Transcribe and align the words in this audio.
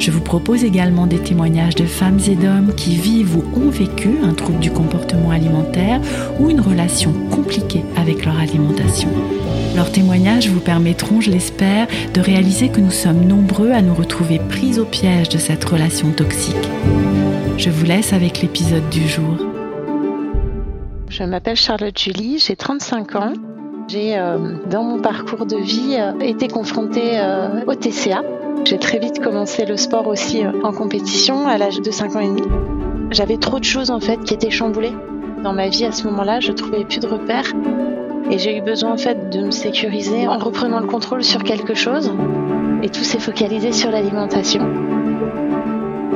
Je 0.00 0.10
vous 0.10 0.22
propose 0.22 0.64
également 0.64 1.06
des 1.06 1.18
témoignages 1.18 1.74
de 1.74 1.84
femmes 1.84 2.20
et 2.26 2.34
d'hommes 2.34 2.74
qui 2.74 2.96
vivent 2.96 3.36
ou 3.36 3.44
ont 3.54 3.68
vécu 3.68 4.08
un 4.24 4.32
trouble 4.32 4.58
du 4.58 4.70
comportement 4.70 5.30
alimentaire 5.30 6.00
ou 6.40 6.48
une 6.48 6.62
relation 6.62 7.12
compliquée 7.30 7.84
avec 7.98 8.24
leur 8.24 8.38
alimentation. 8.38 9.10
Leurs 9.76 9.92
témoignages 9.92 10.48
vous 10.48 10.60
permettront, 10.60 11.20
je 11.20 11.30
l'espère, 11.30 11.86
de 12.14 12.20
réaliser 12.22 12.70
que 12.70 12.80
nous 12.80 12.90
sommes 12.90 13.26
nombreux 13.26 13.72
à 13.72 13.82
nous 13.82 13.92
retrouver 13.92 14.38
pris 14.38 14.80
au 14.80 14.86
piège 14.86 15.28
de 15.28 15.36
cette 15.36 15.64
relation 15.66 16.12
toxique. 16.12 16.56
Je 17.58 17.68
vous 17.68 17.84
laisse 17.84 18.14
avec 18.14 18.40
l'épisode 18.40 18.88
du 18.88 19.06
jour. 19.06 19.36
Je 21.10 21.24
m'appelle 21.24 21.56
Charlotte 21.56 21.98
Julie, 21.98 22.38
j'ai 22.38 22.56
35 22.56 23.16
ans. 23.16 23.32
J'ai, 23.88 24.16
euh, 24.18 24.54
dans 24.70 24.82
mon 24.82 25.02
parcours 25.02 25.44
de 25.44 25.56
vie, 25.56 25.98
euh, 25.98 26.18
été 26.20 26.48
confrontée 26.48 27.20
euh, 27.20 27.66
au 27.66 27.74
TCA. 27.74 28.22
J'ai 28.64 28.78
très 28.78 28.98
vite 28.98 29.20
commencé 29.20 29.64
le 29.64 29.76
sport 29.76 30.06
aussi 30.06 30.42
en 30.46 30.72
compétition 30.72 31.46
à 31.46 31.58
l'âge 31.58 31.80
de 31.80 31.90
5 31.90 32.16
ans 32.16 32.20
et 32.20 32.28
demi. 32.28 32.42
J'avais 33.10 33.36
trop 33.36 33.58
de 33.58 33.64
choses 33.64 33.90
en 33.90 34.00
fait 34.00 34.22
qui 34.22 34.34
étaient 34.34 34.50
chamboulées 34.50 34.92
dans 35.42 35.52
ma 35.52 35.68
vie 35.68 35.84
à 35.84 35.92
ce 35.92 36.04
moment-là. 36.04 36.40
Je 36.40 36.52
trouvais 36.52 36.84
plus 36.84 37.00
de 37.00 37.06
repères 37.06 37.52
et 38.30 38.38
j'ai 38.38 38.56
eu 38.56 38.60
besoin 38.60 38.92
en 38.92 38.96
fait 38.96 39.30
de 39.30 39.40
me 39.46 39.50
sécuriser 39.50 40.28
en 40.28 40.38
reprenant 40.38 40.78
le 40.78 40.86
contrôle 40.86 41.24
sur 41.24 41.42
quelque 41.42 41.74
chose. 41.74 42.12
Et 42.82 42.88
tout 42.88 43.02
s'est 43.02 43.18
focalisé 43.18 43.72
sur 43.72 43.90
l'alimentation. 43.90 44.60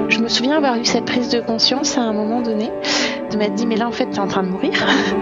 Je 0.08 0.20
me 0.20 0.28
souviens 0.28 0.56
avoir 0.56 0.76
eu 0.76 0.84
cette 0.84 1.06
prise 1.06 1.30
de 1.30 1.40
conscience 1.40 1.98
à 1.98 2.02
un 2.02 2.12
moment 2.12 2.40
donné, 2.40 2.70
de 3.30 3.36
m'être 3.36 3.54
dit 3.54 3.66
mais 3.66 3.76
là 3.76 3.88
en 3.88 3.92
fait 3.92 4.06
t'es 4.06 4.20
en 4.20 4.28
train 4.28 4.42
de 4.42 4.48
mourir. 4.48 4.72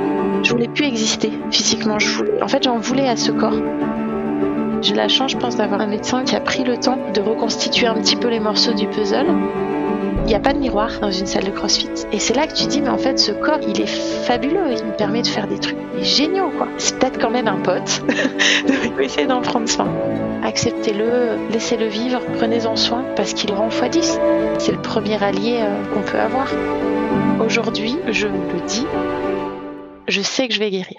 Je 0.43 0.51
voulais 0.51 0.69
plus 0.69 0.85
exister 0.85 1.31
physiquement. 1.51 1.99
Je 1.99 2.17
voulais... 2.17 2.43
En 2.43 2.49
fait 2.49 2.65
j'en 2.65 2.79
voulais 2.79 3.09
à 3.09 3.17
ce 3.17 3.31
corps. 3.31 3.55
J'ai 4.83 4.97
la 4.97 5.07
chance, 5.07 5.31
je 5.31 5.37
pense, 5.37 5.55
d'avoir 5.55 5.81
un 5.81 5.87
médecin 5.87 6.25
qui 6.25 6.35
a 6.35 6.41
pris 6.41 6.65
le 6.65 6.77
temps 6.77 6.99
de 7.15 7.21
reconstituer 7.21 7.87
un 7.87 7.95
petit 7.95 8.17
peu 8.17 8.27
les 8.27 8.41
morceaux 8.41 8.73
du 8.73 8.89
puzzle. 8.89 9.29
Il 10.25 10.27
n'y 10.27 10.35
a 10.35 10.41
pas 10.41 10.53
de 10.53 10.59
miroir 10.59 10.99
dans 11.01 11.11
une 11.13 11.27
salle 11.27 11.45
de 11.45 11.53
crossfit. 11.53 11.89
Et 12.11 12.19
c'est 12.19 12.35
là 12.35 12.49
que 12.49 12.55
tu 12.55 12.67
dis, 12.67 12.81
mais 12.81 12.89
en 12.89 12.99
fait, 12.99 13.17
ce 13.17 13.31
corps, 13.31 13.61
il 13.63 13.81
est 13.81 13.87
fabuleux. 13.87 14.73
Il 14.77 14.85
me 14.85 14.97
permet 14.97 15.23
de 15.23 15.29
faire 15.29 15.47
des 15.47 15.61
trucs 15.61 15.79
géniaux, 16.01 16.51
quoi. 16.59 16.67
C'est 16.79 16.99
peut-être 16.99 17.21
quand 17.21 17.31
même 17.31 17.47
un 17.47 17.59
pote. 17.59 18.03
Donc, 18.67 19.01
essayer 19.01 19.27
d'en 19.27 19.41
prendre 19.41 19.69
soin. 19.69 19.89
Acceptez-le, 20.43 21.51
laissez-le 21.53 21.87
vivre, 21.87 22.21
prenez-en 22.39 22.75
soin, 22.75 23.05
parce 23.15 23.35
qu'il 23.35 23.53
rend 23.53 23.69
x10. 23.69 24.19
C'est 24.59 24.73
le 24.73 24.83
premier 24.83 25.23
allié 25.23 25.61
euh, 25.61 25.85
qu'on 25.95 26.03
peut 26.03 26.19
avoir. 26.19 26.49
Aujourd'hui, 27.45 27.97
je 28.09 28.27
le 28.27 28.67
dis, 28.67 28.87
je 30.09 30.23
sais 30.23 30.49
que 30.49 30.55
je 30.55 30.59
vais 30.59 30.71
guérir. 30.71 30.97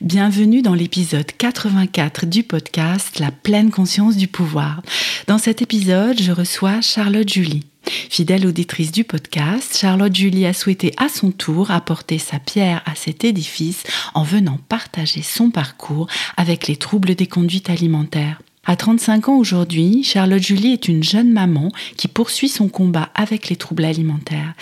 Bienvenue 0.00 0.62
dans 0.62 0.74
l'épisode 0.74 1.26
84 1.26 2.24
du 2.24 2.44
podcast 2.44 3.18
La 3.18 3.32
pleine 3.32 3.72
conscience 3.72 4.16
du 4.16 4.28
pouvoir. 4.28 4.80
Dans 5.26 5.38
cet 5.38 5.60
épisode, 5.60 6.22
je 6.22 6.30
reçois 6.30 6.80
Charlotte 6.80 7.28
Julie. 7.28 7.66
Fidèle 7.82 8.46
auditrice 8.46 8.92
du 8.92 9.02
podcast, 9.02 9.76
Charlotte 9.76 10.14
Julie 10.14 10.46
a 10.46 10.52
souhaité 10.52 10.94
à 10.98 11.08
son 11.08 11.32
tour 11.32 11.72
apporter 11.72 12.18
sa 12.18 12.38
pierre 12.38 12.80
à 12.86 12.94
cet 12.94 13.24
édifice 13.24 13.82
en 14.14 14.22
venant 14.22 14.60
partager 14.68 15.22
son 15.22 15.50
parcours 15.50 16.06
avec 16.36 16.68
les 16.68 16.76
troubles 16.76 17.16
des 17.16 17.26
conduites 17.26 17.68
alimentaires. 17.68 18.40
À 18.70 18.76
35 18.76 19.30
ans 19.30 19.38
aujourd'hui, 19.38 20.04
Charlotte 20.04 20.42
Julie 20.42 20.74
est 20.74 20.88
une 20.88 21.02
jeune 21.02 21.32
maman 21.32 21.72
qui 21.96 22.06
poursuit 22.06 22.50
son 22.50 22.68
combat 22.68 23.08
avec 23.14 23.48
les 23.48 23.56
troubles 23.56 23.86
alimentaires. 23.86 24.52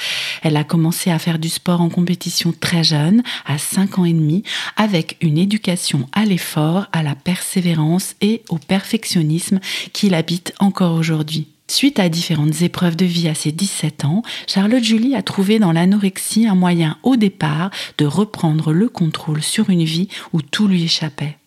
Elle 0.44 0.56
a 0.56 0.62
commencé 0.62 1.10
à 1.10 1.18
faire 1.18 1.40
du 1.40 1.48
sport 1.48 1.80
en 1.80 1.88
compétition 1.88 2.54
très 2.58 2.84
jeune, 2.84 3.24
à 3.46 3.58
5 3.58 3.98
ans 3.98 4.04
et 4.04 4.12
demi, 4.12 4.44
avec 4.76 5.16
une 5.22 5.38
éducation 5.38 6.08
à 6.12 6.24
l'effort, 6.24 6.86
à 6.92 7.02
la 7.02 7.16
persévérance 7.16 8.14
et 8.20 8.42
au 8.48 8.58
perfectionnisme 8.58 9.58
qui 9.92 10.08
l'habite 10.08 10.54
encore 10.60 10.94
aujourd'hui. 10.94 11.48
Suite 11.66 11.98
à 11.98 12.08
différentes 12.08 12.62
épreuves 12.62 12.94
de 12.94 13.06
vie 13.06 13.26
à 13.26 13.34
ses 13.34 13.50
17 13.50 14.04
ans, 14.04 14.22
Charlotte 14.46 14.84
Julie 14.84 15.16
a 15.16 15.22
trouvé 15.22 15.58
dans 15.58 15.72
l'anorexie 15.72 16.46
un 16.46 16.54
moyen 16.54 16.96
au 17.02 17.16
départ 17.16 17.72
de 17.98 18.06
reprendre 18.06 18.72
le 18.72 18.88
contrôle 18.88 19.42
sur 19.42 19.68
une 19.68 19.82
vie 19.82 20.06
où 20.32 20.42
tout 20.42 20.68
lui 20.68 20.84
échappait 20.84 21.38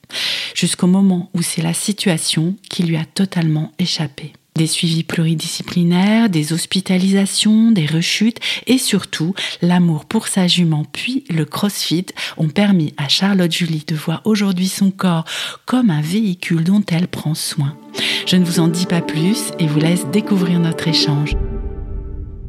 jusqu'au 0.60 0.88
moment 0.88 1.30
où 1.34 1.42
c'est 1.42 1.62
la 1.62 1.74
situation 1.74 2.56
qui 2.70 2.84
lui 2.84 2.98
a 2.98 3.06
totalement 3.06 3.72
échappé. 3.80 4.34
Des 4.56 4.68
suivis 4.68 5.04
pluridisciplinaires, 5.04 6.30
des 6.30 6.52
hospitalisations, 6.52 7.72
des 7.72 7.86
rechutes 7.86 8.40
et 8.68 8.78
surtout 8.78 9.34
l'amour 9.62 10.04
pour 10.04 10.28
sa 10.28 10.48
jument 10.48 10.84
puis 10.92 11.24
le 11.30 11.46
crossfit 11.46 12.08
ont 12.36 12.50
permis 12.50 12.94
à 12.98 13.08
Charlotte 13.08 13.52
Julie 13.52 13.86
de 13.88 13.96
voir 13.96 14.22
aujourd'hui 14.26 14.68
son 14.68 14.92
corps 14.92 15.24
comme 15.66 15.92
un 15.92 16.02
véhicule 16.02 16.66
dont 16.66 16.84
elle 16.92 17.08
prend 17.08 17.36
soin. 17.36 17.78
Je 18.26 18.36
ne 18.36 18.44
vous 18.44 18.60
en 18.60 18.68
dis 18.68 18.86
pas 18.86 19.02
plus 19.02 19.52
et 19.60 19.68
vous 19.68 19.80
laisse 19.80 20.08
découvrir 20.08 20.60
notre 20.60 20.90
échange. 20.90 21.38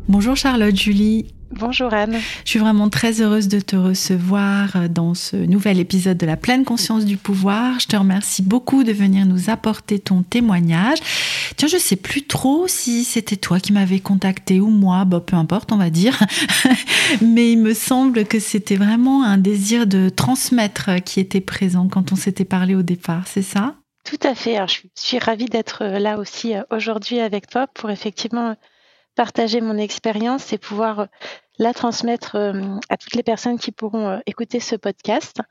Bonjour 0.09 0.35
Charlotte 0.35 0.77
Julie. 0.77 1.27
Bonjour 1.53 1.93
Anne. 1.93 2.17
Je 2.45 2.51
suis 2.51 2.61
vraiment 2.61 2.89
très 2.89 3.21
heureuse 3.21 3.49
de 3.49 3.59
te 3.59 3.75
recevoir 3.75 4.77
euh, 4.77 4.89
dans 4.89 5.15
ce 5.15 5.35
nouvel 5.37 5.81
épisode 5.81 6.17
de 6.17 6.25
la 6.25 6.37
pleine 6.37 6.65
conscience 6.65 7.05
du 7.05 7.17
pouvoir. 7.17 7.81
Je 7.81 7.89
te 7.89 7.97
remercie 7.97 8.43
beaucoup 8.43 8.85
de 8.85 8.93
venir 8.93 9.27
nous 9.27 9.51
apporter 9.51 9.99
ton 9.99 10.23
témoignage. 10.23 10.99
Tiens, 11.57 11.67
je 11.67 11.77
sais 11.77 11.97
plus 11.97 12.25
trop 12.25 12.69
si 12.69 13.03
c'était 13.03 13.37
toi 13.37 13.59
qui 13.59 13.73
m'avais 13.73 13.99
contacté 13.99 14.61
ou 14.61 14.69
moi, 14.69 15.05
bah, 15.05 15.19
peu 15.19 15.35
importe, 15.35 15.73
on 15.73 15.77
va 15.77 15.91
dire. 15.91 16.21
Mais 17.21 17.51
il 17.51 17.59
me 17.59 17.75
semble 17.75 18.27
que 18.27 18.39
c'était 18.39 18.77
vraiment 18.77 19.25
un 19.25 19.37
désir 19.37 19.89
de 19.89 20.09
transmettre 20.09 21.03
qui 21.05 21.19
était 21.19 21.41
présent 21.41 21.89
quand 21.89 22.13
on 22.13 22.17
s'était 22.17 22.45
parlé 22.45 22.77
au 22.77 22.83
départ, 22.83 23.25
c'est 23.27 23.43
ça? 23.43 23.75
Tout 24.05 24.25
à 24.27 24.37
fait. 24.37 24.57
je 24.69 24.83
suis 24.95 25.19
ravie 25.19 25.47
d'être 25.47 25.85
là 25.85 26.19
aussi 26.19 26.55
euh, 26.55 26.63
aujourd'hui 26.71 27.19
avec 27.19 27.49
toi 27.49 27.67
pour 27.67 27.91
effectivement 27.91 28.55
partager 29.21 29.61
mon 29.61 29.77
expérience 29.77 30.51
et 30.55 30.57
pouvoir 30.57 31.01
euh, 31.01 31.05
la 31.59 31.75
transmettre 31.75 32.37
euh, 32.37 32.79
à 32.89 32.97
toutes 32.97 33.15
les 33.15 33.23
personnes 33.23 33.59
qui 33.59 33.71
pourront 33.71 34.09
euh, 34.09 34.19
écouter 34.25 34.61
ce 34.61 34.77
podcast 34.77 35.43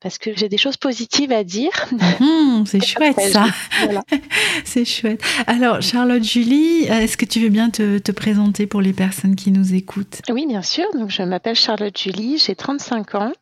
parce 0.00 0.18
que 0.18 0.30
j'ai 0.36 0.48
des 0.48 0.56
choses 0.56 0.76
positives 0.76 1.32
à 1.32 1.42
dire. 1.42 1.72
Mmh, 2.20 2.64
c'est 2.66 2.86
chouette 2.86 3.18
ça. 3.18 3.46
c'est 4.64 4.84
chouette. 4.84 5.20
Alors 5.48 5.82
Charlotte 5.82 6.22
Julie, 6.22 6.84
est-ce 6.84 7.16
que 7.16 7.24
tu 7.24 7.40
veux 7.40 7.48
bien 7.48 7.70
te, 7.70 7.98
te, 7.98 8.12
présenter 8.12 8.68
pour 8.68 8.80
les 8.80 8.92
personnes 8.92 9.34
qui 9.34 9.50
nous 9.50 9.74
écoutent? 9.74 10.22
Oui, 10.28 10.46
bien 10.46 10.62
sûr. 10.62 10.84
Donc 10.94 11.10
je 11.10 11.22
m'appelle 11.24 11.56
Charlotte 11.56 11.98
Julie, 11.98 12.38
j'ai 12.38 12.54
35 12.54 13.16
ans. 13.16 13.32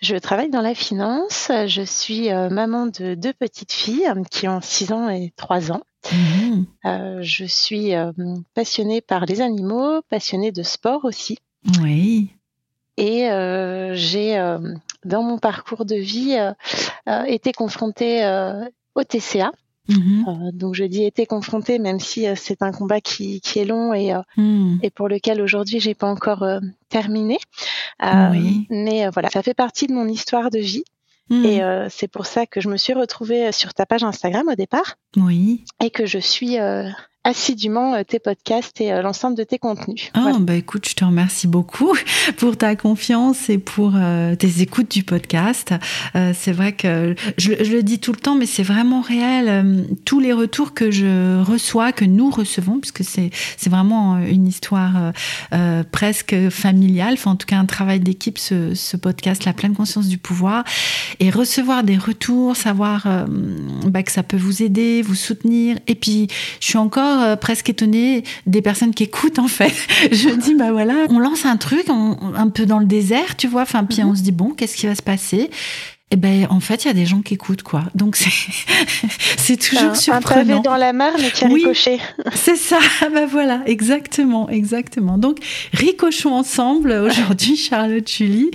Je 0.00 0.16
travaille 0.16 0.50
dans 0.50 0.60
la 0.60 0.74
finance. 0.74 1.50
Je 1.66 1.82
suis 1.82 2.28
maman 2.28 2.86
de 2.86 3.14
deux 3.14 3.32
petites 3.32 3.72
filles 3.72 4.12
qui 4.30 4.48
ont 4.48 4.60
6 4.60 4.92
ans 4.92 5.08
et 5.08 5.32
3 5.36 5.72
ans. 5.72 5.82
Mmh. 6.12 6.64
Euh, 6.84 7.18
je 7.22 7.44
suis 7.44 7.94
euh, 7.94 8.12
passionnée 8.54 9.00
par 9.00 9.24
les 9.24 9.40
animaux, 9.40 10.02
passionnée 10.08 10.52
de 10.52 10.62
sport 10.62 11.04
aussi. 11.04 11.38
Oui. 11.80 12.30
Et 12.96 13.30
euh, 13.30 13.94
j'ai, 13.94 14.36
dans 15.04 15.22
mon 15.22 15.38
parcours 15.38 15.84
de 15.84 15.96
vie, 15.96 16.36
été 17.26 17.52
confrontée 17.52 18.24
au 18.94 19.02
TCA. 19.02 19.52
Mmh. 19.86 20.50
donc 20.52 20.74
je 20.74 20.84
dis 20.84 21.04
été 21.04 21.26
confrontée, 21.26 21.78
même 21.78 22.00
si 22.00 22.26
c'est 22.36 22.62
un 22.62 22.72
combat 22.72 23.00
qui, 23.02 23.40
qui 23.42 23.58
est 23.58 23.66
long 23.66 23.92
et, 23.92 24.14
mmh. 24.36 24.78
et 24.82 24.90
pour 24.90 25.08
lequel 25.08 25.42
aujourd'hui 25.42 25.78
j'ai 25.78 25.94
pas 25.94 26.06
encore 26.06 26.46
terminé. 26.88 27.38
Oui. 28.02 28.66
Mais 28.70 29.08
voilà, 29.10 29.28
ça 29.28 29.42
fait 29.42 29.54
partie 29.54 29.86
de 29.86 29.92
mon 29.92 30.08
histoire 30.08 30.50
de 30.50 30.58
vie. 30.58 30.84
Hmm. 31.30 31.44
Et 31.44 31.62
euh, 31.62 31.86
c'est 31.90 32.08
pour 32.08 32.26
ça 32.26 32.46
que 32.46 32.60
je 32.60 32.68
me 32.68 32.76
suis 32.76 32.92
retrouvée 32.92 33.50
sur 33.52 33.72
ta 33.72 33.86
page 33.86 34.04
Instagram 34.04 34.48
au 34.48 34.54
départ. 34.54 34.96
Oui. 35.16 35.64
Et 35.82 35.90
que 35.90 36.06
je 36.06 36.18
suis 36.18 36.58
euh, 36.58 36.88
assidûment 37.24 37.94
euh, 37.94 38.02
tes 38.06 38.18
podcasts 38.18 38.80
et 38.80 38.92
euh, 38.92 39.02
l'ensemble 39.02 39.36
de 39.36 39.44
tes 39.44 39.58
contenus. 39.58 40.10
Oh, 40.16 40.38
bah 40.40 40.54
écoute, 40.54 40.86
je 40.88 40.94
te 40.94 41.04
remercie 41.04 41.46
beaucoup 41.46 41.96
pour 42.36 42.56
ta 42.56 42.76
confiance 42.76 43.48
et 43.48 43.56
pour 43.56 43.92
euh, 43.96 44.36
tes 44.36 44.60
écoutes 44.60 44.90
du 44.90 45.02
podcast. 45.02 45.74
c'est 46.14 46.52
vrai 46.52 46.72
que 46.72 47.14
je, 47.38 47.52
le 47.52 47.82
dis 47.82 47.98
tout 47.98 48.12
le 48.12 48.18
temps, 48.18 48.34
mais 48.34 48.46
c'est 48.46 48.62
vraiment 48.62 49.00
réel. 49.00 49.86
tous 50.04 50.20
les 50.20 50.32
retours 50.32 50.74
que 50.74 50.90
je 50.90 51.42
reçois, 51.42 51.92
que 51.92 52.04
nous 52.04 52.30
recevons, 52.30 52.78
puisque 52.78 53.02
c'est 53.02 53.30
c'est 53.56 53.70
vraiment 53.70 54.18
une 54.18 54.46
histoire 54.46 55.12
presque 55.90 56.50
familiale, 56.50 57.14
enfin 57.14 57.32
en 57.32 57.36
tout 57.36 57.46
cas 57.46 57.56
un 57.56 57.64
travail 57.64 58.00
d'équipe, 58.00 58.38
ce, 58.38 58.74
ce, 58.74 58.96
podcast, 58.96 59.44
la 59.44 59.54
pleine 59.54 59.74
conscience 59.74 60.08
du 60.08 60.18
pouvoir, 60.18 60.64
et 61.20 61.30
recevoir 61.30 61.82
des 61.82 61.96
retours, 61.96 62.56
savoir 62.56 63.06
bah, 63.86 64.02
que 64.02 64.12
ça 64.12 64.22
peut 64.22 64.36
vous 64.36 64.62
aider, 64.62 65.02
vous 65.02 65.14
soutenir. 65.14 65.78
Et 65.86 65.94
puis 65.94 66.28
je 66.60 66.66
suis 66.66 66.78
encore 66.78 67.13
toujours 67.14 67.36
presque 67.38 67.70
étonnée 67.70 68.24
des 68.46 68.62
personnes 68.62 68.94
qui 68.94 69.04
écoutent 69.04 69.38
en 69.38 69.48
fait. 69.48 69.74
Je 70.12 70.28
me 70.28 70.36
dis 70.36 70.54
bah 70.54 70.72
voilà, 70.72 71.06
on 71.10 71.18
lance 71.18 71.44
un 71.44 71.56
truc 71.56 71.86
un 71.88 72.48
peu 72.48 72.66
dans 72.66 72.78
le 72.78 72.86
désert, 72.86 73.36
tu 73.36 73.48
vois. 73.48 73.62
Enfin 73.62 73.84
puis 73.84 74.02
mhm. 74.02 74.10
on 74.10 74.14
se 74.14 74.22
dit 74.22 74.32
bon, 74.32 74.50
qu'est-ce 74.50 74.76
qui 74.76 74.86
va 74.86 74.94
se 74.94 75.02
passer? 75.02 75.50
Eh 76.10 76.16
ben, 76.16 76.46
en 76.50 76.60
fait, 76.60 76.84
il 76.84 76.88
y 76.88 76.90
a 76.90 76.94
des 76.94 77.06
gens 77.06 77.22
qui 77.22 77.34
écoutent, 77.34 77.62
quoi. 77.62 77.84
Donc, 77.94 78.14
c'est 78.14 79.56
toujours 79.56 79.90
un, 79.90 79.94
surprenant. 79.94 80.58
Un 80.58 80.60
dans 80.60 80.76
la 80.76 80.92
mare, 80.92 81.14
mais 81.18 81.30
qui 81.30 81.44
a 81.44 81.48
oui, 81.48 81.66
C'est 82.34 82.56
ça. 82.56 82.78
Ben 83.14 83.26
voilà, 83.26 83.62
exactement, 83.66 84.48
exactement. 84.48 85.18
Donc, 85.18 85.38
ricochons 85.72 86.32
ensemble 86.34 86.92
aujourd'hui, 87.06 87.56
Charlotte 87.56 88.08
Julie. 88.08 88.50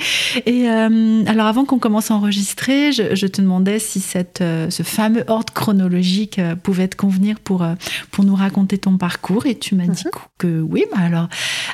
Et 0.45 0.69
euh, 0.69 1.23
alors, 1.25 1.47
avant 1.47 1.65
qu'on 1.65 1.79
commence 1.79 2.11
à 2.11 2.15
enregistrer, 2.15 2.91
je, 2.91 3.27
te 3.27 3.41
demandais 3.41 3.79
si 3.79 3.99
cette, 3.99 4.41
euh, 4.41 4.69
ce 4.69 4.83
fameux 4.83 5.23
ordre 5.27 5.53
chronologique 5.53 6.39
euh, 6.39 6.55
pouvait 6.55 6.87
te 6.87 6.95
convenir 6.95 7.39
pour, 7.39 7.65
pour 8.11 8.23
nous 8.23 8.35
raconter 8.35 8.77
ton 8.77 8.97
parcours. 8.97 9.47
Et 9.47 9.57
tu 9.57 9.75
m'as 9.75 9.87
dit 9.87 10.05
mhm. 10.05 10.11
que 10.37 10.61
oui. 10.61 10.85
Ben 10.93 11.01
alors, 11.01 11.27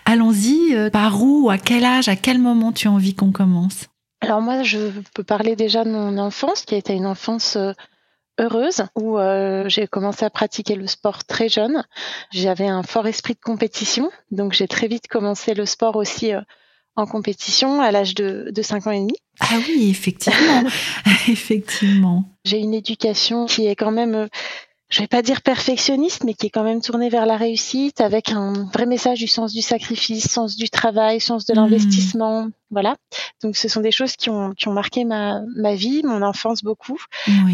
allons-y. 0.05 0.73
par 0.91 1.21
où, 1.21 1.49
à 1.49 1.57
quel 1.57 1.83
âge, 1.83 2.07
à 2.07 2.15
quel 2.15 2.39
moment 2.39 2.71
tu 2.71 2.87
as 2.87 2.91
envie 2.91 3.13
qu'on 3.13 3.31
commence? 3.31 3.87
Alors 4.25 4.41
moi, 4.41 4.63
je 4.63 4.89
peux 5.13 5.23
parler 5.23 5.55
déjà 5.55 5.83
de 5.83 5.91
mon 5.91 6.17
enfance, 6.17 6.63
qui 6.63 6.73
a 6.73 6.77
été 6.77 6.93
une 6.93 7.05
enfance 7.05 7.57
euh, 7.57 7.73
heureuse, 8.39 8.83
où 8.95 9.19
euh, 9.19 9.69
j'ai 9.69 9.85
commencé 9.87 10.25
à 10.25 10.31
pratiquer 10.31 10.75
le 10.75 10.87
sport 10.87 11.23
très 11.23 11.47
jeune. 11.47 11.83
J'avais 12.31 12.67
un 12.67 12.81
fort 12.81 13.07
esprit 13.07 13.35
de 13.35 13.39
compétition, 13.39 14.09
donc 14.31 14.53
j'ai 14.53 14.67
très 14.67 14.87
vite 14.87 15.07
commencé 15.07 15.53
le 15.53 15.67
sport 15.67 15.95
aussi 15.95 16.33
euh, 16.33 16.41
en 16.95 17.05
compétition 17.05 17.81
à 17.81 17.91
l'âge 17.91 18.15
de, 18.15 18.49
de 18.51 18.61
5 18.63 18.87
ans 18.87 18.91
et 18.91 19.01
demi. 19.01 19.15
Ah 19.41 19.57
oui, 19.67 19.89
effectivement, 19.91 20.63
effectivement. 21.27 22.25
J'ai 22.45 22.57
une 22.57 22.73
éducation 22.73 23.45
qui 23.45 23.67
est 23.67 23.75
quand 23.75 23.91
même 23.91 24.27
je 24.89 25.01
vais 25.01 25.07
pas 25.07 25.23
dire 25.23 25.41
perfectionniste, 25.41 26.23
mais 26.23 26.35
qui 26.35 26.47
est 26.47 26.49
quand 26.49 26.63
même 26.63 26.81
tourné 26.81 27.09
vers 27.09 27.25
la 27.25 27.37
réussite, 27.37 28.01
avec 28.01 28.31
un 28.31 28.69
vrai 28.71 28.85
message 28.85 29.19
du 29.19 29.27
sens 29.27 29.51
du 29.51 29.61
sacrifice, 29.61 30.29
sens 30.29 30.55
du 30.55 30.69
travail, 30.69 31.19
sens 31.19 31.45
de 31.45 31.53
hmm. 31.53 31.57
l'investissement. 31.57 32.49
Voilà. 32.69 32.95
Donc, 33.41 33.57
ce 33.57 33.67
sont 33.67 33.81
des 33.81 33.91
choses 33.91 34.15
qui 34.15 34.29
ont, 34.29 34.51
qui 34.51 34.67
ont 34.67 34.73
marqué 34.73 35.03
ma, 35.03 35.41
ma 35.55 35.73
vie, 35.73 36.03
mon 36.03 36.21
enfance 36.21 36.63
beaucoup, 36.63 36.99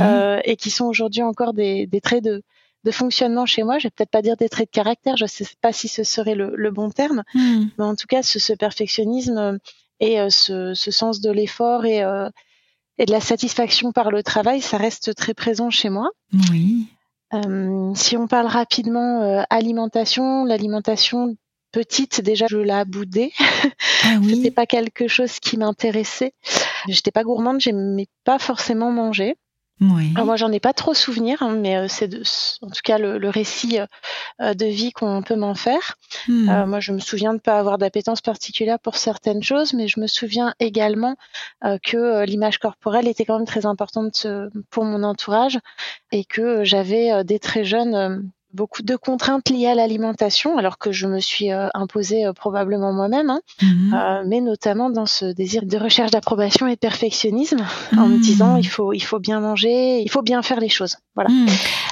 euh, 0.02 0.42
et 0.44 0.58
qui 0.58 0.70
sont 0.70 0.86
aujourd'hui 0.86 1.24
encore 1.24 1.54
des, 1.54 1.88
des 1.88 2.02
traits 2.02 2.24
de, 2.24 2.44
de 2.84 2.92
fonctionnement 2.92 3.46
chez 3.46 3.64
moi. 3.64 3.80
Je 3.80 3.88
vais 3.88 3.92
peut-être 3.92 4.12
pas 4.12 4.22
dire 4.22 4.36
des 4.36 4.50
traits 4.50 4.68
de 4.68 4.76
caractère, 4.76 5.16
je 5.16 5.26
sais 5.26 5.46
pas 5.62 5.72
si 5.72 5.88
ce 5.88 6.04
serait 6.04 6.36
le, 6.36 6.54
le 6.56 6.72
bon 6.72 6.90
terme, 6.90 7.24
hmm. 7.34 7.68
mais 7.78 7.86
en 7.86 7.96
tout 7.96 8.08
cas, 8.08 8.24
ce, 8.24 8.40
ce 8.40 8.52
perfectionnisme 8.54 9.58
et 10.02 10.20
euh, 10.20 10.30
ce, 10.30 10.74
ce, 10.74 10.92
sens 10.92 11.22
de 11.22 11.32
l'effort 11.32 11.86
et, 11.86 12.04
euh, 12.04 12.30
et 12.98 13.06
de 13.06 13.12
la 13.12 13.22
satisfaction 13.22 13.94
par 13.94 14.12
le 14.12 14.22
travail, 14.22 14.60
ça 14.60 14.78
reste 14.78 15.16
très 15.16 15.34
présent 15.34 15.70
chez 15.70 15.90
moi. 15.90 16.10
Oui. 16.52 16.88
Euh, 17.34 17.94
si 17.96 18.18
on 18.18 18.28
parle 18.28 18.48
rapidement 18.48 19.22
euh, 19.22 19.44
alimentation, 19.50 20.44
l'alimentation 20.46 21.36
petite 21.72 22.22
déjà 22.22 22.48
je 22.50 22.58
la 22.58 22.86
boudais. 22.86 23.32
Ah 24.04 24.18
oui. 24.20 24.36
C'était 24.36 24.50
pas 24.50 24.66
quelque 24.66 25.08
chose 25.08 25.40
qui 25.40 25.58
m'intéressait. 25.58 26.34
J'étais 26.88 27.12
pas 27.12 27.22
gourmande, 27.24 27.60
j'aimais 27.60 28.08
pas 28.24 28.40
forcément 28.40 28.90
manger. 28.90 29.36
Oui. 29.82 30.12
Alors 30.14 30.28
moi, 30.28 30.36
j'en 30.36 30.52
ai 30.52 30.60
pas 30.60 30.74
trop 30.74 30.94
souvenir, 30.94 31.42
hein, 31.42 31.56
mais 31.60 31.76
euh, 31.76 31.88
c'est 31.90 32.08
en 32.62 32.70
tout 32.70 32.82
cas 32.84 33.00
le, 33.00 33.30
récit 33.30 33.80
euh, 34.40 34.54
de 34.54 34.66
vie 34.68 34.92
qu'on 34.92 35.24
peut 35.24 35.36
m'en 35.36 35.56
faire. 35.56 35.98
Hmm. 36.28 36.50
Euh, 36.50 36.66
moi, 36.68 36.80
je 36.80 36.92
me 36.92 37.00
souviens 37.00 37.34
de 37.34 37.40
pas 37.40 37.58
avoir 37.58 37.80
d'appétence 37.80 38.22
particulière 38.22 38.78
pour 38.78 38.96
certaines 38.96 39.42
choses, 39.42 39.74
mais 39.74 39.88
je 39.88 40.00
me 40.00 40.06
souviens 40.06 40.54
également 40.60 41.16
que 41.84 42.26
l'image 42.26 42.60
corporelle 42.60 43.08
était 43.08 43.26
quand 43.26 43.38
même 43.38 43.48
très 43.48 43.66
importante 43.66 44.28
pour 44.70 44.86
mon 44.86 45.04
entourage 45.04 45.60
et 46.12 46.26
que 46.26 46.64
j'avais 46.64 47.24
dès 47.24 47.40
très 47.40 47.64
jeune 47.64 48.32
beaucoup 48.54 48.82
de 48.82 48.96
contraintes 48.96 49.50
liées 49.50 49.68
à 49.68 49.76
l'alimentation, 49.76 50.58
alors 50.58 50.78
que 50.78 50.92
je 50.92 51.08
me 51.08 51.20
suis 51.20 51.52
euh, 51.52 51.68
imposée 51.74 52.26
euh, 52.26 52.34
probablement 52.34 52.94
moi-même, 52.94 53.30
hein, 53.30 53.42
mhm. 53.62 53.94
euh, 53.94 54.24
mais 54.28 54.42
notamment 54.42 54.90
dans 54.90 55.06
ce 55.06 55.26
désir 55.26 55.66
de 55.66 55.78
recherche 55.78 56.12
d'approbation 56.12 56.68
et 56.68 56.76
de 56.76 56.80
perfectionnisme, 56.80 57.66
en 57.98 58.08
me 58.08 58.18
disant 58.18 58.54
mhm. 58.54 58.60
il 58.60 58.68
faut, 58.68 58.94
il 58.94 59.02
faut 59.02 59.20
bien 59.20 59.40
manger, 59.40 60.02
il 60.02 60.10
faut 60.10 60.22
bien 60.22 60.42
faire 60.42 60.60
les 60.60 60.70
choses. 60.70 60.98
Voilà. 61.16 61.30
Mhm. 61.30 61.48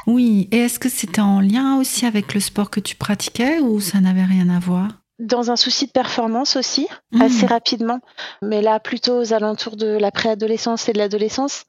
Oui, 0.08 0.48
et 0.52 0.58
est-ce 0.58 0.80
que 0.80 0.90
c'était 0.90 1.22
en 1.22 1.40
lien 1.40 1.78
aussi 1.78 2.06
avec 2.06 2.34
le 2.34 2.40
sport 2.40 2.70
que 2.70 2.80
tu 2.80 2.96
pratiquais 2.96 3.60
ou 3.60 3.80
ça 3.80 4.00
n'avait 4.00 4.26
rien 4.26 4.50
à 4.50 4.60
voir? 4.60 4.88
Dans 5.20 5.52
un 5.52 5.58
souci 5.58 5.86
de 5.86 5.92
performance 5.92 6.56
aussi, 6.56 6.88
assez 7.20 7.46
rapidement, 7.46 8.00
mais 8.42 8.62
là 8.62 8.80
plutôt 8.80 9.20
aux 9.20 9.34
alentours 9.34 9.76
de 9.76 9.98
la 9.98 10.12
préadolescence 10.12 10.88
et 10.88 10.94
de 10.94 10.98
l'adolescence, 10.98 11.66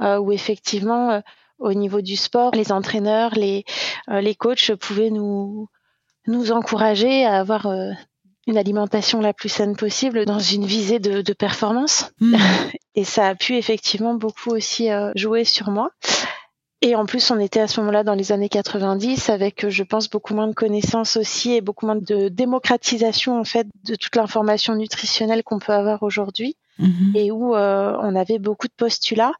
où 0.00 0.32
effectivement 0.32 1.20
au 1.58 1.72
niveau 1.72 2.00
du 2.00 2.16
sport, 2.16 2.52
les 2.54 2.72
entraîneurs, 2.72 3.34
les, 3.34 3.64
euh, 4.08 4.20
les 4.20 4.34
coachs 4.34 4.74
pouvaient 4.74 5.10
nous, 5.10 5.68
nous 6.26 6.52
encourager 6.52 7.24
à 7.24 7.38
avoir 7.38 7.66
euh, 7.66 7.90
une 8.46 8.58
alimentation 8.58 9.20
la 9.20 9.32
plus 9.32 9.48
saine 9.48 9.76
possible 9.76 10.24
dans 10.24 10.38
une 10.38 10.66
visée 10.66 10.98
de, 10.98 11.22
de 11.22 11.32
performance. 11.32 12.10
Mmh. 12.20 12.36
Et 12.94 13.04
ça 13.04 13.28
a 13.28 13.34
pu 13.34 13.56
effectivement 13.56 14.14
beaucoup 14.14 14.50
aussi 14.50 14.90
euh, 14.90 15.10
jouer 15.16 15.44
sur 15.44 15.70
moi. 15.70 15.90
Et 16.80 16.94
en 16.94 17.06
plus, 17.06 17.30
on 17.30 17.40
était 17.40 17.60
à 17.60 17.66
ce 17.66 17.80
moment-là 17.80 18.04
dans 18.04 18.14
les 18.14 18.30
années 18.30 18.50
90 18.50 19.30
avec, 19.30 19.70
je 19.70 19.82
pense, 19.82 20.10
beaucoup 20.10 20.34
moins 20.34 20.48
de 20.48 20.52
connaissances 20.52 21.16
aussi 21.16 21.54
et 21.54 21.62
beaucoup 21.62 21.86
moins 21.86 21.96
de 21.96 22.28
démocratisation 22.28 23.40
en 23.40 23.44
fait 23.44 23.66
de 23.84 23.94
toute 23.94 24.14
l'information 24.16 24.74
nutritionnelle 24.74 25.42
qu'on 25.42 25.58
peut 25.58 25.72
avoir 25.72 26.02
aujourd'hui. 26.02 26.58
Mhm. 26.78 27.12
et 27.14 27.30
où 27.30 27.54
euh, 27.54 27.96
on 28.00 28.16
avait 28.16 28.38
beaucoup 28.38 28.66
de 28.66 28.72
postulats, 28.76 29.34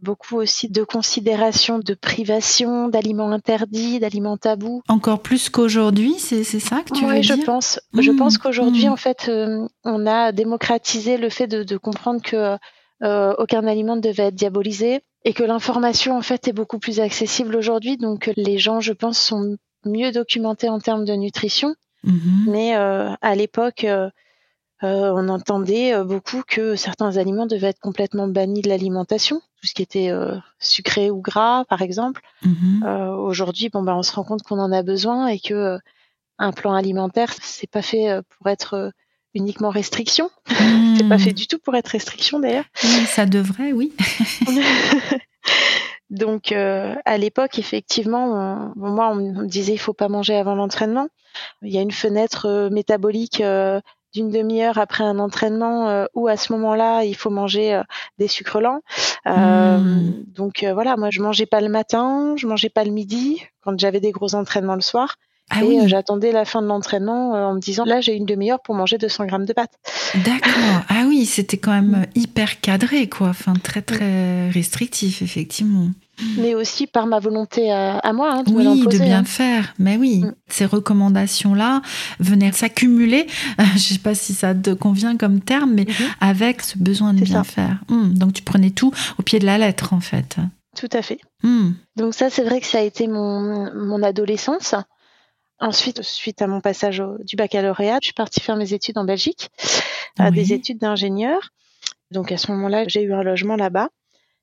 beaucoup 0.00 0.36
aussi 0.36 0.70
de 0.70 0.82
considérations 0.84 1.78
de 1.78 1.94
privation, 1.94 2.88
d'aliments 2.88 3.30
interdits, 3.30 4.00
d'aliments 4.00 4.38
tabous. 4.38 4.82
Encore 4.88 5.20
plus 5.20 5.50
qu'aujourd'hui, 5.50 6.14
c'est 6.18 6.44
ça 6.44 6.82
que 6.82 6.94
tu 6.94 7.04
veux 7.04 7.20
dire 7.20 7.34
Oui, 7.36 7.40
je 7.40 7.44
pense. 7.44 7.80
Je 7.92 8.10
pense 8.10 8.38
qu'aujourd'hui, 8.38 8.86
mhm. 8.86 8.92
en 8.92 8.96
fait, 8.96 9.26
euh, 9.28 9.66
on 9.84 10.06
a 10.06 10.32
démocratisé 10.32 11.18
le 11.18 11.28
fait 11.28 11.46
de, 11.46 11.62
de 11.62 11.76
comprendre 11.76 12.22
que 12.22 12.56
euh, 13.02 13.34
aucun 13.38 13.66
aliment 13.66 13.96
ne 13.96 14.00
devait 14.00 14.24
être 14.24 14.34
diabolisé 14.34 15.00
et 15.24 15.34
que 15.34 15.42
l'information, 15.42 16.16
en 16.16 16.22
fait, 16.22 16.48
est 16.48 16.52
beaucoup 16.52 16.78
plus 16.78 17.00
accessible 17.00 17.54
aujourd'hui. 17.56 17.98
Donc, 17.98 18.30
les 18.36 18.56
gens, 18.56 18.80
je 18.80 18.94
pense, 18.94 19.18
sont 19.18 19.56
mieux 19.84 20.10
documentés 20.10 20.68
en 20.70 20.78
termes 20.78 21.04
de 21.04 21.12
nutrition. 21.14 21.74
Mais 22.46 22.74
à 22.74 23.34
l'époque, 23.34 23.84
euh, 24.84 25.12
on 25.12 25.28
entendait 25.28 25.92
euh, 25.92 26.04
beaucoup 26.04 26.42
que 26.46 26.76
certains 26.76 27.16
aliments 27.16 27.46
devaient 27.46 27.68
être 27.68 27.80
complètement 27.80 28.28
bannis 28.28 28.62
de 28.62 28.68
l'alimentation, 28.68 29.40
tout 29.60 29.66
ce 29.66 29.74
qui 29.74 29.82
était 29.82 30.10
euh, 30.10 30.36
sucré 30.60 31.10
ou 31.10 31.20
gras, 31.20 31.64
par 31.64 31.82
exemple. 31.82 32.22
Mhm. 32.42 32.84
Aujourd'hui, 33.18 33.70
bon, 33.70 33.82
bah, 33.82 33.96
on 33.96 34.02
se 34.02 34.12
rend 34.12 34.24
compte 34.24 34.42
qu'on 34.42 34.60
en 34.60 34.70
a 34.70 34.82
besoin 34.82 35.26
et 35.26 35.40
que 35.40 35.78
un 36.38 36.52
plan 36.52 36.74
alimentaire, 36.74 37.34
c'est 37.42 37.68
pas 37.68 37.82
fait 37.82 38.20
pour 38.28 38.46
être 38.46 38.92
uniquement 39.34 39.70
restriction. 39.70 40.30
c'est 40.46 41.08
pas 41.08 41.16
mhm. 41.16 41.18
fait 41.18 41.32
du 41.32 41.48
tout 41.48 41.58
pour 41.58 41.74
être 41.74 41.88
restriction 41.88 42.38
d'ailleurs. 42.38 42.66
ça 43.06 43.26
devrait, 43.26 43.72
oui. 43.72 43.92
Donc 46.10 46.52
à 46.52 47.18
l'époque, 47.18 47.58
effectivement, 47.58 48.72
moi 48.76 49.10
on 49.10 49.16
me 49.16 49.46
disait 49.46 49.74
il 49.74 49.78
faut 49.78 49.92
pas 49.92 50.08
manger 50.08 50.36
avant 50.36 50.54
l'entraînement. 50.54 51.08
Il 51.62 51.72
y 51.72 51.78
a 51.78 51.82
une 51.82 51.90
fenêtre 51.90 52.70
métabolique 52.70 53.42
d'une 54.14 54.30
demi-heure 54.30 54.78
après 54.78 55.04
un 55.04 55.18
entraînement 55.18 55.88
euh, 55.88 56.06
où 56.14 56.28
à 56.28 56.36
ce 56.36 56.52
moment-là 56.52 57.04
il 57.04 57.14
faut 57.14 57.30
manger 57.30 57.74
euh, 57.74 57.82
des 58.18 58.28
sucres 58.28 58.60
lents. 58.60 58.80
Euh, 59.26 59.78
hmm. 59.78 60.24
Donc 60.34 60.64
voilà, 60.72 60.96
moi 60.96 61.10
je 61.10 61.20
mangeais 61.20 61.46
pas 61.46 61.60
le 61.60 61.68
matin, 61.68 62.34
je 62.36 62.46
mangeais 62.46 62.70
pas 62.70 62.84
le 62.84 62.90
midi 62.90 63.42
quand 63.62 63.78
j'avais 63.78 64.00
des 64.00 64.12
gros 64.12 64.34
entraînements 64.34 64.74
le 64.74 64.80
soir. 64.80 65.16
Ah 65.50 65.64
et 65.64 65.88
j'attendais 65.88 66.30
la 66.30 66.44
fin 66.44 66.60
de 66.60 66.66
l'entraînement 66.66 67.30
en 67.30 67.54
me 67.54 67.58
disant 67.58 67.86
là 67.86 68.02
j'ai 68.02 68.14
une 68.14 68.26
demi-heure 68.26 68.60
pour 68.60 68.74
manger 68.74 68.98
200 68.98 69.24
grammes 69.24 69.46
de 69.46 69.54
pâtes. 69.54 69.78
D'accord. 70.14 70.82
Ah 70.90 71.04
oui, 71.06 71.24
c'était 71.24 71.56
quand 71.56 71.72
même 71.72 72.04
hyper 72.14 72.60
cadré 72.60 73.08
quoi, 73.08 73.28
enfin 73.28 73.54
très 73.54 73.80
très 73.80 74.50
restrictif 74.50 75.22
effectivement 75.22 75.88
mais 76.36 76.54
aussi 76.54 76.86
par 76.86 77.06
ma 77.06 77.18
volonté 77.18 77.70
à, 77.70 78.12
moi 78.12 78.32
hein, 78.32 78.42
de 78.42 78.52
oui, 78.52 78.84
de 78.86 78.98
bien 78.98 79.20
hein. 79.20 79.24
faire. 79.24 79.74
Mais 79.78 79.96
oui, 79.96 80.20
mm. 80.20 80.34
ces 80.48 80.66
recommandations-là 80.66 81.82
venaient 82.18 82.52
s'accumuler. 82.52 83.26
je 83.58 83.72
ne 83.74 83.78
sais 83.78 83.98
pas 83.98 84.14
si 84.14 84.34
ça 84.34 84.54
te 84.54 84.70
convient 84.70 85.16
comme 85.16 85.40
terme, 85.40 85.72
mais 85.74 85.84
mm-hmm. 85.84 86.10
avec 86.20 86.62
ce 86.62 86.78
besoin 86.78 87.14
de 87.14 87.22
bien 87.22 87.44
faire. 87.44 87.78
Mm. 87.88 88.14
Donc 88.14 88.32
tu 88.32 88.42
prenais 88.42 88.70
tout 88.70 88.92
au 89.18 89.22
pied 89.22 89.38
de 89.38 89.46
la 89.46 89.58
lettre 89.58 89.92
en 89.92 90.00
fait. 90.00 90.36
Tout 90.76 90.88
à 90.92 91.02
fait. 91.02 91.20
Mm. 91.42 91.70
Donc 91.96 92.14
ça, 92.14 92.30
c'est 92.30 92.44
vrai 92.44 92.60
que 92.60 92.66
ça 92.66 92.78
a 92.78 92.82
été 92.82 93.06
mon, 93.06 93.72
mon 93.74 94.02
adolescence. 94.02 94.74
Ensuite, 95.60 96.02
suite 96.02 96.40
à 96.40 96.46
mon 96.46 96.60
passage 96.60 97.02
du 97.24 97.34
baccalauréat, 97.34 97.98
je 98.00 98.06
suis 98.06 98.14
partie 98.14 98.40
faire 98.40 98.56
mes 98.56 98.72
études 98.72 98.96
en 98.96 99.04
Belgique, 99.04 99.50
à 100.16 100.30
des 100.30 100.52
études 100.52 100.78
d'ingénieur. 100.78 101.50
Donc 102.12 102.30
à 102.30 102.38
ce 102.38 102.52
moment-là, 102.52 102.86
j'ai 102.86 103.02
eu 103.02 103.12
un 103.12 103.22
logement 103.22 103.56
là-bas. 103.56 103.88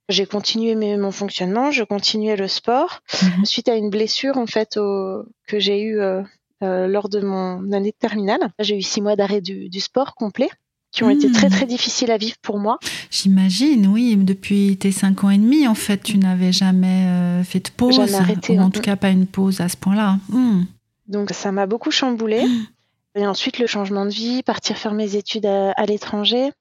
J'ai 0.09 0.25
continué 0.25 0.75
mon 0.75 1.11
fonctionnement, 1.11 1.71
je 1.71 1.83
continuais 1.83 2.35
le 2.35 2.47
sport. 2.47 3.01
Mhm. 3.21 3.45
Suite 3.45 3.69
à 3.69 3.75
une 3.75 3.89
blessure 3.89 4.37
en 4.37 4.45
fait 4.45 4.75
que 4.75 5.59
j'ai 5.59 5.81
eue 5.81 5.99
euh, 5.99 6.21
euh, 6.63 6.87
lors 6.87 7.09
de 7.09 7.19
mon 7.19 7.71
année 7.73 7.91
de 7.91 7.97
terminale, 7.99 8.39
j'ai 8.59 8.77
eu 8.77 8.81
six 8.81 9.01
mois 9.01 9.15
d'arrêt 9.15 9.41
du, 9.41 9.69
sport 9.79 10.15
complet 10.15 10.49
qui 10.91 11.03
ont 11.03 11.09
été 11.09 11.29
très 11.29 11.47
hmm. 11.47 11.51
très 11.51 11.65
difficiles 11.65 12.09
à 12.09 12.17
vivre 12.17 12.37
pour 12.41 12.57
moi. 12.57 12.79
J'imagine, 13.11 13.87
oui. 13.87 14.15
Depuis 14.15 14.77
tes 14.77 14.93
cinq 14.93 15.25
ans 15.25 15.29
et 15.29 15.37
demi, 15.37 15.67
en 15.67 15.75
fait, 15.75 16.01
tu 16.01 16.17
n'avais 16.17 16.53
jamais 16.53 17.07
euh, 17.07 17.43
fait 17.43 17.59
de 17.59 17.69
pause. 17.69 17.95
Jamais 17.97 18.15
arrêté. 18.15 18.57
Ou 18.57 18.61
en 18.61 18.69
tout 18.69 18.79
cas, 18.79 18.95
pas 18.95 19.09
une 19.09 19.27
pause 19.27 19.59
à 19.59 19.67
ce 19.67 19.75
point-là. 19.75 20.19
Hmm. 20.29 20.63
Donc 21.07 21.31
ça 21.31 21.51
m'a 21.51 21.65
beaucoup 21.65 21.91
chamboulé. 21.91 22.45
Mmh. 22.45 22.67
Et 23.15 23.27
ensuite 23.27 23.59
le 23.59 23.67
changement 23.67 24.05
de 24.05 24.11
vie, 24.11 24.41
partir 24.41 24.77
faire 24.77 24.93
mes 24.93 25.17
études 25.17 25.45
à, 25.45 25.85
l'étranger, 25.85 26.51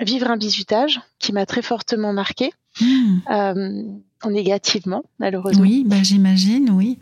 vivre 0.00 0.30
un 0.30 0.38
bizutage 0.38 1.00
qui 1.18 1.32
m'a 1.32 1.44
très 1.44 1.62
fortement 1.62 2.14
marqué. 2.14 2.52
Mmh. 2.80 3.20
Euh, 3.30 3.82
négativement, 4.30 5.04
malheureusement. 5.18 5.62
Oui, 5.62 5.84
bah, 5.86 5.96
j'imagine, 6.02 6.70
oui. 6.70 6.98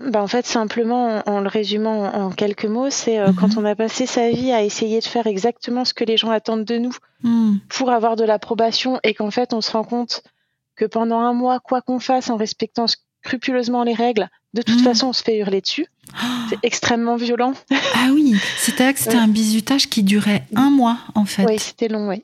Bah, 0.00 0.22
en 0.22 0.26
fait, 0.26 0.46
simplement, 0.46 1.22
en, 1.26 1.40
le 1.40 1.48
résumant 1.48 2.14
en, 2.14 2.30
quelques 2.30 2.66
mots, 2.66 2.90
c'est 2.90 3.18
euh, 3.18 3.32
quand 3.32 3.48
mhm. 3.48 3.58
on 3.58 3.64
a 3.64 3.74
passé 3.74 4.06
sa 4.06 4.30
vie 4.30 4.52
à 4.52 4.62
essayer 4.62 5.00
de 5.00 5.04
faire 5.04 5.26
exactement 5.26 5.84
ce 5.84 5.94
que 5.94 6.04
les 6.04 6.16
gens 6.16 6.30
attendent 6.30 6.64
de 6.64 6.78
nous 6.78 6.94
hmm. 7.22 7.56
pour 7.68 7.90
avoir 7.90 8.16
de 8.16 8.24
l'approbation 8.24 8.98
et 9.02 9.14
qu'en 9.14 9.30
fait, 9.30 9.52
on 9.52 9.60
se 9.60 9.72
rend 9.72 9.84
compte 9.84 10.22
que 10.76 10.84
pendant 10.84 11.20
un 11.20 11.32
mois, 11.32 11.60
quoi 11.60 11.82
qu'on 11.82 12.00
fasse 12.00 12.30
en 12.30 12.36
respectant 12.36 12.86
scrupuleusement 12.86 13.84
les 13.84 13.94
règles, 13.94 14.28
de 14.54 14.62
toute 14.62 14.80
hmm. 14.80 14.84
façon, 14.84 15.08
on 15.08 15.12
se 15.12 15.22
fait 15.22 15.38
hurler 15.38 15.60
dessus. 15.60 15.86
C'est 16.48 16.58
extrêmement 16.62 17.16
violent. 17.16 17.54
Ah 17.94 18.08
oui, 18.12 18.34
c'était 18.56 18.92
un 19.14 19.28
bizutage 19.28 19.88
qui 19.88 20.02
durait 20.02 20.44
un 20.54 20.70
mois, 20.70 20.98
en 21.14 21.24
fait. 21.24 21.44
Oui, 21.44 21.58
c'était 21.58 21.88
long, 21.88 22.08
oui. 22.08 22.22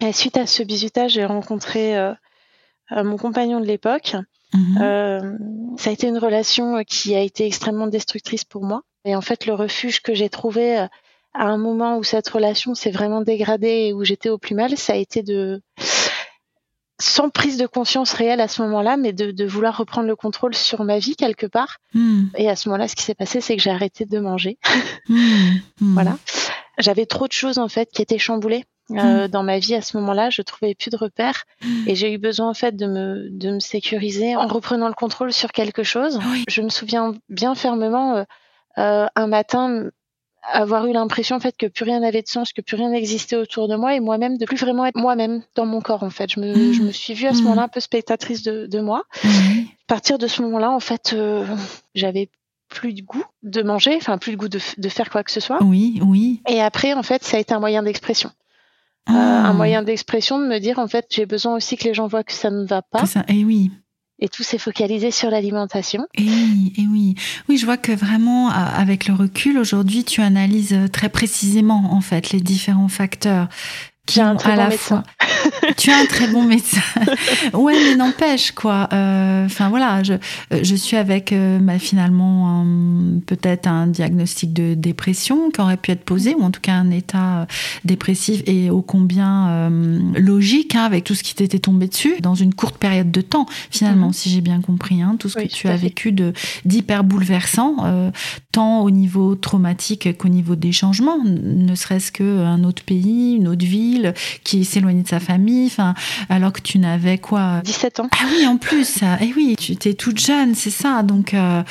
Et 0.00 0.12
suite 0.12 0.36
à 0.36 0.46
ce 0.46 0.62
bizutage, 0.62 1.12
j'ai 1.12 1.24
rencontré 1.24 1.96
euh, 1.96 2.12
euh, 2.92 3.04
mon 3.04 3.16
compagnon 3.16 3.60
de 3.60 3.66
l'époque. 3.66 4.16
Mhm. 4.54 4.78
Euh, 4.80 5.32
ça 5.76 5.90
a 5.90 5.92
été 5.92 6.06
une 6.06 6.18
relation 6.18 6.82
qui 6.84 7.14
a 7.14 7.20
été 7.20 7.46
extrêmement 7.46 7.86
destructrice 7.88 8.44
pour 8.44 8.62
moi. 8.64 8.82
Et 9.04 9.14
en 9.16 9.20
fait, 9.20 9.46
le 9.46 9.54
refuge 9.54 10.00
que 10.00 10.14
j'ai 10.14 10.28
trouvé 10.28 10.76
à 10.76 10.88
un 11.44 11.58
moment 11.58 11.98
où 11.98 12.04
cette 12.04 12.28
relation 12.28 12.74
s'est 12.74 12.90
vraiment 12.90 13.20
dégradée 13.20 13.88
et 13.88 13.92
où 13.92 14.04
j'étais 14.04 14.30
au 14.30 14.38
plus 14.38 14.54
mal, 14.54 14.76
ça 14.76 14.94
a 14.94 14.96
été 14.96 15.22
de 15.22 15.60
sans 16.98 17.28
prise 17.28 17.58
de 17.58 17.66
conscience 17.66 18.12
réelle 18.12 18.40
à 18.40 18.48
ce 18.48 18.62
moment-là, 18.62 18.96
mais 18.96 19.12
de, 19.12 19.44
vouloir 19.44 19.76
reprendre 19.76 20.06
le 20.06 20.16
contrôle 20.16 20.54
sur 20.54 20.84
ma 20.84 20.98
vie 20.98 21.16
quelque 21.16 21.46
part. 21.46 21.78
Hmm. 21.94 22.24
Et 22.36 22.48
à 22.48 22.56
ce 22.56 22.68
moment-là, 22.68 22.88
ce 22.88 22.96
qui 22.96 23.02
s'est 23.02 23.14
passé, 23.14 23.40
c'est 23.40 23.56
que 23.56 23.62
j'ai 23.62 23.70
arrêté 23.70 24.04
de 24.04 24.18
manger. 24.18 24.58
Hmm. 25.08 25.58
Hmm. 25.80 25.94
voilà. 25.94 26.18
J'avais 26.78 27.06
trop 27.06 27.28
de 27.28 27.32
choses 27.32 27.58
en 27.58 27.68
fait 27.68 27.88
qui 27.92 28.02
étaient 28.02 28.18
chamboulées. 28.18 28.64
Euh, 28.92 29.26
dans 29.26 29.42
ma 29.42 29.58
vie 29.58 29.74
à 29.74 29.82
ce 29.82 29.96
moment-là. 29.96 30.30
Je 30.30 30.42
trouvais 30.42 30.74
plus 30.76 30.90
de 30.90 30.96
repères 30.96 31.44
et 31.88 31.96
j'ai 31.96 32.12
eu 32.12 32.18
besoin 32.18 32.48
en 32.48 32.54
fait 32.54 32.76
de 32.76 32.86
me 32.86 33.28
de 33.30 33.50
me 33.52 33.58
sécuriser 33.58 34.36
en 34.36 34.46
reprenant 34.46 34.86
le 34.86 34.94
contrôle 34.94 35.32
sur 35.32 35.50
quelque 35.50 35.82
chose. 35.82 36.20
Je 36.46 36.62
me 36.62 36.68
souviens 36.68 37.14
bien 37.28 37.56
fermement 37.56 38.14
euh, 38.14 38.24
euh, 38.78 39.06
un 39.16 39.26
matin 39.26 39.90
avoir 40.52 40.86
eu 40.86 40.92
l'impression 40.92 41.36
en 41.36 41.40
fait 41.40 41.56
que 41.56 41.66
plus 41.66 41.84
rien 41.84 42.00
n'avait 42.00 42.22
de 42.22 42.28
sens, 42.28 42.52
que 42.52 42.60
plus 42.60 42.76
rien 42.76 42.90
n'existait 42.90 43.36
autour 43.36 43.68
de 43.68 43.76
moi 43.76 43.94
et 43.94 44.00
moi-même 44.00 44.38
de 44.38 44.44
plus 44.46 44.56
vraiment 44.56 44.86
être 44.86 44.96
moi-même 44.96 45.42
dans 45.54 45.66
mon 45.66 45.80
corps 45.80 46.02
en 46.02 46.10
fait. 46.10 46.30
Je 46.32 46.40
me, 46.40 46.52
mm. 46.54 46.72
je 46.72 46.82
me 46.82 46.92
suis 46.92 47.14
vue 47.14 47.26
à 47.26 47.34
ce 47.34 47.42
moment-là 47.42 47.64
un 47.64 47.68
peu 47.68 47.80
spectatrice 47.80 48.42
de, 48.42 48.66
de 48.66 48.80
moi. 48.80 49.04
À 49.24 49.28
partir 49.86 50.18
de 50.18 50.26
ce 50.26 50.42
moment-là 50.42 50.70
en 50.70 50.80
fait, 50.80 51.12
euh, 51.12 51.44
j'avais 51.94 52.28
plus 52.68 52.92
de 52.92 53.02
goût 53.02 53.24
de 53.42 53.62
manger, 53.62 53.96
enfin 53.96 54.18
plus 54.18 54.32
de 54.32 54.36
goût 54.36 54.48
de, 54.48 54.60
de, 54.78 54.88
faire 54.88 55.10
quoi 55.10 55.22
que 55.22 55.30
ce 55.30 55.40
soit. 55.40 55.62
Oui, 55.62 56.00
oui. 56.04 56.42
Et 56.48 56.60
après 56.60 56.92
en 56.94 57.02
fait, 57.02 57.24
ça 57.24 57.36
a 57.36 57.40
été 57.40 57.54
un 57.54 57.60
moyen 57.60 57.82
d'expression. 57.82 58.30
Euh, 59.08 59.12
un 59.12 59.50
ah. 59.50 59.52
moyen 59.52 59.82
d'expression 59.82 60.40
de 60.40 60.46
me 60.46 60.58
dire 60.58 60.80
en 60.80 60.88
fait 60.88 61.06
j'ai 61.10 61.26
besoin 61.26 61.54
aussi 61.54 61.76
que 61.76 61.84
les 61.84 61.94
gens 61.94 62.08
voient 62.08 62.24
que 62.24 62.32
ça 62.32 62.50
ne 62.50 62.66
va 62.66 62.82
pas. 62.82 63.04
et 63.28 63.40
eh 63.40 63.44
oui. 63.44 63.70
Et 64.18 64.28
tout 64.28 64.42
s'est 64.42 64.58
focalisé 64.58 65.10
sur 65.10 65.30
l'alimentation. 65.30 66.06
Et 66.14 66.22
oui, 66.22 66.72
et 66.78 66.86
oui. 66.86 67.14
Oui, 67.48 67.58
je 67.58 67.66
vois 67.66 67.76
que 67.76 67.92
vraiment, 67.92 68.48
avec 68.48 69.06
le 69.06 69.14
recul, 69.14 69.58
aujourd'hui, 69.58 70.04
tu 70.04 70.22
analyses 70.22 70.76
très 70.92 71.08
précisément, 71.10 71.92
en 71.92 72.00
fait, 72.00 72.30
les 72.30 72.40
différents 72.40 72.88
facteurs 72.88 73.48
qui 74.06 74.20
ont 74.20 74.36
à 74.36 74.56
la 74.56 74.70
fois 74.70 75.02
tu 75.76 75.90
as 75.90 75.98
un 75.98 76.06
très 76.06 76.28
bon 76.28 76.42
médecin. 76.42 76.80
ouais, 77.54 77.74
mais 77.74 77.96
n'empêche 77.96 78.52
quoi. 78.52 78.88
Euh, 78.92 79.46
enfin 79.46 79.68
voilà, 79.68 80.02
je, 80.02 80.14
je 80.50 80.74
suis 80.74 80.96
avec 80.96 81.32
euh, 81.32 81.58
bah, 81.60 81.78
finalement 81.78 82.64
peut-être 83.26 83.66
un 83.66 83.86
diagnostic 83.86 84.52
de 84.52 84.74
dépression 84.74 85.50
qui 85.50 85.60
aurait 85.60 85.76
pu 85.76 85.90
être 85.90 86.04
posé, 86.04 86.34
ou 86.34 86.42
en 86.42 86.50
tout 86.50 86.60
cas 86.60 86.74
un 86.74 86.90
état 86.90 87.40
euh, 87.40 87.46
dépressif 87.84 88.42
et 88.46 88.70
ô 88.70 88.82
combien 88.82 89.70
logique 90.16 90.74
hein, 90.74 90.84
avec 90.84 91.04
tout 91.04 91.14
ce 91.14 91.22
qui 91.22 91.34
t'était 91.34 91.58
tombé 91.58 91.88
dessus 91.88 92.20
dans 92.20 92.34
une 92.34 92.54
courte 92.54 92.78
période 92.78 93.10
de 93.10 93.20
temps. 93.20 93.46
Finalement, 93.70 94.08
mhm. 94.08 94.12
si 94.12 94.30
j'ai 94.30 94.40
bien 94.40 94.60
compris, 94.60 95.02
hein, 95.02 95.16
tout 95.18 95.28
ce 95.28 95.38
que 95.38 95.46
tu 95.46 95.68
as 95.68 95.76
vécu 95.76 96.12
de 96.12 96.32
d'hyper 96.64 97.04
bouleversant, 97.04 97.76
tant 98.56 98.80
au 98.80 98.90
niveau 98.90 99.34
traumatique 99.34 100.16
qu'au 100.16 100.28
niveau 100.28 100.56
des 100.56 100.72
changements, 100.72 101.22
ne 101.22 101.74
serait-ce 101.74 102.10
qu'un 102.10 102.64
autre 102.64 102.82
pays, 102.82 103.34
une 103.34 103.48
autre 103.48 103.66
ville 103.66 104.14
qui 104.44 104.64
s'éloignait 104.64 105.02
de 105.02 105.08
sa 105.08 105.20
famille 105.20 105.66
enfin, 105.66 105.92
alors 106.30 106.54
que 106.54 106.62
tu 106.62 106.78
n'avais 106.78 107.18
quoi 107.18 107.60
17 107.62 108.00
ans. 108.00 108.08
Ah 108.12 108.24
oui, 108.30 108.46
en 108.46 108.56
plus, 108.56 109.00
eh 109.20 109.32
oui, 109.36 109.56
tu 109.58 109.72
étais 109.72 109.92
toute 109.92 110.18
jeune, 110.18 110.54
c'est 110.54 110.70
ça. 110.70 111.02
Donc, 111.02 111.34
euh, 111.34 111.62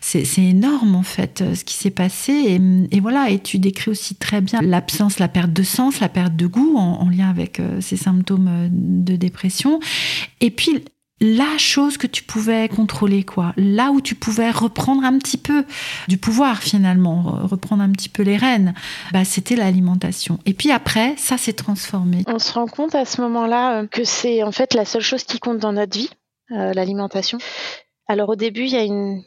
c'est 0.00 0.26
énorme, 0.38 0.96
en 0.96 1.04
fait, 1.04 1.42
euh, 1.42 1.54
ce 1.54 1.64
qui 1.64 1.74
s'est 1.74 1.90
passé. 1.90 2.60
Et, 2.90 2.98
voilà, 2.98 3.30
et 3.30 3.38
tu 3.38 3.60
décris 3.60 3.92
aussi 3.92 4.16
très 4.16 4.40
bien 4.40 4.58
l'absence, 4.62 5.20
la 5.20 5.28
perte 5.28 5.52
de 5.52 5.62
sens, 5.62 6.00
la 6.00 6.08
perte 6.08 6.34
de 6.34 6.46
goût 6.48 6.76
en, 6.76 7.08
lien 7.08 7.30
avec 7.30 7.60
euh, 7.60 7.80
ces 7.80 7.96
symptômes 7.96 8.68
de 8.72 9.14
dépression. 9.14 9.78
Et 10.40 10.50
puis, 10.50 10.82
la 11.22 11.56
chose 11.56 11.98
que 11.98 12.08
tu 12.08 12.24
pouvais 12.24 12.68
contrôler, 12.68 13.22
quoi. 13.22 13.52
Là 13.56 13.92
où 13.92 14.00
tu 14.00 14.16
pouvais 14.16 14.50
reprendre 14.50 15.04
un 15.04 15.18
petit 15.18 15.38
peu 15.38 15.64
du 16.08 16.18
pouvoir, 16.18 16.58
finalement, 16.58 17.38
reprendre 17.46 17.82
un 17.82 17.90
petit 17.92 18.08
peu 18.08 18.24
les 18.24 18.36
rênes, 18.36 18.74
bah, 19.12 19.24
c'était 19.24 19.54
l'alimentation. 19.54 20.40
Et 20.46 20.52
puis 20.52 20.72
après, 20.72 21.14
ça 21.16 21.38
s'est 21.38 21.52
transformé. 21.52 22.24
On 22.26 22.40
se 22.40 22.52
rend 22.52 22.66
compte 22.66 22.96
à 22.96 23.04
ce 23.04 23.20
moment-là 23.20 23.82
euh, 23.82 23.86
que 23.86 24.02
c'est 24.02 24.42
en 24.42 24.50
fait 24.50 24.74
la 24.74 24.84
seule 24.84 25.02
chose 25.02 25.22
qui 25.22 25.38
compte 25.38 25.58
dans 25.58 25.72
notre 25.72 25.96
vie, 25.96 26.10
euh, 26.50 26.72
l'alimentation. 26.72 27.38
Alors 28.08 28.28
au 28.28 28.36
début, 28.36 28.62
il 28.64 28.72
y 28.72 28.76
a 28.76 28.82
une, 28.82 29.22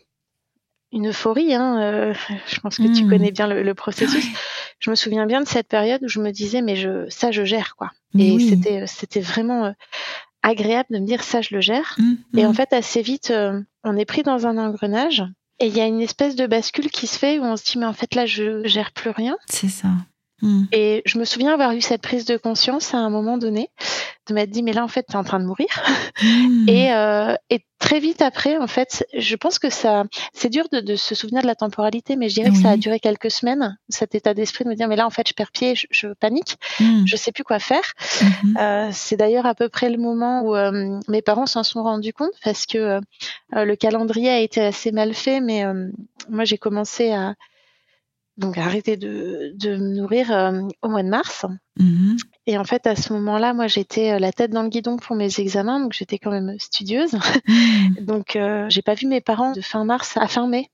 une 0.91 1.07
euphorie. 1.07 1.53
Hein, 1.53 1.79
euh, 1.81 2.13
je 2.47 2.59
pense 2.59 2.75
que 2.75 2.93
tu 2.93 3.05
hmm. 3.05 3.09
connais 3.09 3.31
bien 3.31 3.47
le, 3.47 3.73
processus. 3.73 4.25
Je 4.79 4.89
me 4.89 4.95
souviens 4.95 5.25
bien 5.25 5.39
de 5.39 5.47
cette 5.47 5.69
période 5.69 6.03
où 6.03 6.09
je 6.09 6.19
me 6.19 6.31
disais, 6.31 6.61
mais 6.61 6.75
je, 6.75 7.09
ça, 7.09 7.31
je 7.31 7.45
gère 7.45 7.77
quoi. 7.77 7.91
Et 8.19 8.37
c'était, 8.39 8.85
c'était 8.85 9.21
vraiment 9.21 9.73
agréable 10.45 10.87
de 10.91 10.99
me 10.99 11.05
dire 11.05 11.23
ça, 11.23 11.41
je 11.41 11.53
le 11.53 11.61
gère. 11.61 11.95
Mmh, 11.97 12.37
et 12.37 12.45
en 12.45 12.51
mmh. 12.51 12.55
fait, 12.55 12.73
assez 12.73 13.01
vite, 13.01 13.31
euh, 13.31 13.61
on 13.83 13.97
est 13.97 14.05
pris 14.05 14.23
dans 14.23 14.47
un 14.47 14.57
engrenage. 14.57 15.23
Et 15.59 15.67
il 15.67 15.75
y 15.75 15.81
a 15.81 15.85
une 15.85 16.01
espèce 16.01 16.35
de 16.35 16.47
bascule 16.47 16.89
qui 16.89 17.07
se 17.07 17.17
fait 17.17 17.39
où 17.39 17.43
on 17.43 17.55
se 17.55 17.63
dit, 17.63 17.77
mais 17.77 17.85
en 17.85 17.93
fait, 17.93 18.13
là, 18.15 18.25
je 18.25 18.65
gère 18.65 18.91
plus 18.91 19.09
rien. 19.09 19.37
C'est 19.47 19.69
ça. 19.69 19.89
Mmh. 20.41 20.63
Et 20.73 21.01
je 21.05 21.17
me 21.17 21.25
souviens 21.25 21.53
avoir 21.53 21.71
eu 21.71 21.81
cette 21.81 22.01
prise 22.01 22.25
de 22.25 22.35
conscience 22.37 22.93
à 22.93 22.97
un 22.97 23.09
moment 23.09 23.37
donné, 23.37 23.69
de 24.27 24.33
m'être 24.33 24.49
dit, 24.49 24.63
mais 24.63 24.73
là, 24.73 24.83
en 24.83 24.87
fait, 24.87 25.05
tu 25.07 25.13
es 25.13 25.15
en 25.15 25.23
train 25.23 25.39
de 25.39 25.45
mourir. 25.45 25.67
et, 26.67 26.91
euh, 26.91 27.35
et 27.49 27.65
très 27.79 27.99
vite 27.99 28.21
après, 28.21 28.57
en 28.57 28.67
fait, 28.67 29.05
je 29.13 29.35
pense 29.35 29.59
que 29.59 29.69
ça, 29.69 30.03
c'est 30.33 30.49
dur 30.49 30.65
de, 30.71 30.95
se 30.95 31.15
souvenir 31.15 31.41
de 31.41 31.47
la 31.47 31.55
temporalité, 31.55 32.17
mais 32.17 32.27
je 32.27 32.35
dirais 32.35 32.49
que 32.49 32.57
ça 32.57 32.71
a 32.71 32.77
duré 32.77 32.99
quelques 32.99 33.31
semaines, 33.31 33.77
cet 33.87 34.13
état 34.13 34.33
d'esprit 34.33 34.65
de 34.65 34.69
me 34.69 34.75
dire, 34.75 34.89
mais 34.89 34.97
là, 34.97 35.05
en 35.05 35.09
fait, 35.09 35.27
je 35.27 35.33
perds 35.33 35.51
pied, 35.51 35.73
je, 35.75 36.07
panique, 36.19 36.57
hmm. 36.79 37.05
je 37.05 37.15
sais 37.15 37.31
plus 37.31 37.43
quoi 37.43 37.59
faire. 37.59 37.93
Mhm. 38.21 38.57
Euh, 38.57 38.89
c'est 38.91 39.17
d'ailleurs 39.17 39.45
à 39.45 39.55
peu 39.55 39.69
près 39.69 39.89
le 39.89 39.97
moment 39.97 40.41
où 40.41 40.55
euh, 40.55 40.99
mes 41.07 41.21
parents 41.21 41.45
s'en 41.45 41.63
sont 41.63 41.83
rendus 41.83 42.13
compte 42.13 42.33
parce 42.43 42.65
que 42.65 42.99
le 43.51 43.75
calendrier 43.75 44.29
a 44.29 44.39
été 44.39 44.61
assez 44.61 44.91
mal 44.91 45.13
fait, 45.13 45.39
mais 45.39 45.63
moi, 46.29 46.43
j'ai 46.43 46.57
commencé 46.57 47.11
à 47.11 47.35
donc 48.37 48.57
arrêter 48.57 48.97
de, 48.97 49.53
de 49.55 49.77
me 49.77 49.95
nourrir 49.95 50.29
au 50.81 50.89
mois 50.89 51.03
de 51.03 51.09
mars. 51.09 51.45
Mhm. 51.77 52.17
Et 52.47 52.57
en 52.57 52.63
fait, 52.63 52.85
à 52.85 52.95
ce 52.95 53.11
moment-là, 53.13 53.53
moi, 53.53 53.67
j'étais 53.67 54.11
euh, 54.11 54.19
la 54.19 54.31
tête 54.31 54.51
dans 54.51 54.61
le 54.61 54.69
guidon 54.69 54.97
pour 54.97 55.15
mes 55.15 55.39
examens, 55.39 55.79
donc 55.79 55.93
j'étais 55.93 56.19
quand 56.19 56.31
même 56.31 56.55
studieuse. 56.59 57.13
Mmh. 57.13 57.95
donc, 58.01 58.35
euh, 58.35 58.67
j'ai 58.69 58.83
pas 58.83 58.93
vu 58.93 59.07
mes 59.07 59.21
parents 59.21 59.51
de 59.51 59.61
fin 59.61 59.83
mars 59.83 60.15
à 60.17 60.27
fin 60.27 60.47
mai. 60.47 60.69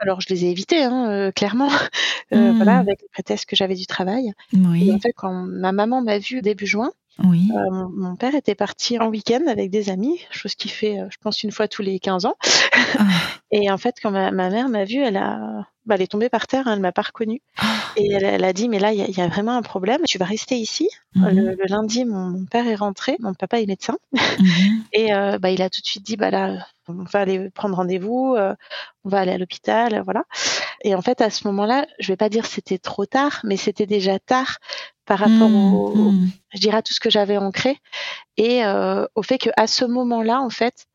Alors, 0.00 0.20
je 0.20 0.28
les 0.28 0.44
ai 0.44 0.50
évités, 0.50 0.82
hein, 0.82 1.08
euh, 1.08 1.30
clairement, 1.30 1.70
euh, 2.34 2.52
mmh. 2.52 2.56
voilà, 2.56 2.78
avec 2.78 3.00
le 3.00 3.08
prétexte 3.10 3.46
que 3.46 3.56
j'avais 3.56 3.74
du 3.74 3.86
travail. 3.86 4.32
Oui. 4.52 4.88
Et 4.88 4.92
en 4.92 4.98
fait, 4.98 5.12
quand 5.16 5.32
ma 5.32 5.72
maman 5.72 6.02
m'a 6.02 6.18
vue 6.18 6.42
début 6.42 6.66
juin, 6.66 6.90
oui. 7.22 7.48
Euh, 7.56 7.88
mon, 7.94 8.16
père 8.16 8.34
était 8.34 8.56
parti 8.56 8.98
en 8.98 9.06
week-end 9.06 9.44
avec 9.46 9.70
des 9.70 9.88
amis, 9.88 10.18
chose 10.32 10.56
qu'il 10.56 10.72
fait, 10.72 10.98
je 11.10 11.16
pense, 11.20 11.44
une 11.44 11.52
fois 11.52 11.68
tous 11.68 11.82
les 11.82 12.00
15 12.00 12.26
ans. 12.26 12.34
Ah. 12.98 13.04
Et 13.52 13.70
en 13.70 13.78
fait, 13.78 13.94
quand 14.02 14.10
ma, 14.10 14.32
ma 14.32 14.50
mère 14.50 14.68
m'a 14.68 14.84
vue, 14.84 14.98
elle 14.98 15.16
a, 15.16 15.68
bah, 15.86 15.96
elle 15.96 16.02
est 16.02 16.06
tombée 16.06 16.28
par 16.28 16.46
terre, 16.46 16.66
hein, 16.66 16.74
elle 16.74 16.80
m'a 16.80 16.92
pas 16.92 17.02
reconnue. 17.02 17.42
Ah. 17.58 17.64
Et 17.96 18.12
elle, 18.12 18.24
elle, 18.24 18.44
a 18.44 18.52
dit, 18.52 18.68
mais 18.68 18.78
là, 18.78 18.92
il 18.92 19.08
y, 19.08 19.12
y, 19.12 19.20
a 19.20 19.28
vraiment 19.28 19.56
un 19.56 19.62
problème. 19.62 20.02
Tu 20.06 20.18
vas 20.18 20.24
rester 20.24 20.56
ici. 20.56 20.88
Mhm. 21.14 21.28
Le, 21.28 21.42
le, 21.54 21.64
lundi, 21.68 22.04
mon, 22.04 22.30
mon, 22.30 22.44
père 22.46 22.66
est 22.66 22.74
rentré. 22.74 23.16
Mon 23.20 23.34
papa 23.34 23.60
est 23.60 23.66
médecin. 23.66 23.98
Mhm. 24.12 24.84
Et 24.92 25.14
euh, 25.14 25.38
bah, 25.38 25.50
il 25.50 25.62
a 25.62 25.70
tout 25.70 25.80
de 25.80 25.86
suite 25.86 26.04
dit, 26.04 26.16
bah 26.16 26.30
là, 26.30 26.66
on 26.88 27.04
va 27.04 27.20
aller 27.20 27.50
prendre 27.50 27.76
rendez-vous, 27.76 28.34
euh, 28.36 28.54
on 29.04 29.08
va 29.08 29.20
aller 29.20 29.32
à 29.32 29.38
l'hôpital, 29.38 30.02
voilà. 30.04 30.24
Et 30.82 30.94
en 30.94 31.02
fait, 31.02 31.20
à 31.20 31.30
ce 31.30 31.46
moment-là, 31.48 31.86
je 31.98 32.08
vais 32.08 32.16
pas 32.16 32.28
dire 32.28 32.46
c'était 32.46 32.78
trop 32.78 33.06
tard, 33.06 33.40
mais 33.44 33.56
c'était 33.56 33.86
déjà 33.86 34.18
tard 34.18 34.58
par 35.06 35.18
rapport 35.18 35.48
mhm. 35.48 35.74
au, 35.74 36.12
je 36.52 36.60
dirais, 36.60 36.78
à 36.78 36.82
tout 36.82 36.92
ce 36.92 37.00
que 37.00 37.10
j'avais 37.10 37.36
ancré 37.36 37.78
et 38.36 38.64
euh, 38.64 39.06
au 39.14 39.22
fait 39.22 39.38
que 39.38 39.50
à 39.56 39.66
ce 39.66 39.84
moment-là, 39.84 40.40
en 40.40 40.50
fait, 40.50 40.86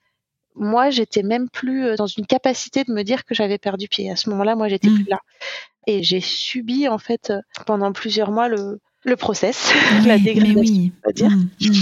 moi, 0.56 0.90
j'étais 0.90 1.24
même 1.24 1.50
plus 1.50 1.86
euh, 1.86 1.96
dans 1.96 2.08
une 2.08 2.26
capacité 2.26 2.84
de 2.84 2.92
me 2.92 3.04
dire 3.04 3.26
que 3.26 3.34
j'avais 3.34 3.58
perdu 3.58 3.88
pied. 3.88 4.12
À 4.12 4.16
ce 4.16 4.30
moment-là, 4.30 4.56
moi, 4.56 4.68
j'étais 4.68 4.90
plus 4.90 5.04
mm. 5.04 5.10
là. 5.10 5.20
Et 5.88 6.04
j'ai 6.04 6.22
subi, 6.22 6.88
en 6.88 6.98
fait, 6.98 7.32
euh, 7.32 7.42
pendant 7.66 7.92
plusieurs 7.92 8.32
mois, 8.32 8.48
le, 8.50 8.80
le 9.04 9.16
process, 9.16 9.72
la 10.06 10.18
dégradation, 10.18 10.92
on 11.04 11.08
va 11.08 11.14
dire. 11.14 11.30
Mm, 11.30 11.50
mm. 11.62 11.74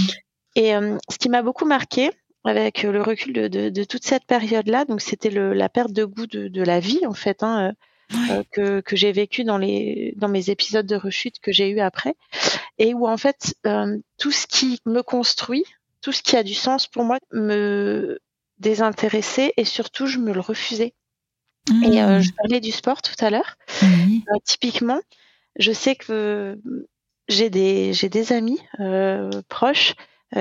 Et 0.56 0.76
euh, 0.76 0.98
ce 1.10 1.18
qui 1.18 1.30
m'a 1.30 1.42
beaucoup 1.42 1.66
marqué, 1.66 2.12
avec 2.44 2.84
le 2.84 3.02
recul 3.02 3.34
de, 3.34 3.84
toute 3.84 4.06
cette 4.06 4.24
période-là. 4.26 4.86
Donc 4.86 5.02
c'était 5.02 5.30
la 5.30 5.68
perte 5.68 5.92
de 5.92 6.06
goût 6.06 6.28
de, 6.28 6.64
la 6.64 6.80
vie 6.80 7.06
en 7.06 7.14
fait. 7.14 7.44
Hein, 7.44 7.74
que, 8.54 8.82
j'ai 8.94 9.12
vécu 9.12 9.44
dans 9.44 9.58
les 9.58 10.14
dans 10.16 10.30
mes 10.30 10.50
épisodes 10.50 10.86
de 10.86 10.96
rechute 10.96 11.42
que 11.42 11.52
j'ai 11.52 11.68
eu 11.68 11.82
après 11.82 12.16
et 12.78 12.94
où 12.94 13.06
en 13.06 13.18
fait 13.18 13.54
tout 14.18 14.32
ce 14.32 14.48
qui 14.48 14.80
me 14.86 15.02
construit 15.02 15.66
tout 16.02 16.14
ce 16.14 16.22
qui 16.22 16.38
a 16.38 16.44
du 16.44 16.54
sens 16.54 16.88
pour 16.88 17.04
moi 17.04 17.18
me 17.34 18.18
désintéressait 18.60 19.54
et 19.58 19.66
surtout 19.66 20.08
je 20.08 20.20
me 20.20 20.34
le 20.34 20.40
refusais. 20.40 20.94
Et 21.84 22.02
euh, 22.02 22.22
je 22.22 22.30
mmh. 22.30 22.36
parlais 22.38 22.60
du 22.60 22.72
sport 22.72 23.02
tout 23.02 23.14
à 23.20 23.30
l'heure. 23.30 23.58
Euh, 23.84 24.40
typiquement, 24.46 25.02
je 25.58 25.72
sais 25.72 25.96
que 25.96 26.60
j'ai 27.28 27.50
des, 27.50 27.94
j'ai 27.94 28.10
des 28.10 28.32
amis 28.32 28.60
euh, 28.80 29.30
proches 29.50 29.96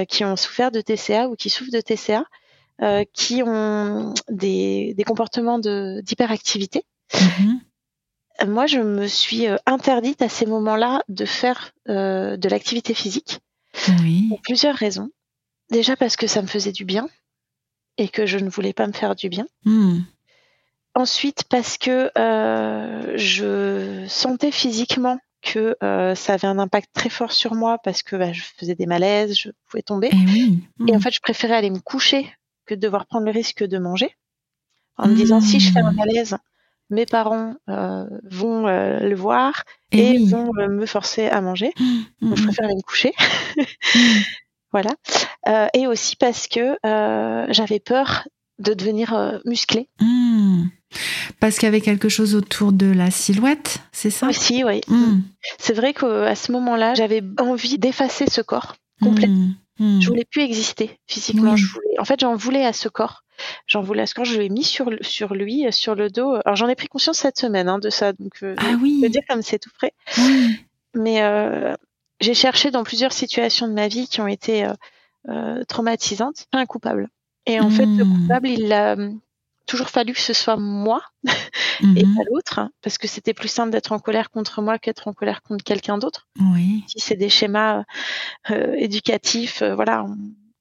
qui 0.08 0.24
ont 0.24 0.34
souffert 0.34 0.72
de 0.72 0.80
TCA 0.80 1.28
ou 1.28 1.36
qui 1.36 1.48
souffrent 1.48 1.70
de 1.72 1.80
TCA, 1.80 2.24
qui 3.12 3.42
ont 3.44 4.14
des, 4.28 4.94
des 4.94 5.04
comportements 5.04 5.58
de, 5.60 6.00
d'hyperactivité. 6.00 6.84
Mmh. 7.14 8.48
Moi, 8.48 8.66
je 8.66 8.80
me 8.80 9.06
suis 9.06 9.46
interdite 9.64 10.22
à 10.22 10.28
ces 10.28 10.44
moments-là 10.44 11.02
de 11.08 11.24
faire 11.24 11.72
de 11.86 12.48
l'activité 12.48 12.94
physique 12.94 13.38
pour 14.28 14.40
plusieurs 14.42 14.74
raisons. 14.74 15.10
Déjà 15.70 15.96
parce 15.96 16.16
que 16.16 16.26
ça 16.26 16.42
me 16.42 16.46
faisait 16.46 16.72
du 16.72 16.84
bien 16.84 17.08
et 17.98 18.08
que 18.08 18.26
je 18.26 18.38
ne 18.38 18.48
voulais 18.48 18.72
pas 18.72 18.86
me 18.86 18.92
faire 18.92 19.14
du 19.14 19.28
bien. 19.28 19.46
Hmm. 19.64 20.00
Ensuite 20.94 21.44
parce 21.44 21.76
que 21.78 22.10
euh, 22.16 23.16
je 23.16 24.06
sentais 24.08 24.50
physiquement 24.50 25.18
que 25.42 25.76
euh, 25.82 26.14
ça 26.14 26.34
avait 26.34 26.48
un 26.48 26.58
impact 26.58 26.88
très 26.92 27.10
fort 27.10 27.32
sur 27.32 27.54
moi 27.54 27.78
parce 27.78 28.02
que 28.02 28.16
bah, 28.16 28.32
je 28.32 28.42
faisais 28.56 28.74
des 28.74 28.86
malaises, 28.86 29.36
je 29.38 29.50
pouvais 29.68 29.82
tomber. 29.82 30.10
Eh 30.12 30.88
et, 30.88 30.94
en 30.94 30.98
hmm. 30.98 31.00
fait, 31.00 31.10
je 31.12 31.20
préférais 31.20 31.54
aller 31.54 31.70
me 31.70 31.78
coucher 31.78 32.30
que 32.64 32.74
de 32.74 32.80
devoir 32.80 33.06
prendre 33.06 33.26
le 33.26 33.30
risque 33.30 33.62
de 33.62 33.78
manger. 33.78 34.10
En 34.98 35.08
me 35.08 35.14
disant, 35.14 35.42
si 35.42 35.60
je 35.60 35.70
fais 35.72 35.80
un 35.80 35.92
hmm. 35.92 35.96
malaise, 35.96 36.36
mes 36.88 37.04
parents 37.04 37.54
euh, 37.68 38.06
vont 38.30 38.66
le 38.66 39.14
voir 39.14 39.64
eh 39.92 40.14
et, 40.14 40.26
vont 40.26 40.50
me 40.54 40.86
forcer 40.86 41.26
à 41.26 41.42
manger. 41.42 41.72
Donc, 42.22 42.36
je 42.36 42.42
préfère 42.44 42.64
aller 42.64 42.76
me 42.76 42.82
coucher. 42.82 43.12
Voilà. 44.72 44.90
Euh, 45.48 45.68
et 45.74 45.86
aussi 45.86 46.16
parce 46.16 46.48
que 46.48 46.76
euh, 46.84 47.46
j'avais 47.50 47.80
peur 47.80 48.26
de 48.58 48.74
devenir 48.74 49.14
euh, 49.14 49.38
musclée. 49.44 49.88
Hmm. 50.00 50.64
Parce 51.40 51.58
qu'il 51.58 51.66
y 51.66 51.68
avait 51.68 51.80
quelque 51.80 52.08
chose 52.08 52.34
autour 52.34 52.72
de 52.72 52.86
la 52.86 53.10
silhouette, 53.10 53.78
c'est 53.92 54.10
ça? 54.10 54.28
Aussi, 54.28 54.64
oui. 54.64 54.80
Hmm. 54.88 55.20
C'est 55.58 55.74
vrai 55.74 55.92
qu'à 55.92 56.34
ce 56.34 56.52
moment-là, 56.52 56.94
j'avais 56.94 57.22
envie 57.38 57.78
d'effacer 57.78 58.26
ce 58.28 58.40
corps 58.40 58.76
complet. 59.02 59.28
Hmm. 59.28 60.00
Je 60.00 60.08
voulais 60.08 60.24
plus 60.24 60.42
exister 60.42 60.98
physiquement. 61.06 61.54
Je 61.54 61.66
voulais... 61.66 61.98
En 61.98 62.04
fait, 62.04 62.20
j'en 62.20 62.34
voulais 62.34 62.64
à 62.64 62.72
ce 62.72 62.88
corps. 62.88 63.24
J'en 63.66 63.82
voulais 63.82 64.02
à 64.02 64.06
ce 64.06 64.14
corps. 64.14 64.24
Je 64.24 64.40
l'ai 64.40 64.48
mis 64.48 64.64
sur, 64.64 64.90
sur 65.02 65.34
lui, 65.34 65.66
sur 65.70 65.94
le 65.94 66.08
dos. 66.08 66.36
Alors, 66.46 66.56
j'en 66.56 66.68
ai 66.68 66.74
pris 66.74 66.88
conscience 66.88 67.18
cette 67.18 67.38
semaine 67.38 67.68
hein, 67.68 67.78
de 67.78 67.90
ça. 67.90 68.14
Donc, 68.14 68.42
ah 68.42 68.62
oui. 68.80 68.96
Je 69.00 69.06
veux 69.06 69.10
dire 69.10 69.22
comme 69.28 69.42
c'est 69.42 69.58
tout 69.58 69.70
frais. 69.76 69.92
Mais 70.94 71.20
j'ai 72.20 72.34
cherché 72.34 72.70
dans 72.70 72.84
plusieurs 72.84 73.12
situations 73.12 73.68
de 73.68 73.72
ma 73.72 73.88
vie 73.88 74.08
qui 74.08 74.20
ont 74.20 74.26
été 74.26 74.64
euh, 74.64 74.72
euh 75.28 75.64
traumatisantes 75.64 76.46
un 76.52 76.66
coupable. 76.66 77.08
Et 77.46 77.60
en 77.60 77.70
fait, 77.70 77.86
le 77.86 78.04
hmm. 78.04 78.22
coupable, 78.22 78.48
il 78.48 78.72
a 78.72 78.96
euh, 78.96 79.12
toujours 79.66 79.88
fallu 79.88 80.12
que 80.12 80.20
ce 80.20 80.32
soit 80.32 80.56
moi 80.56 81.02
et 81.82 82.04
mhm. 82.04 82.16
pas 82.16 82.22
l'autre, 82.28 82.68
parce 82.82 82.98
que 82.98 83.06
c'était 83.06 83.34
plus 83.34 83.48
simple 83.48 83.70
d'être 83.70 83.92
en 83.92 84.00
colère 84.00 84.30
contre 84.30 84.62
moi 84.62 84.78
qu'être 84.78 85.06
en 85.06 85.12
colère 85.12 85.42
contre 85.42 85.62
quelqu'un 85.62 85.98
d'autre. 85.98 86.26
Oui. 86.40 86.82
Si 86.88 86.98
c'est 86.98 87.14
des 87.14 87.28
schémas 87.28 87.84
euh, 88.50 88.74
éducatifs, 88.74 89.62
voilà. 89.62 90.06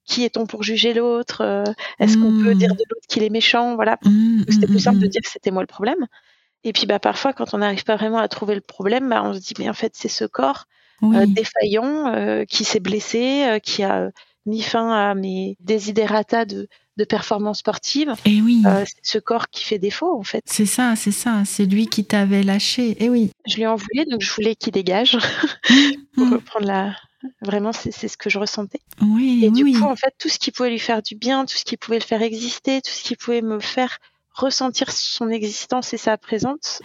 qui 0.05 0.25
est-on 0.25 0.45
pour 0.45 0.61
juger 0.61 0.93
l'autre 0.93 1.65
Est-ce 1.99 2.17
qu'on 2.17 2.43
peut 2.43 2.53
hmm. 2.53 2.57
dire 2.57 2.75
de 2.75 2.83
l'autre 2.87 3.07
qu'il 3.07 3.23
est 3.23 3.31
méchant 3.31 3.75
Voilà. 3.75 3.97
Hmm, 4.03 4.43
c'était 4.47 4.67
plus 4.67 4.79
simple 4.79 4.99
de 4.99 5.07
dire 5.07 5.21
que 5.21 5.29
c'était 5.29 5.51
moi 5.51 5.63
le 5.63 5.67
problème. 5.67 6.05
Et 6.63 6.73
puis 6.73 6.85
bah 6.85 6.99
parfois, 6.99 7.33
quand 7.33 7.53
on 7.53 7.59
n'arrive 7.59 7.83
pas 7.83 7.95
vraiment 7.95 8.17
à 8.17 8.27
trouver 8.27 8.53
le 8.53 8.61
problème, 8.61 9.09
bah, 9.09 9.23
on 9.23 9.33
se 9.33 9.39
dit 9.39 9.53
mais 9.57 9.69
en 9.69 9.73
fait 9.73 9.93
c'est 9.95 10.09
ce 10.09 10.25
corps 10.25 10.65
euh, 11.03 11.25
défaillant, 11.27 12.07
euh, 12.07 12.45
qui 12.45 12.63
s'est 12.63 12.79
blessé, 12.79 13.43
euh, 13.45 13.59
qui 13.59 13.83
a 13.83 14.09
mis 14.45 14.61
fin 14.61 14.91
à 14.91 15.15
mes 15.15 15.57
desiderata 15.59 16.45
de, 16.45 16.67
de 16.97 17.03
performance 17.03 17.59
sportive. 17.59 18.13
Et 18.25 18.41
oui. 18.41 18.63
c'est 18.63 18.95
ce 19.03 19.17
corps 19.17 19.49
qui 19.49 19.65
fait 19.65 19.79
défaut, 19.79 20.17
en 20.17 20.23
fait. 20.23 20.43
C'est 20.45 20.65
ça, 20.65 20.95
c'est 20.95 21.11
ça. 21.11 21.43
C'est 21.45 21.65
lui 21.65 21.87
qui 21.87 22.05
t'avait 22.05 22.43
lâché. 22.43 23.03
Et 23.03 23.09
oui. 23.09 23.31
Je 23.47 23.57
lui 23.57 23.65
en 23.65 23.75
voulais, 23.75 24.05
donc 24.05 24.21
je 24.21 24.31
voulais 24.31 24.55
qu'il 24.55 24.73
dégage. 24.73 25.17
Pour 26.13 26.29
reprendre 26.29 26.67
la. 26.67 26.95
Vraiment, 27.41 27.71
c'est 27.73 28.07
ce 28.07 28.17
que 28.17 28.29
je 28.29 28.37
ressentais. 28.37 28.81
Oui, 29.01 29.41
Et 29.43 29.49
du 29.49 29.63
coup, 29.63 29.85
en 29.85 29.95
fait, 29.95 30.13
tout 30.19 30.29
ce 30.29 30.37
qui 30.37 30.51
pouvait 30.51 30.69
lui 30.69 30.77
faire 30.77 31.01
du 31.01 31.15
bien, 31.15 31.45
tout 31.45 31.57
ce 31.57 31.65
qui 31.65 31.75
pouvait 31.75 31.97
le 31.97 32.05
faire 32.05 32.21
exister, 32.21 32.81
tout 32.81 32.91
ce 32.91 33.03
qui 33.03 33.15
pouvait 33.15 33.41
me 33.41 33.59
faire 33.59 33.97
ressentir 34.35 34.91
son 34.91 35.29
existence 35.29 35.91
et 35.93 35.97
sa 35.97 36.19
présence, 36.19 36.81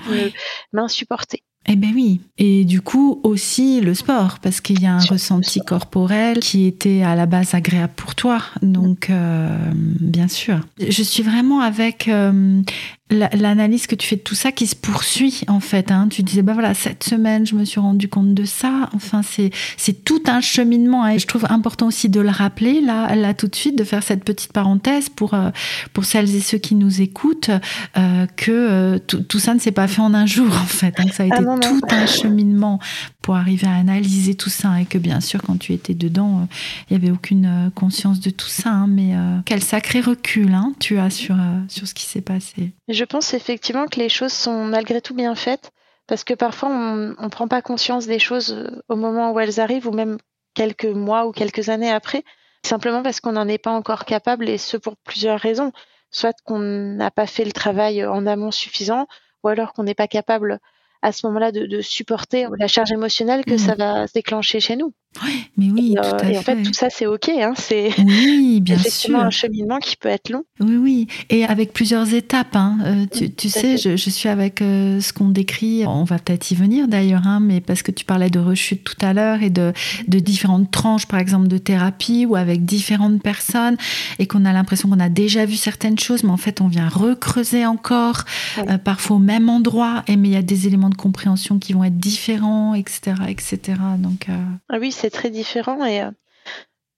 m'insupportait. 0.73 1.43
Eh 1.69 1.77
ben 1.77 1.93
oui. 1.95 2.21
Et 2.39 2.65
du 2.65 2.81
coup 2.81 3.21
aussi 3.23 3.81
le 3.81 3.95
sport, 3.95 4.39
parce 4.41 4.61
qu'il 4.61 4.81
y 4.81 4.87
a 4.87 4.95
un 4.95 5.05
ressenti 5.05 5.61
corporel 5.61 6.41
qui 6.41 6.67
était 6.67 7.03
à 7.03 7.15
la 7.15 7.27
base 7.27 7.55
agréable 7.55 7.93
pour 7.97 8.15
toi. 8.15 8.43
Donc, 8.63 9.11
euh, 9.11 9.57
bien 9.75 10.27
sûr. 10.27 10.61
Je 10.79 11.03
suis 11.03 11.23
vraiment 11.23 11.61
avec 11.61 12.09
euh, 12.09 12.63
l'analyse 13.11 13.87
que 13.87 13.95
tu 13.95 14.07
fais 14.07 14.17
de 14.17 14.21
tout 14.21 14.35
ça 14.35 14.53
qui 14.53 14.67
se 14.67 14.77
poursuit 14.77 15.43
en 15.49 15.61
fait. 15.61 15.91
Hein. 15.91 16.09
Tu 16.11 16.23
disais 16.23 16.43
bah 16.43 16.53
voilà 16.53 16.75
cette 16.75 17.05
semaine 17.05 17.47
je 17.47 17.55
me 17.55 17.65
suis 17.65 17.81
rendu 17.81 18.09
compte 18.09 18.35
de 18.35 18.45
ça. 18.45 18.89
Enfin 18.95 19.23
c'est 19.23 19.51
c'est 19.77 20.05
tout 20.05 20.23
un 20.27 20.41
cheminement 20.41 21.07
et 21.09 21.19
je 21.19 21.27
trouve 21.27 21.47
important 21.51 21.89
aussi 21.89 22.09
de 22.09 22.21
le 22.21 22.29
rappeler 22.29 22.81
là 22.81 23.15
là 23.17 23.35
tout 23.35 23.49
de 23.49 23.57
suite 23.57 23.77
de 23.77 23.85
faire 23.85 24.03
cette 24.03 24.25
petite 24.25 24.53
parenthèse 24.53 25.09
pour 25.09 25.35
euh, 25.35 25.51
pour 25.93 26.05
celles 26.05 26.35
et 26.35 26.41
ceux 26.41 26.59
qui 26.59 26.75
nous 26.75 27.01
écoutent 27.01 27.51
euh, 27.97 28.27
que 28.37 28.51
euh, 28.51 28.99
tout, 28.99 29.39
ça 29.39 29.55
ne 29.55 29.59
s'est 29.59 29.73
pas 29.73 29.89
fait 29.89 30.03
en 30.03 30.15
un 30.15 30.27
jour 30.27 30.47
en 30.47 30.67
fait. 30.67 30.99
Hein. 31.01 31.07
Ça 31.13 31.25
a 31.25 31.27
ah 31.31 31.41
été 31.41 31.69
tout 31.69 31.81
un 31.91 32.07
cheminement 32.07 32.79
pour 33.23 33.37
arriver 33.37 33.67
à 33.67 33.75
analyser 33.75 34.35
tout 34.35 34.51
ça 34.51 34.81
et 34.81 34.85
que 34.85 34.99
bien 34.99 35.21
sûr 35.21 35.43
quand 35.43 35.59
tu 35.59 35.73
étais 35.73 35.95
dedans 35.95 36.49
il 36.89 36.97
n'y 36.97 37.03
avait 37.03 37.13
aucune 37.13 37.71
conscience 37.75 38.21
de 38.21 38.31
tout 38.31 38.49
ça. 38.49 38.71
Hein. 38.71 38.87
mais 38.89 39.15
quel 39.45 39.63
sacré 39.63 40.01
recul 40.01 40.53
hein, 40.55 40.73
tu 40.79 40.99
as 40.99 41.11
sur 41.11 41.37
sur 41.69 41.89
ce 41.89 41.95
qui 41.95 42.05
s'est 42.05 42.21
passé 42.21 42.73
je 42.89 43.00
pense 43.05 43.35
effectivement 43.35 43.87
que 43.87 43.99
les 43.99 44.09
choses 44.09 44.33
sont 44.33 44.65
malgré 44.65 45.01
tout 45.01 45.15
bien 45.15 45.35
faites 45.35 45.71
parce 46.07 46.25
que 46.25 46.35
parfois 46.35 46.71
on 46.71 47.15
ne 47.23 47.29
prend 47.29 47.47
pas 47.47 47.63
conscience 47.63 48.07
des 48.07 48.19
choses 48.19 48.53
euh, 48.53 48.83
au 48.89 48.97
moment 48.97 49.33
où 49.33 49.39
elles 49.39 49.61
arrivent 49.61 49.87
ou 49.87 49.93
même 49.93 50.19
quelques 50.55 50.85
mois 50.85 51.27
ou 51.27 51.33
quelques 51.33 51.69
années 51.69 51.91
après, 51.91 52.25
simplement 52.65 53.03
parce 53.03 53.21
qu'on 53.21 53.33
n'en 53.33 53.47
est 53.47 53.59
pas 53.59 53.71
encore 53.71 54.05
capable 54.05 54.49
et 54.49 54.59
ce 54.59 54.77
pour 54.77 54.97
plusieurs 54.97 55.39
raisons. 55.39 55.73
Soit 56.11 56.35
qu'on 56.45 56.59
n'a 56.59 57.13
pas 57.13 57.29
fait 57.29 57.45
le 57.45 57.53
travail 57.53 58.05
en 58.05 58.27
amont 58.27 58.51
suffisant 58.51 59.07
ou 59.45 59.49
alors 59.49 59.73
qu'on 59.73 59.85
n'est 59.85 59.95
pas 59.95 60.09
capable 60.09 60.59
à 61.03 61.13
ce 61.13 61.25
moment-là 61.29 61.53
de, 61.53 61.81
supporter 61.81 62.49
la 62.59 62.67
charge 62.67 62.91
émotionnelle 62.91 63.45
que 63.45 63.55
mmh. 63.55 63.59
ça 63.59 63.75
va 63.77 64.07
déclencher 64.09 64.59
chez 64.59 64.75
nous. 64.75 64.93
Oui, 65.25 65.51
mais 65.57 65.71
oui, 65.71 65.93
et, 65.93 65.95
tout 65.97 66.25
à 66.25 66.31
et 66.31 66.39
en 66.39 66.43
fait, 66.43 66.63
tout 66.63 66.73
ça, 66.73 66.89
c'est 66.89 67.07
OK. 67.07 67.29
Hein, 67.29 67.53
c'est 67.57 67.91
oui, 67.99 68.61
bien 68.61 68.77
effectivement 68.77 69.21
un 69.21 69.31
cheminement 69.31 69.79
qui 69.79 69.97
peut 69.97 70.09
être 70.09 70.31
long. 70.31 70.45
Oui, 70.61 70.77
oui. 70.77 71.07
Et 71.31 71.45
avec 71.45 71.73
plusieurs 71.73 72.15
étapes. 72.15 72.55
Hein. 72.55 72.79
Euh, 72.85 73.07
tu, 73.11 73.31
tu 73.35 73.49
sais, 73.49 73.77
je, 73.77 73.97
je, 73.97 74.11
suis 74.11 74.29
avec 74.29 74.63
euh, 74.63 75.01
ce 75.01 75.13
qu'on 75.13 75.29
décrit. 75.29 75.85
On 75.85 76.05
va 76.05 76.19
peut-être 76.19 76.49
y 76.53 76.55
venir 76.55 76.87
d'ailleurs, 76.87 77.27
hein, 77.27 77.41
mais 77.41 77.61
parce 77.61 77.83
que 77.83 77.91
tu 77.91 78.05
parlais 78.05 78.31
de 78.31 78.39
rechute 78.39 78.85
tout 78.85 79.05
à 79.05 79.13
l'heure 79.13 79.43
et 79.43 79.51
de, 79.51 79.73
de 80.07 80.19
différentes 80.21 80.71
tranches, 80.71 81.07
par 81.07 81.19
exemple, 81.19 81.49
de 81.49 81.59
thérapie 81.59 82.25
ou 82.25 82.37
avec 82.37 82.65
différentes 82.65 83.21
personnes 83.21 83.77
et 84.21 84.29
qu'on 84.29 84.45
a 84.45 84.53
l'impression 84.53 84.89
qu'on 84.89 85.01
a 85.01 85.09
déjà 85.09 85.45
vu 85.45 85.57
certaines 85.57 85.99
choses, 85.99 86.23
mais 86.23 86.31
en 86.31 86.37
fait, 86.37 86.61
on 86.61 86.69
vient 86.69 86.89
recreuser 86.89 87.67
encore, 87.67 88.25
euh, 88.59 88.79
parfois 88.79 89.17
au 89.17 89.21
même 89.21 89.49
endroit. 89.49 90.05
Et 90.07 90.17
mais 90.17 90.29
il 90.29 90.33
y 90.35 90.37
a 90.37 90.43
des 90.43 90.69
éléments 90.69 90.89
de 90.89 90.95
compréhension 90.95 91.59
qui 91.59 91.73
vont 91.73 91.83
être 91.83 91.99
différents, 91.99 92.75
etc., 92.75 93.15
etc. 93.29 93.75
Donc, 93.99 94.29
ah 94.69 94.77
oui, 94.81 94.93
c'est 95.01 95.11
très 95.11 95.31
différent 95.31 95.85
et 95.85 96.03
euh, 96.03 96.11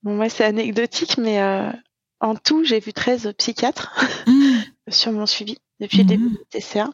bon, 0.03 0.17
moi 0.17 0.29
c'est 0.29 0.45
anecdotique, 0.45 1.19
mais 1.19 1.41
euh, 1.41 1.71
en 2.21 2.35
tout, 2.35 2.65
j'ai 2.65 2.81
vu 2.81 2.93
13 2.93 3.33
psychiatres 3.39 3.95
mmh. 4.27 4.91
sur 4.91 5.13
mon 5.13 5.27
suivi 5.27 5.59
depuis 5.81 5.99
le 5.99 6.05
début 6.05 6.25
mmh. 6.25 6.37
du 6.53 6.61
TCA. 6.61 6.91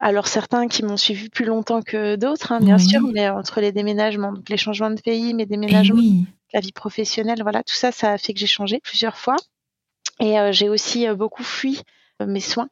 Alors 0.00 0.26
certains 0.26 0.66
qui 0.68 0.82
m'ont 0.82 0.96
suivi 0.96 1.30
plus 1.30 1.44
longtemps 1.44 1.80
que 1.80 2.16
d'autres, 2.16 2.52
hein, 2.52 2.60
bien 2.60 2.78
sûr, 2.78 3.00
mais 3.12 3.28
entre 3.28 3.60
les 3.60 3.72
déménagements, 3.72 4.32
donc 4.32 4.48
les 4.48 4.56
changements 4.56 4.90
de 4.90 5.00
pays, 5.00 5.32
mes 5.34 5.46
déménagements, 5.46 6.02
eh 6.02 6.26
la 6.52 6.60
vie 6.60 6.72
professionnelle, 6.72 7.42
voilà, 7.42 7.62
tout 7.62 7.74
ça, 7.74 7.90
ça 7.90 8.12
a 8.12 8.18
fait 8.18 8.34
que 8.34 8.40
j'ai 8.40 8.46
changé 8.46 8.80
plusieurs 8.80 9.16
fois. 9.16 9.36
Et 10.20 10.38
euh, 10.38 10.52
j'ai 10.52 10.68
aussi 10.68 11.08
beaucoup 11.08 11.42
fui 11.42 11.80
mes 12.20 12.40
soins. 12.40 12.68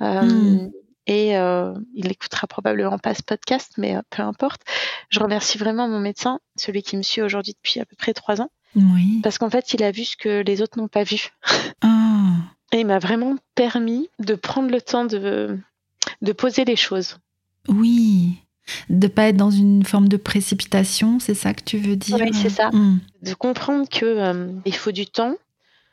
Mmh 0.00 0.70
et 1.06 1.36
euh, 1.36 1.74
il 1.94 2.10
écoutera 2.10 2.46
probablement 2.46 2.98
pas 2.98 3.14
ce 3.14 3.22
podcast, 3.22 3.72
mais 3.76 3.96
euh, 3.96 4.02
peu 4.10 4.22
importe. 4.22 4.62
Je 5.10 5.20
remercie 5.20 5.58
vraiment 5.58 5.88
mon 5.88 6.00
médecin, 6.00 6.40
celui 6.56 6.82
qui 6.82 6.96
me 6.96 7.02
suit 7.02 7.22
aujourd'hui 7.22 7.52
depuis 7.52 7.80
à 7.80 7.84
peu 7.84 7.96
près 7.96 8.14
trois 8.14 8.40
ans, 8.40 8.50
oui. 8.74 9.20
parce 9.22 9.38
qu'en 9.38 9.50
fait, 9.50 9.74
il 9.74 9.82
a 9.82 9.90
vu 9.90 10.04
ce 10.04 10.16
que 10.16 10.42
les 10.42 10.62
autres 10.62 10.78
n'ont 10.78 10.88
pas 10.88 11.04
vu. 11.04 11.30
Ah. 11.82 12.32
Et 12.72 12.80
il 12.80 12.86
m'a 12.86 12.98
vraiment 12.98 13.36
permis 13.54 14.08
de 14.18 14.34
prendre 14.34 14.70
le 14.70 14.80
temps 14.80 15.04
de, 15.04 15.58
de 16.22 16.32
poser 16.32 16.64
les 16.64 16.76
choses. 16.76 17.18
Oui. 17.68 18.38
De 18.88 19.08
pas 19.08 19.28
être 19.28 19.36
dans 19.36 19.50
une 19.50 19.84
forme 19.84 20.08
de 20.08 20.16
précipitation, 20.16 21.20
c'est 21.20 21.34
ça 21.34 21.52
que 21.52 21.62
tu 21.62 21.78
veux 21.78 21.96
dire? 21.96 22.16
Oui, 22.18 22.32
c'est 22.32 22.48
ça. 22.48 22.70
Hmm. 22.70 22.98
De 23.22 23.34
comprendre 23.34 23.88
que 23.88 24.04
euh, 24.04 24.48
il 24.64 24.74
faut 24.74 24.90
du 24.90 25.06
temps 25.06 25.36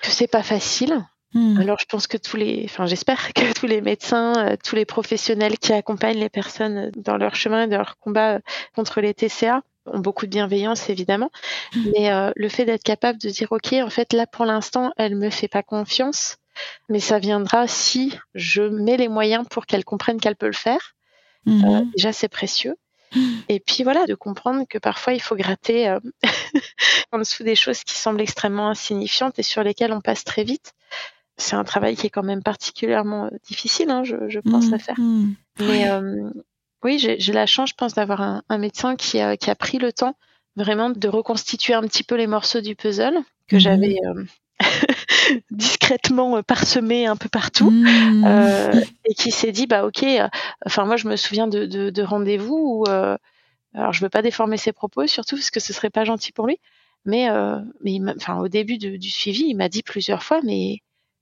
que 0.01 0.09
c'est 0.09 0.27
pas 0.27 0.41
facile. 0.41 1.05
Hmm. 1.33 1.57
Alors 1.59 1.77
je 1.79 1.85
pense 1.85 2.07
que 2.07 2.17
tous 2.17 2.35
les, 2.37 2.63
enfin 2.65 2.85
j'espère 2.85 3.33
que 3.33 3.53
tous 3.53 3.67
les 3.67 3.81
médecins, 3.81 4.33
euh, 4.35 4.55
tous 4.63 4.75
les 4.75 4.85
professionnels 4.85 5.57
qui 5.57 5.71
accompagnent 5.73 6.19
les 6.19 6.29
personnes 6.29 6.91
dans 6.97 7.17
leur 7.17 7.35
chemin 7.35 7.63
et 7.63 7.67
dans 7.67 7.77
leur 7.77 7.97
combat 7.99 8.35
euh, 8.35 8.39
contre 8.75 8.99
les 9.01 9.13
TCA 9.13 9.61
ont 9.85 9.99
beaucoup 9.99 10.25
de 10.25 10.31
bienveillance 10.31 10.89
évidemment, 10.89 11.31
Hmm. 11.73 11.85
mais 11.93 12.11
euh, 12.11 12.31
le 12.35 12.49
fait 12.49 12.65
d'être 12.65 12.83
capable 12.83 13.17
de 13.17 13.29
dire 13.29 13.51
ok 13.51 13.73
en 13.73 13.89
fait 13.89 14.13
là 14.13 14.27
pour 14.27 14.45
l'instant 14.45 14.91
elle 14.97 15.15
me 15.15 15.29
fait 15.29 15.47
pas 15.47 15.63
confiance, 15.63 16.37
mais 16.89 16.99
ça 16.99 17.17
viendra 17.19 17.67
si 17.67 18.17
je 18.35 18.63
mets 18.63 18.97
les 18.97 19.07
moyens 19.07 19.45
pour 19.49 19.65
qu'elle 19.65 19.85
comprenne 19.85 20.19
qu'elle 20.19 20.35
peut 20.35 20.47
le 20.47 20.53
faire. 20.53 20.95
Euh, 21.47 21.81
déjà 21.95 22.13
c'est 22.13 22.27
précieux. 22.27 22.75
Et 23.49 23.59
puis 23.59 23.83
voilà, 23.83 24.05
de 24.05 24.15
comprendre 24.15 24.63
que 24.69 24.77
parfois 24.77 25.13
il 25.13 25.21
faut 25.21 25.35
gratter 25.35 25.89
euh, 25.89 25.99
en 27.11 27.19
dessous 27.19 27.43
des 27.43 27.55
choses 27.55 27.83
qui 27.83 27.95
semblent 27.97 28.21
extrêmement 28.21 28.69
insignifiantes 28.69 29.37
et 29.39 29.43
sur 29.43 29.63
lesquelles 29.63 29.91
on 29.91 30.01
passe 30.01 30.23
très 30.23 30.43
vite. 30.43 30.73
C'est 31.41 31.55
un 31.55 31.63
travail 31.63 31.95
qui 31.95 32.07
est 32.07 32.09
quand 32.11 32.23
même 32.23 32.43
particulièrement 32.43 33.29
difficile, 33.43 33.89
hein, 33.89 34.03
je, 34.03 34.15
je 34.29 34.39
pense, 34.39 34.71
à 34.73 34.77
faire. 34.79 34.99
Mhm. 34.99 35.35
Mais 35.59 35.89
euh, 35.89 36.29
oui, 36.83 36.97
j'ai 36.99 37.33
la 37.33 37.45
chance, 37.45 37.69
je 37.69 37.75
pense, 37.75 37.93
d'avoir 37.93 38.21
un, 38.21 38.43
un 38.49 38.57
médecin 38.57 38.95
qui 38.95 39.19
a, 39.19 39.37
qui 39.37 39.49
a 39.49 39.55
pris 39.55 39.77
le 39.77 39.91
temps 39.91 40.15
vraiment 40.55 40.89
de 40.89 41.07
reconstituer 41.07 41.73
un 41.73 41.81
petit 41.83 42.03
peu 42.03 42.15
les 42.15 42.27
morceaux 42.27 42.61
du 42.61 42.75
puzzle 42.75 43.19
que 43.47 43.55
Mhm. 43.55 43.59
j'avais 43.59 43.95
euh, 44.05 44.23
discrètement 45.51 46.37
euh, 46.37 46.41
parsemés 46.41 47.05
un 47.05 47.15
peu 47.15 47.29
partout. 47.29 47.71
Euh, 48.25 48.81
et 49.05 49.13
qui 49.13 49.31
s'est 49.31 49.51
dit 49.51 49.67
bah 49.67 49.85
ok 49.85 50.05
enfin 50.65 50.85
moi 50.85 50.95
je 50.97 51.07
me 51.07 51.15
souviens 51.15 51.47
de, 51.47 51.65
de, 51.65 51.89
de 51.89 52.03
rendez-vous 52.03 52.83
où 52.85 52.89
alors 53.73 53.93
je 53.93 54.01
veux 54.01 54.09
pas 54.09 54.21
déformer 54.21 54.57
ses 54.57 54.73
propos 54.73 55.07
surtout 55.07 55.35
parce 55.37 55.49
que 55.51 55.59
ce 55.59 55.73
serait 55.73 55.89
pas 55.89 56.03
gentil 56.05 56.31
pour 56.31 56.45
lui 56.47 56.57
mais 57.05 57.27
mais 57.83 57.99
enfin 58.15 58.37
au 58.39 58.47
début 58.47 58.77
de- 58.77 58.97
du 58.97 59.09
suivi 59.09 59.45
il 59.47 59.55
m'a 59.55 59.69
dit 59.69 59.81
plusieurs 59.83 60.21
fois 60.23 60.39
mais 60.43 60.79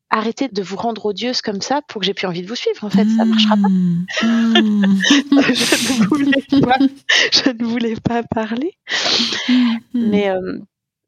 arrêtez 0.10 0.48
de 0.48 0.62
vous 0.64 0.76
rendre 0.76 1.06
odieuse 1.06 1.42
comme 1.42 1.62
ça 1.62 1.82
pour 1.88 2.02
que 2.02 2.06
j'ai 2.06 2.14
plus 2.14 2.28
envie 2.28 2.42
de 2.42 2.48
vous 2.48 2.56
suivre 2.56 2.84
en 2.84 2.90
fait 2.90 3.08
ça 3.18 3.26
marchera 3.26 3.56
pas. 3.58 3.70
Mhm. 3.70 5.02
je 5.32 6.00
ne 6.02 6.08
voulais 6.08 6.62
pas 6.62 6.78
je 7.32 7.50
ne 7.52 7.64
voulais 7.66 7.96
pas 7.96 8.24
parler 8.24 8.74
Mhm. 9.48 9.80
mais 9.94 10.30
euh, 10.30 10.60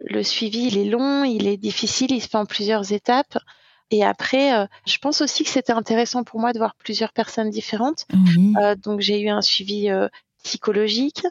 le 0.03 0.23
suivi, 0.23 0.63
il 0.67 0.77
est 0.79 0.85
long, 0.89 1.23
il 1.23 1.47
est 1.47 1.57
difficile, 1.57 2.11
il 2.11 2.21
se 2.21 2.27
fait 2.27 2.37
en 2.37 2.45
plusieurs 2.47 2.91
étapes. 2.91 3.37
Et 3.91 4.03
après, 4.03 4.55
euh, 4.57 4.65
je 4.87 4.97
pense 4.97 5.21
aussi 5.21 5.43
que 5.43 5.49
c'était 5.51 5.73
intéressant 5.73 6.23
pour 6.23 6.39
moi 6.39 6.53
de 6.53 6.57
voir 6.57 6.73
plusieurs 6.75 7.13
personnes 7.13 7.51
différentes. 7.51 8.05
Euh, 8.59 8.75
donc 8.75 9.01
j'ai 9.01 9.19
eu 9.21 9.29
un 9.29 9.41
suivi 9.43 9.89
euh, 9.91 10.07
psychologique, 10.43 11.21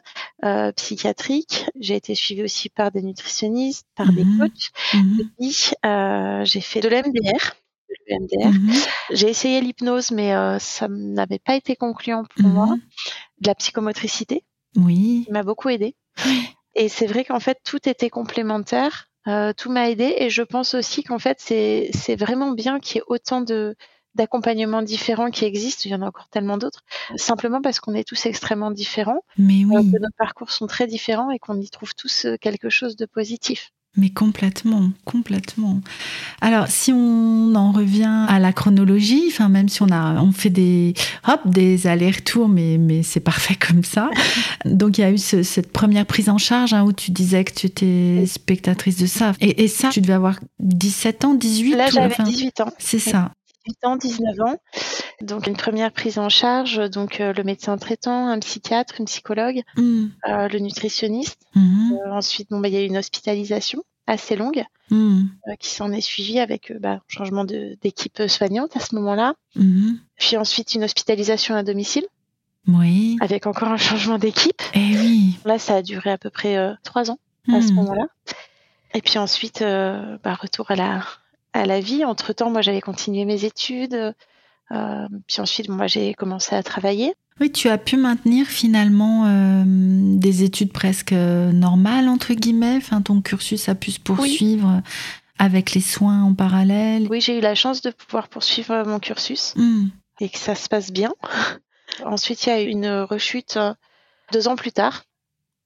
euh, 0.45 0.71
psychiatrique. 0.71 1.65
J'ai 1.81 1.95
été 1.97 2.15
suivie 2.15 2.43
aussi 2.43 2.69
par 2.69 2.91
des 2.91 3.01
nutritionnistes, 3.01 3.87
par 3.95 4.09
des 4.13 4.23
Mhm. 4.23 4.39
coachs. 4.39 4.71
Puis, 5.37 5.71
euh, 5.85 6.45
j'ai 6.45 6.61
fait 6.61 6.79
de 6.79 6.87
l'MDR. 6.87 7.55
Mhm. 8.09 8.73
J'ai 9.11 9.29
essayé 9.29 9.61
l'hypnose, 9.61 10.11
mais 10.11 10.33
euh, 10.35 10.59
ça 10.59 10.87
n'avait 10.89 11.39
pas 11.39 11.55
été 11.55 11.75
concluant 11.75 12.23
pour 12.25 12.47
moi. 12.47 12.65
Mhm. 12.67 12.81
De 13.41 13.47
la 13.47 13.55
psychomotricité, 13.55 14.43
Oui. 14.75 15.23
qui 15.25 15.31
m'a 15.31 15.43
beaucoup 15.43 15.69
aidée. 15.69 15.95
Et 16.75 16.89
c'est 16.89 17.07
vrai 17.07 17.25
qu'en 17.25 17.39
fait, 17.39 17.57
tout 17.63 17.87
était 17.89 18.09
complémentaire. 18.09 19.07
Euh, 19.27 19.53
tout 19.55 19.69
m'a 19.71 19.89
aidé 19.89 20.15
et 20.17 20.29
je 20.31 20.41
pense 20.41 20.73
aussi 20.73 21.03
qu'en 21.03 21.19
fait 21.19 21.37
c'est 21.39 22.15
vraiment 22.15 22.51
bien 22.53 22.79
qu'il 22.79 22.95
y 22.95 22.99
ait 22.99 23.03
autant 23.07 23.41
de 23.41 23.75
d'accompagnements 24.15 24.81
différents 24.81 25.29
qui 25.29 25.45
existent. 25.45 25.83
Il 25.85 25.91
y 25.91 25.95
en 25.95 26.01
a 26.01 26.07
encore 26.07 26.27
tellement 26.29 26.57
d'autres. 26.57 26.83
Simplement 27.17 27.61
parce 27.61 27.79
qu'on 27.79 27.93
est 27.93 28.03
tous 28.07 28.25
extrêmement 28.25 28.71
différents, 28.71 29.21
Mais 29.37 29.63
euh, 29.63 29.77
oui. 29.79 29.91
que 29.91 29.97
nos 29.99 30.09
parcours 30.17 30.49
sont 30.51 30.65
très 30.67 30.87
différents 30.87 31.29
et 31.29 31.37
qu'on 31.39 31.59
y 31.61 31.69
trouve 31.69 31.93
tous 31.95 32.25
quelque 32.41 32.69
chose 32.69 32.95
de 32.95 33.05
positif. 33.05 33.71
Mais 33.97 34.09
complètement, 34.09 34.89
complètement. 35.03 35.81
Alors, 36.39 36.67
si 36.69 36.93
on 36.93 37.53
en 37.55 37.73
revient 37.73 38.25
à 38.29 38.39
la 38.39 38.53
chronologie, 38.53 39.23
enfin 39.27 39.49
même 39.49 39.67
si 39.67 39.81
on 39.81 39.89
a, 39.91 40.13
on 40.21 40.31
fait 40.31 40.49
des, 40.49 40.93
hop, 41.27 41.41
des 41.45 41.87
allers-retours, 41.87 42.47
mais 42.47 42.77
mais 42.77 43.03
c'est 43.03 43.19
parfait 43.19 43.55
comme 43.67 43.83
ça. 43.83 44.09
Donc 44.63 44.97
il 44.97 45.01
y 45.01 45.03
a 45.03 45.11
eu 45.11 45.17
ce- 45.17 45.43
cette 45.43 45.73
première 45.73 46.05
prise 46.05 46.29
en 46.29 46.37
charge 46.37 46.73
hein, 46.73 46.83
où 46.85 46.93
tu 46.93 47.11
disais 47.11 47.43
que 47.43 47.53
tu 47.53 47.67
étais 47.67 48.23
spectatrice 48.27 48.95
de 48.97 49.07
ça. 49.07 49.33
Et, 49.41 49.63
et 49.63 49.67
ça, 49.67 49.89
tu 49.89 49.99
devais 49.99 50.13
avoir 50.13 50.39
17 50.59 51.25
ans, 51.25 51.33
18 51.33 51.75
Là, 51.75 51.89
j'avais 51.89 52.13
enfin, 52.13 52.23
18 52.23 52.61
ans. 52.61 52.71
C'est 52.77 52.97
ça. 52.99 53.31
18 53.71 53.85
ans, 53.85 53.95
19 53.95 54.39
ans. 54.41 54.55
Donc 55.21 55.45
une 55.47 55.55
première 55.55 55.91
prise 55.91 56.17
en 56.17 56.29
charge, 56.29 56.89
donc 56.89 57.21
euh, 57.21 57.31
le 57.33 57.43
médecin 57.43 57.77
traitant, 57.77 58.27
un 58.27 58.39
psychiatre, 58.39 58.95
une 58.99 59.05
psychologue, 59.05 59.61
Mm. 59.77 60.05
euh, 60.27 60.47
le 60.47 60.59
nutritionniste. 60.59 61.39
Mhm. 61.55 61.93
Euh, 62.07 62.11
ensuite, 62.13 62.49
bon, 62.49 62.59
bah, 62.59 62.67
il 62.69 62.73
y 62.73 62.77
a 62.77 62.81
eu 62.81 62.87
une 62.87 62.97
hospitalisation 62.97 63.83
assez 64.07 64.35
longue 64.35 64.63
Mm. 64.89 65.25
euh, 65.47 65.55
qui 65.59 65.69
s'en 65.69 65.91
est 65.91 66.01
suivie 66.01 66.39
avec 66.39 66.71
euh, 66.71 66.79
bah, 66.79 67.01
changement 67.07 67.45
de- 67.45 67.77
d'équipe 67.81 68.21
soignante 68.27 68.75
à 68.75 68.79
ce 68.79 68.95
moment-là. 68.95 69.35
Puis 70.17 70.37
ensuite 70.37 70.73
une 70.73 70.83
hospitalisation 70.83 71.55
à 71.55 71.63
domicile 71.63 72.05
Oui. 72.67 73.17
avec 73.21 73.45
encore 73.47 73.69
un 73.69 73.77
changement 73.77 74.17
d'équipe. 74.17 74.61
Eh 74.73 74.97
oui. 74.97 75.37
Là, 75.45 75.59
ça 75.59 75.75
a 75.75 75.81
duré 75.81 76.09
à 76.11 76.17
peu 76.17 76.29
près 76.31 76.57
euh, 76.57 76.73
trois 76.83 77.09
ans 77.11 77.19
à 77.53 77.61
ce 77.61 77.71
moment-là. 77.73 78.07
Et 78.93 79.01
puis 79.01 79.17
ensuite, 79.19 79.59
bah, 79.61 80.33
retour 80.33 80.71
à 80.71 80.75
la, 80.75 81.03
à 81.53 81.65
la 81.65 81.79
vie. 81.79 82.05
Entre-temps, 82.05 82.49
moi, 82.51 82.61
j'avais 82.61 82.81
continué 82.81 83.25
mes 83.25 83.45
études. 83.45 84.13
Euh, 84.71 85.07
puis 85.27 85.41
ensuite, 85.41 85.67
moi, 85.69 85.87
j'ai 85.87 86.13
commencé 86.13 86.55
à 86.55 86.63
travailler. 86.63 87.13
Oui, 87.39 87.51
tu 87.51 87.67
as 87.69 87.77
pu 87.77 87.97
maintenir 87.97 88.45
finalement 88.47 89.25
euh, 89.25 89.63
des 89.65 90.43
études 90.43 90.71
presque 90.71 91.11
euh, 91.13 91.51
normales, 91.51 92.07
entre 92.07 92.33
guillemets. 92.33 92.75
Enfin, 92.77 93.01
ton 93.01 93.21
cursus 93.21 93.67
a 93.69 93.75
pu 93.75 93.91
se 93.91 93.99
poursuivre 93.99 94.81
avec 95.39 95.73
les 95.73 95.81
soins 95.81 96.21
en 96.23 96.33
parallèle. 96.35 97.07
Oui, 97.09 97.19
j'ai 97.19 97.37
eu 97.37 97.41
la 97.41 97.55
chance 97.55 97.81
de 97.81 97.89
pouvoir 97.91 98.27
poursuivre 98.27 98.83
mon 98.85 98.99
cursus 98.99 99.53
Mm. 99.55 99.87
et 100.19 100.29
que 100.29 100.37
ça 100.37 100.55
se 100.55 100.69
passe 100.69 100.91
bien. 100.91 101.11
Ensuite, 102.05 102.45
il 102.45 102.49
y 102.49 102.51
a 102.53 102.61
eu 102.61 102.67
une 102.67 102.89
rechute 103.01 103.57
deux 104.31 104.47
ans 104.47 104.55
plus 104.55 104.71
tard. 104.71 105.03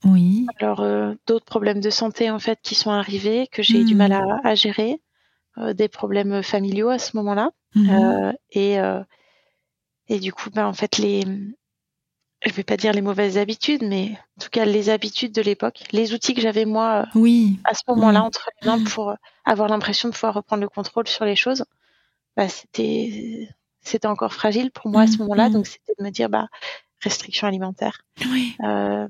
Oui. 0.06 0.46
Alors, 0.60 0.80
euh, 0.82 1.14
d'autres 1.28 1.46
problèmes 1.46 1.82
de 1.82 1.90
santé, 1.90 2.30
en 2.32 2.40
fait, 2.40 2.60
qui 2.64 2.74
sont 2.76 2.92
arrivés, 2.92 3.48
que 3.52 3.62
j'ai 3.64 3.82
eu 3.82 3.84
du 3.86 3.96
Mm. 3.96 3.98
mal 3.98 4.12
à, 4.14 4.22
à 4.44 4.56
gérer. 4.56 5.00
Euh, 5.58 5.74
des 5.74 5.88
problèmes 5.88 6.44
familiaux 6.44 6.90
à 6.90 7.00
ce 7.00 7.16
moment-là. 7.16 7.52
Mhm. 7.76 7.90
Euh, 7.90 8.34
et, 8.52 8.80
euh, 8.80 9.02
et 10.10 10.20
du 10.20 10.34
coup, 10.34 10.50
ben, 10.50 10.66
en 10.66 10.74
fait, 10.74 10.98
les, 10.98 11.24
je 12.46 12.52
vais 12.52 12.64
pas 12.64 12.76
dire 12.76 12.92
les 12.92 13.02
mauvaises 13.02 13.38
habitudes, 13.38 13.82
mais 13.84 14.18
en 14.38 14.42
tout 14.44 14.50
cas, 14.50 14.66
les 14.66 14.90
habitudes 14.90 15.32
de 15.32 15.42
l'époque, 15.42 15.84
les 15.92 16.14
outils 16.14 16.34
que 16.34 16.42
j'avais 16.42 16.66
moi 16.66 17.06
Oui. 17.16 17.60
à 17.64 17.74
ce 17.74 17.84
moment-là 17.88 18.24
entre 18.24 18.50
les 18.62 18.68
mains 18.68 18.84
pour 18.84 19.12
euh, 19.12 19.16
avoir 19.46 19.70
l'impression 19.70 20.10
de 20.10 20.14
pouvoir 20.14 20.34
reprendre 20.34 20.62
le 20.62 20.68
contrôle 20.70 21.08
sur 21.08 21.24
les 21.24 21.38
choses, 21.38 21.64
bah, 22.36 22.50
c'était, 22.50 23.48
c'était 23.82 24.08
encore 24.08 24.34
fragile 24.34 24.72
pour 24.72 24.92
moi 24.92 25.04
à 25.04 25.08
ce 25.08 25.20
moment-là. 25.20 25.48
mm. 25.50 25.54
Donc, 25.54 25.68
c'était 25.68 25.94
de 25.98 26.04
me 26.04 26.10
dire, 26.10 26.30
bah, 26.30 26.48
restriction 27.02 27.48
alimentaire. 27.48 28.02
Oui. 28.30 28.58
Euh, 28.64 29.08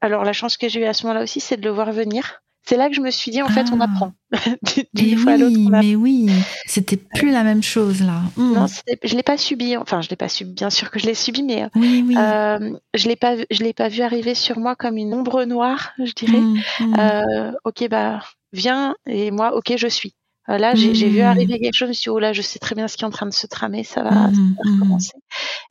alors, 0.00 0.24
la 0.24 0.32
chance 0.32 0.56
que 0.56 0.68
j'ai 0.68 0.80
eue 0.80 0.84
à 0.84 0.94
ce 0.94 1.02
moment-là 1.04 1.22
aussi, 1.24 1.40
c'est 1.40 1.58
de 1.58 1.64
le 1.64 1.74
voir 1.74 1.92
venir. 1.92 2.42
C'est 2.68 2.76
là 2.76 2.90
que 2.90 2.94
je 2.94 3.00
me 3.00 3.10
suis 3.10 3.30
dit, 3.30 3.40
en 3.40 3.48
fait, 3.48 3.64
on 3.72 3.80
Ah. 3.80 3.84
apprend. 3.84 4.12
D'une 4.92 5.16
fois 5.16 5.32
à 5.32 5.36
l'autre, 5.38 5.56
oui, 5.56 5.64
on 5.70 5.72
apprend. 5.72 5.82
mais 5.88 5.94
oui, 5.96 6.28
c'était 6.66 6.98
plus 6.98 7.30
la 7.30 7.42
même 7.42 7.62
chose 7.62 8.02
là. 8.02 8.20
Mm. 8.36 8.52
Non, 8.52 8.66
je 9.02 9.16
l'ai 9.16 9.22
pas 9.22 9.38
subi. 9.38 9.74
Enfin, 9.78 10.02
je 10.02 10.10
l'ai 10.10 10.16
pas 10.16 10.28
subi. 10.28 10.52
Bien 10.52 10.68
sûr 10.68 10.90
que 10.90 10.98
je 10.98 11.06
l'ai 11.06 11.14
subi, 11.14 11.42
mais 11.42 11.62
euh, 11.62 11.68
oui, 11.76 12.04
oui. 12.06 12.14
euh, 12.18 12.72
je 12.92 13.08
l'ai 13.08 13.16
pas, 13.16 13.36
je 13.50 13.62
l'ai 13.62 13.72
pas 13.72 13.88
vu 13.88 14.02
arriver 14.02 14.34
sur 14.34 14.58
moi 14.58 14.76
comme 14.76 14.98
une 14.98 15.14
ombre 15.14 15.44
noire, 15.44 15.92
je 15.98 16.12
dirais. 16.12 16.40
Mm, 16.42 16.58
mm. 16.80 16.94
Euh, 17.00 17.52
ok, 17.64 17.88
bah 17.88 18.20
viens 18.52 18.94
et 19.06 19.30
moi, 19.30 19.56
ok, 19.56 19.72
je 19.78 19.88
suis. 19.88 20.14
Là, 20.46 20.74
j'ai 20.74 20.92
vu 21.08 21.20
arriver 21.20 21.58
quelque 21.58 21.74
chose. 21.74 21.86
Je 21.86 21.88
me 21.88 21.92
suis 21.94 22.02
dit, 22.04 22.08
oh 22.10 22.18
là, 22.18 22.32
je 22.34 22.40
sais 22.42 22.58
très 22.58 22.74
bien 22.74 22.86
ce 22.88 22.96
qui 22.98 23.04
est 23.04 23.06
en 23.06 23.10
train 23.10 23.26
de 23.26 23.34
se 23.34 23.46
tramer. 23.46 23.84
Ça 23.84 24.02
va, 24.02 24.10
ça 24.10 24.16
va 24.16 24.72
recommencer. 24.72 25.12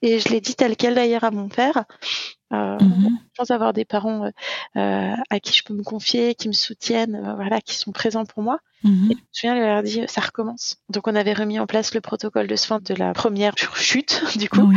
Et 0.03 0.19
je 0.19 0.29
l'ai 0.29 0.39
dit 0.41 0.53
tel 0.55 0.75
quel 0.75 0.93
d'ailleurs 0.95 1.23
à 1.23 1.31
mon 1.31 1.47
père. 1.47 1.85
Euh, 2.53 2.77
Mhm. 2.79 3.09
Je 3.33 3.39
pense 3.41 3.51
avoir 3.51 3.73
des 3.73 3.85
parents 3.85 4.23
euh, 4.25 4.29
euh, 4.77 5.13
à 5.29 5.39
qui 5.39 5.53
je 5.53 5.63
peux 5.63 5.73
me 5.73 5.83
confier, 5.83 6.33
qui 6.33 6.47
me 6.47 6.53
soutiennent, 6.53 7.15
euh, 7.15 7.35
voilà, 7.35 7.61
qui 7.61 7.75
sont 7.75 7.91
présents 7.91 8.25
pour 8.25 8.41
moi. 8.41 8.59
Mhm. 8.83 9.11
Et 9.11 9.13
je 9.13 9.19
me 9.19 9.23
souviens, 9.31 9.55
il 9.57 9.61
leur 9.61 9.83
dit, 9.83 10.01
ça 10.07 10.21
recommence. 10.21 10.77
Donc, 10.89 11.07
on 11.07 11.15
avait 11.15 11.33
remis 11.33 11.59
en 11.59 11.67
place 11.67 11.93
le 11.93 12.01
protocole 12.01 12.47
de 12.47 12.55
soins 12.55 12.79
de 12.79 12.93
la 12.95 13.13
première 13.13 13.53
chute, 13.75 14.23
du 14.37 14.49
coup. 14.49 14.61
Oui, 14.61 14.75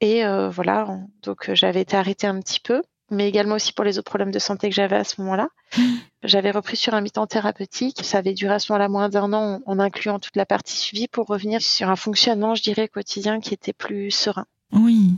et 0.00 0.22
voilà, 0.50 0.86
on- 0.88 1.08
donc 1.22 1.52
j'avais 1.54 1.80
été 1.82 1.96
arrêtée 1.96 2.26
un 2.26 2.38
petit 2.40 2.60
peu, 2.60 2.82
mais 3.10 3.28
également 3.28 3.56
aussi 3.56 3.72
pour 3.72 3.84
les 3.84 3.98
autres 3.98 4.10
problèmes 4.10 4.30
de 4.30 4.38
santé 4.38 4.68
que 4.68 4.74
j'avais 4.74 4.96
à 4.96 5.04
ce 5.04 5.20
moment-là. 5.20 5.48
J'avais 6.22 6.50
repris 6.50 6.76
sur 6.76 6.94
un 6.94 7.00
mi-temps 7.00 7.26
thérapeutique. 7.26 8.00
Ça 8.04 8.18
avait 8.18 8.34
duré 8.34 8.54
à 8.54 8.58
ce 8.58 8.70
moment-là 8.72 8.88
moins 8.88 9.08
d'un 9.08 9.32
an, 9.32 9.60
en 9.66 9.78
incluant 9.78 10.18
toute 10.18 10.36
la 10.36 10.46
partie 10.46 10.76
suivie, 10.76 11.08
pour 11.08 11.26
revenir 11.26 11.60
sur 11.62 11.88
un 11.90 11.96
fonctionnement, 11.96 12.54
je 12.54 12.62
dirais, 12.62 12.88
quotidien 12.88 13.40
qui 13.40 13.54
était 13.54 13.72
plus 13.72 14.10
serein. 14.10 14.46
Oui. 14.72 15.14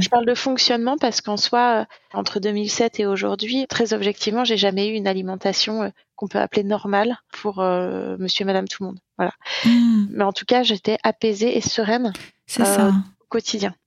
Je 0.00 0.08
parle 0.08 0.26
de 0.26 0.34
fonctionnement 0.34 0.96
parce 0.98 1.20
qu'en 1.20 1.36
soi, 1.36 1.82
euh, 1.82 1.84
entre 2.18 2.40
2007 2.40 3.00
et 3.00 3.06
aujourd'hui, 3.06 3.66
très 3.68 3.92
objectivement, 3.92 4.44
j'ai 4.44 4.56
jamais 4.56 4.88
eu 4.88 4.94
une 4.94 5.06
alimentation 5.06 5.82
euh, 5.82 5.88
qu'on 6.16 6.28
peut 6.28 6.38
appeler 6.38 6.64
normale 6.64 7.16
pour 7.32 7.60
euh, 7.60 8.16
monsieur 8.18 8.42
et 8.42 8.46
madame 8.46 8.66
tout 8.68 8.82
le 8.82 8.88
monde. 8.88 8.98
Voilà. 9.16 9.32
Mm. 9.64 10.06
Mais 10.10 10.24
en 10.24 10.32
tout 10.32 10.44
cas, 10.44 10.62
j'étais 10.62 10.98
apaisée 11.02 11.56
et 11.56 11.60
sereine 11.60 12.12
C'est 12.46 12.62
Euh, 12.62 12.64
ça. 12.64 12.92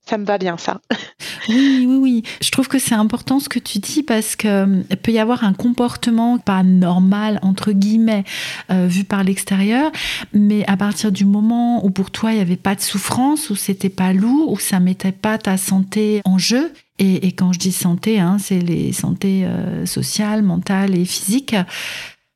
Ça 0.06 0.18
me 0.18 0.24
va 0.24 0.38
bien, 0.38 0.56
ça. 0.56 0.80
Oui, 1.48 1.86
oui, 1.88 1.96
oui. 1.96 2.22
Je 2.42 2.50
trouve 2.50 2.68
que 2.68 2.78
c'est 2.78 2.94
important 2.94 3.40
ce 3.40 3.48
que 3.48 3.58
tu 3.58 3.78
dis 3.78 4.02
parce 4.02 4.36
que 4.36 4.48
euh, 4.48 4.96
peut 5.02 5.12
y 5.12 5.18
avoir 5.18 5.44
un 5.44 5.54
comportement 5.54 6.38
pas 6.38 6.62
normal 6.62 7.38
entre 7.42 7.72
guillemets 7.72 8.24
euh, 8.70 8.86
vu 8.86 9.04
par 9.04 9.24
l'extérieur, 9.24 9.90
mais 10.34 10.66
à 10.66 10.76
partir 10.76 11.10
du 11.10 11.24
moment 11.24 11.84
où 11.84 11.90
pour 11.90 12.10
toi 12.10 12.32
il 12.32 12.36
n'y 12.36 12.42
avait 12.42 12.56
pas 12.56 12.74
de 12.74 12.80
souffrance, 12.80 13.48
où 13.50 13.56
c'était 13.56 13.88
pas 13.88 14.12
lourd, 14.12 14.52
où 14.52 14.58
ça 14.58 14.78
mettait 14.80 15.12
pas 15.12 15.38
ta 15.38 15.56
santé 15.56 16.20
en 16.24 16.36
jeu. 16.38 16.72
Et, 17.00 17.30
quand 17.32 17.52
je 17.52 17.60
dis 17.60 17.72
santé, 17.72 18.18
hein, 18.18 18.38
c'est 18.40 18.58
les 18.58 18.92
santé 18.92 19.44
euh, 19.44 19.86
sociales, 19.86 20.42
mentales 20.42 20.96
et 20.98 21.04
physiques. 21.04 21.54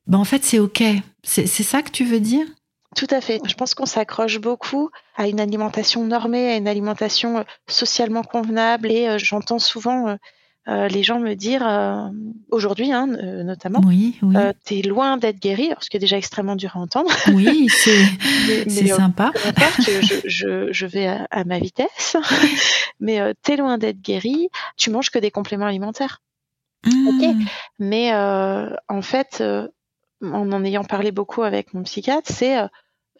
Ben 0.06 0.18
en 0.18 0.24
fait, 0.24 0.44
c'est 0.44 0.60
ok. 0.60 0.84
C'est 1.24 1.46
ça 1.46 1.82
que 1.82 1.90
tu 1.90 2.04
veux 2.04 2.20
dire? 2.20 2.46
Tout 2.94 3.06
à 3.10 3.20
fait. 3.20 3.40
Je 3.46 3.54
pense 3.54 3.74
qu'on 3.74 3.86
s'accroche 3.86 4.38
beaucoup 4.38 4.90
à 5.16 5.28
une 5.28 5.40
alimentation 5.40 6.04
normée, 6.04 6.52
à 6.52 6.56
une 6.56 6.68
alimentation 6.68 7.38
euh, 7.38 7.42
socialement 7.66 8.22
convenable. 8.22 8.90
Et 8.90 9.08
euh, 9.08 9.18
j'entends 9.18 9.58
souvent 9.58 10.16
euh, 10.68 10.88
les 10.88 11.02
gens 11.02 11.18
me 11.18 11.34
dire, 11.34 11.62
aujourd'hui 12.50 12.92
hein, 12.92 13.06
notamment, 13.06 13.80
oui, 13.84 14.16
oui. 14.22 14.36
t'es 14.64 14.82
loin 14.82 15.16
d'être 15.16 15.40
guéri, 15.40 15.70
ce 15.80 15.90
qui 15.90 15.96
est 15.96 16.00
déjà 16.00 16.16
extrêmement 16.16 16.54
dur 16.54 16.76
à 16.76 16.78
entendre. 16.78 17.10
Oui, 17.34 17.68
c'est 17.68 18.86
sympa. 18.86 19.32
Je, 19.80 20.20
je, 20.24 20.72
je, 20.72 20.86
vais 20.86 21.06
à, 21.08 21.44
ma 21.44 21.58
vitesse, 21.58 22.16
mais 23.00 23.34
t'es 23.42 23.56
loin 23.56 23.76
d'être 23.76 24.00
guéri, 24.00 24.50
tu 24.76 24.90
manges 24.90 25.10
que 25.10 25.18
des 25.18 25.32
compléments 25.32 25.66
alimentaires. 25.66 26.20
Ok, 26.86 27.22
mmh. 27.22 27.44
mais 27.80 28.12
en 28.14 29.02
fait, 29.02 29.42
en 30.22 30.52
en 30.52 30.64
ayant 30.64 30.84
parlé 30.84 31.10
beaucoup 31.10 31.42
avec 31.42 31.74
mon 31.74 31.82
psychiatre, 31.82 32.30
c'est 32.32 32.56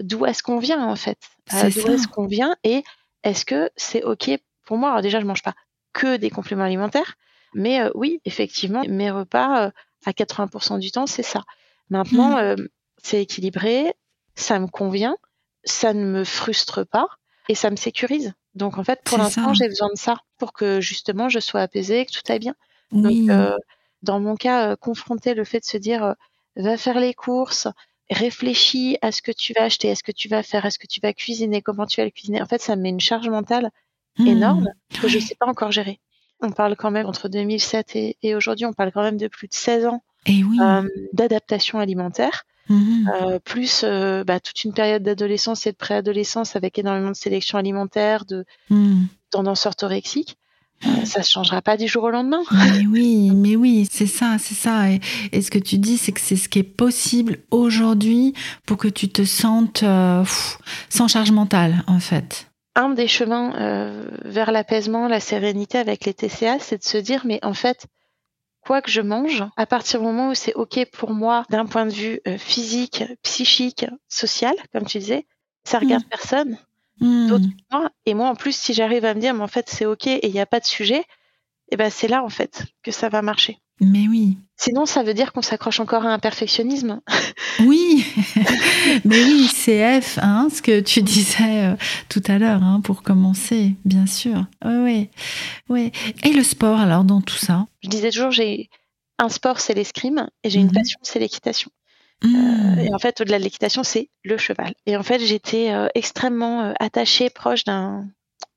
d'où 0.00 0.26
est-ce 0.26 0.42
qu'on 0.42 0.59
vient 0.59 0.85
en 0.85 0.96
fait? 0.96 1.18
Euh, 1.52 1.70
D'où 1.70 1.92
est-ce 1.92 2.09
qu'on 2.09 2.26
vient 2.26 2.57
et 2.64 2.83
est-ce 3.24 3.44
que 3.44 3.70
c'est 3.76 4.02
ok 4.02 4.31
pour 4.64 4.76
moi? 4.76 4.90
Alors 4.90 5.02
déjà, 5.02 5.20
je 5.20 5.26
mange 5.26 5.42
pas 5.42 5.55
que 5.92 6.16
des 6.16 6.31
compléments 6.31 6.64
alimentaires, 6.64 7.16
mais 7.55 7.81
euh, 7.81 7.90
oui, 7.94 8.20
effectivement, 8.24 8.83
mes 8.88 9.11
repas 9.11 9.66
euh, 9.66 9.70
à 10.07 10.12
80% 10.12 10.78
du 10.78 10.90
temps, 10.90 11.07
c'est 11.07 11.22
ça. 11.22 11.42
Maintenant, 11.90 12.40
mmh. 12.40 12.68
c'est 13.02 13.22
équilibré, 13.22 13.94
ça 14.35 14.59
me 14.59 14.66
convient, 14.66 15.16
ça 15.64 15.92
ne 15.92 16.05
me 16.05 16.24
frustre 16.24 16.87
pas 16.87 17.07
et 17.48 17.55
ça 17.55 17.70
me 17.70 17.76
sécurise. 17.76 18.33
Donc 18.55 18.78
en 18.78 18.85
fait, 18.85 19.00
pour 19.05 19.18
l'instant, 19.18 19.52
j'ai 19.52 19.68
besoin 19.68 19.88
de 19.92 19.98
ça 19.98 20.18
pour 20.38 20.52
que 20.52 20.81
justement 20.81 21.28
je 21.28 21.38
sois 21.38 21.61
apaisée, 21.61 22.07
que 22.07 22.12
tout 22.12 22.33
aille 22.33 22.38
bien. 22.38 22.55
Donc 22.92 23.31
dans 24.02 24.20
mon 24.20 24.37
cas, 24.37 24.74
confronter 24.76 25.35
le 25.35 25.44
fait 25.44 25.61
de 25.61 25.64
se 25.64 25.76
dire 25.76 26.14
va 26.57 26.76
faire 26.76 26.98
les 26.98 27.14
courses, 27.14 27.68
réfléchis 28.12 28.98
à 29.03 29.12
ce 29.12 29.22
que 29.22 29.33
tu 29.33 29.53
vas 29.55 29.64
acheter, 29.64 29.90
à 29.90 29.94
ce 29.94 30.03
que 30.03 30.12
tu 30.12 30.29
vas 30.29 30.42
faire, 30.42 30.66
à 30.66 30.70
ce 30.70 30.79
que 30.79 30.87
tu 30.87 31.01
vas 31.01 31.12
cuisiner, 31.12 31.62
comment 31.62 31.87
tu 31.87 32.01
vas 32.01 32.05
le 32.05 32.11
cuisiner. 32.11 32.42
En 32.42 32.46
fait, 32.46 32.61
ça 32.61 32.77
me 32.77 32.83
met 32.83 32.88
une 32.88 33.01
charge 33.01 33.29
mentale 33.29 33.70
mmh. 34.18 34.27
énorme 34.27 34.68
que 35.01 35.09
je 35.09 35.18
ne 35.18 35.22
sais 35.22 35.35
pas 35.35 35.46
encore 35.46 35.72
gérer. 35.72 36.01
On 36.40 36.51
parle 36.51 36.77
quand 36.77 36.90
même 36.90 37.07
entre 37.07 37.29
2007 37.29 37.96
et, 37.96 38.35
aujourd'hui, 38.35 38.66
on 38.66 38.72
parle 38.72 38.90
quand 38.92 39.03
même 39.03 39.16
de 39.16 39.29
plus 39.29 39.46
de 39.46 39.55
16 39.55 39.87
ans 39.87 40.03
eh 40.27 40.42
oui. 40.42 40.59
euh, 40.61 40.88
d'adaptation 41.12 41.79
alimentaire. 41.79 42.44
Mmh. 42.68 43.09
Euh, 43.09 43.38
plus 43.40 43.83
euh, 43.85 44.22
bah, 44.25 44.38
toute 44.38 44.62
une 44.64 44.72
période 44.72 45.03
d'adolescence 45.03 45.66
et 45.66 45.72
de 45.72 45.77
préadolescence 45.77 46.55
avec 46.55 46.79
énormément 46.79 47.11
de 47.11 47.16
sélection 47.16 47.59
alimentaire, 47.59 48.25
de 48.25 48.44
mmh. 48.70 49.05
tendance 49.31 49.66
orthorexique. 49.66 50.37
Euh, 50.87 51.05
ça 51.05 51.21
ne 51.21 51.25
changera 51.25 51.62
pas 51.62 51.77
du 51.77 51.87
jour 51.87 52.05
au 52.05 52.11
lendemain. 52.11 52.42
Mais 52.51 52.87
oui, 52.87 53.31
mais 53.35 53.57
oui, 53.57 53.87
c'est 53.90 54.07
ça, 54.07 54.37
c'est 54.38 54.55
ça. 54.55 54.90
Et, 54.90 55.42
ce 55.42 55.51
que 55.51 55.59
tu 55.59 55.79
dis, 55.79 55.97
c'est 55.97 56.12
que 56.12 56.21
c'est 56.21 56.37
ce 56.37 56.49
qui 56.49 56.61
est 56.61 56.62
possible 56.62 57.38
aujourd'hui 57.51 58.35
pour 58.66 58.77
que 58.77 58.88
tu 58.88 59.09
te 59.09 59.25
sentes 59.25 59.83
euh, 59.83 60.25
sans 60.88 61.09
charge 61.09 61.31
mentale, 61.31 61.85
en 61.87 62.01
fait. 62.01 62.51
Un 62.75 62.90
des 62.90 63.09
chemins 63.09 63.55
euh, 63.57 64.09
vers 64.25 64.51
l'apaisement, 64.51 65.09
la 65.09 65.21
sérénité 65.21 65.79
avec 65.79 66.05
les 66.05 66.14
TCA, 66.14 66.59
c'est 66.59 66.79
de 66.79 66.85
se 66.85 66.99
dire, 66.99 67.23
mais 67.25 67.38
en 67.42 67.55
fait, 67.55 67.87
quoi 68.61 68.81
que 68.81 68.90
je 68.90 69.01
mange, 69.01 69.45
à 69.57 69.66
partir 69.66 70.01
du 70.01 70.07
moment 70.07 70.31
où 70.31 70.35
c'est 70.35 70.55
OK 70.55 70.79
pour 70.92 71.11
moi 71.11 71.45
d'un 71.51 71.66
point 71.66 71.87
de 71.87 71.92
vue 71.92 72.21
physique, 72.38 73.05
psychique, 73.23 73.87
social, 74.09 74.55
comme 74.73 74.87
tu 74.87 74.99
disais, 74.99 75.27
ça 75.64 75.79
regarde 75.79 76.05
mmh. 76.05 76.09
personne. 76.09 76.59
Hmm. 77.02 77.48
Et 78.06 78.14
moi, 78.14 78.28
en 78.28 78.34
plus, 78.34 78.56
si 78.56 78.74
j'arrive 78.74 79.04
à 79.04 79.14
me 79.14 79.20
dire, 79.20 79.34
mais 79.34 79.42
en 79.42 79.48
fait, 79.48 79.68
c'est 79.68 79.86
OK 79.86 80.06
et 80.06 80.26
il 80.26 80.32
n'y 80.32 80.40
a 80.40 80.46
pas 80.46 80.60
de 80.60 80.64
sujet, 80.64 81.00
et 81.00 81.74
eh 81.74 81.76
ben, 81.76 81.90
c'est 81.90 82.08
là, 82.08 82.22
en 82.22 82.28
fait, 82.28 82.64
que 82.82 82.90
ça 82.90 83.08
va 83.08 83.22
marcher. 83.22 83.58
Mais 83.80 84.06
oui. 84.06 84.36
Sinon, 84.56 84.86
ça 84.86 85.02
veut 85.02 85.14
dire 85.14 85.32
qu'on 85.32 85.42
s'accroche 85.42 85.80
encore 85.80 86.06
à 86.06 86.12
un 86.12 86.18
perfectionnisme. 86.18 87.00
Oui, 87.60 88.04
mais 89.04 89.22
oui, 89.24 89.46
CF, 89.46 90.18
hein, 90.22 90.48
ce 90.50 90.62
que 90.62 90.80
tu 90.80 91.02
disais 91.02 91.66
euh, 91.66 91.76
tout 92.08 92.22
à 92.26 92.38
l'heure, 92.38 92.62
hein, 92.62 92.80
pour 92.82 93.02
commencer, 93.02 93.74
bien 93.84 94.06
sûr. 94.06 94.46
Oui, 94.64 95.10
oui. 95.68 95.92
Et 96.24 96.32
le 96.32 96.42
sport, 96.42 96.80
alors, 96.80 97.04
dans 97.04 97.20
tout 97.20 97.36
ça? 97.36 97.66
Je 97.82 97.90
disais 97.90 98.10
toujours, 98.10 98.30
j'ai 98.30 98.70
un 99.18 99.28
sport, 99.28 99.60
c'est 99.60 99.74
l'escrime, 99.74 100.28
et 100.42 100.50
j'ai 100.50 100.60
une 100.60 100.68
mhm. 100.68 100.72
passion, 100.72 100.98
c'est 101.02 101.18
l'équitation. 101.18 101.70
Euh, 102.24 102.28
mmh. 102.28 102.78
et 102.80 102.94
en 102.94 102.98
fait, 102.98 103.20
au-delà 103.20 103.38
de 103.38 103.44
l'équitation, 103.44 103.82
c'est 103.82 104.08
le 104.24 104.37
cheval. 104.38 104.74
Et 104.87 104.96
en 104.96 105.02
fait, 105.02 105.18
j'étais 105.20 105.72
euh, 105.72 105.88
extrêmement 105.94 106.62
euh, 106.62 106.72
attachée, 106.78 107.30
proche 107.30 107.64
d'un 107.64 108.06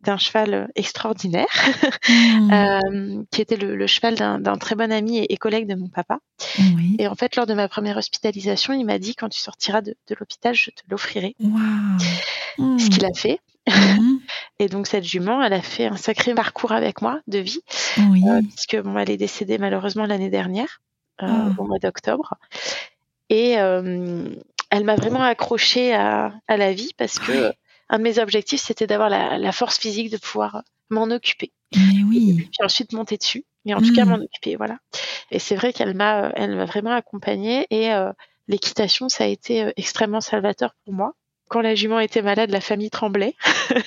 d'un 0.01 0.17
cheval 0.17 0.69
extraordinaire, 0.75 1.47
mmh. 2.09 3.23
qui 3.31 3.41
était 3.41 3.55
le, 3.55 3.87
cheval 3.87 4.13
d'un 4.15 4.57
très 4.57 4.75
bon 4.75 4.91
ami 4.91 5.17
et, 5.17 5.37
collègue 5.37 5.67
de 5.67 5.73
mon 5.73 5.89
papa. 5.89 6.19
Et 6.99 7.07
en 7.07 7.15
fait, 7.15 7.35
lors 7.35 7.47
de 7.47 7.55
ma 7.55 7.67
première 7.67 7.97
hospitalisation, 7.97 8.73
il 8.73 8.85
m'a 8.85 8.99
dit 8.99 9.15
quand 9.15 9.29
tu 9.29 9.39
sortiras 9.39 9.81
de, 9.81 9.95
l'hôpital, 10.19 10.53
je 10.53 10.69
te 10.69 10.83
l'offrirai. 10.89 11.35
Ce 12.59 12.89
qu'il 12.89 13.03
a 13.03 13.13
fait. 13.15 13.39
Mmh. 13.67 14.17
et 14.59 14.69
donc 14.69 14.85
cette 14.85 15.05
jument, 15.05 15.41
elle 15.41 15.53
a 15.53 15.61
fait 15.63 15.87
un 15.87 15.97
sacré 15.97 16.35
parcours 16.35 16.71
avec 16.71 17.01
moi 17.01 17.19
de 17.25 17.39
vie, 17.39 17.61
puisque 17.95 18.79
bon, 18.83 18.99
elle 18.99 19.09
est 19.09 19.17
décédée 19.17 19.57
malheureusement 19.57 20.05
l'année 20.05 20.29
dernière, 20.29 20.81
oh. 21.23 21.25
au 21.57 21.63
mois 21.63 21.79
d'octobre. 21.79 22.35
Et 23.29 23.59
euh, 23.59 24.29
elle 24.69 24.83
m'a 24.83 24.95
vraiment 24.95 25.23
accrochée 25.23 25.93
à, 25.93 26.33
à, 26.47 26.57
la 26.57 26.73
vie 26.73 26.91
parce 26.97 27.19
que 27.19 27.51
un 27.89 27.97
de 27.97 28.03
mes 28.03 28.19
objectifs, 28.19 28.61
c'était 28.61 28.87
d'avoir 28.87 29.09
la, 29.09 29.37
la, 29.37 29.51
force 29.51 29.77
physique 29.77 30.11
de 30.11 30.17
pouvoir 30.17 30.63
m'en 30.89 31.03
occuper. 31.05 31.51
Mais 31.75 32.03
oui. 32.07 32.37
Et 32.39 32.43
puis 32.43 32.63
ensuite 32.63 32.93
monter 32.93 33.17
dessus. 33.17 33.45
Mais 33.65 33.73
en 33.73 33.81
tout 33.81 33.93
cas, 33.93 34.05
hmm. 34.05 34.09
m'en 34.09 34.15
occuper, 34.15 34.55
voilà. 34.55 34.77
Et 35.31 35.39
c'est 35.39 35.55
vrai 35.55 35.73
qu'elle 35.73 35.95
m'a, 35.95 36.31
elle 36.35 36.55
m'a 36.55 36.65
vraiment 36.65 36.91
accompagnée 36.91 37.65
et 37.71 37.91
euh, 37.91 38.11
l'équitation, 38.47 39.09
ça 39.09 39.23
a 39.23 39.27
été 39.27 39.63
euh, 39.63 39.71
extrêmement 39.75 40.21
salvateur 40.21 40.75
pour 40.85 40.93
moi. 40.93 41.13
Quand 41.49 41.61
la 41.61 41.75
jument 41.75 41.99
était 41.99 42.21
malade, 42.21 42.49
la 42.51 42.61
famille 42.61 42.89
tremblait. 42.89 43.35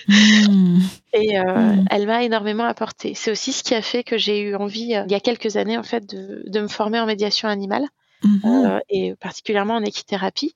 Hmm. 0.09 0.81
Et 1.13 1.39
euh, 1.39 1.43
hmm. 1.45 1.85
elle 1.91 2.07
m'a 2.07 2.25
énormément 2.25 2.65
apporté. 2.65 3.15
C'est 3.15 3.31
aussi 3.31 3.53
ce 3.53 3.63
qui 3.63 3.75
a 3.75 3.83
fait 3.83 4.03
que 4.03 4.19
j'ai 4.19 4.41
eu 4.41 4.57
envie, 4.57 4.95
il 5.07 5.11
y 5.11 5.15
a 5.15 5.21
quelques 5.21 5.57
années, 5.57 5.79
en 5.79 5.83
fait, 5.83 6.05
de, 6.09 6.43
de 6.47 6.61
me 6.61 6.69
former 6.69 6.99
en 6.99 7.07
médiation 7.07 7.49
animale. 7.49 7.87
Mmh 8.25 8.39
euh, 8.45 8.81
et 8.89 9.15
particulièrement 9.15 9.75
en 9.75 9.85
équithérapie, 9.85 10.55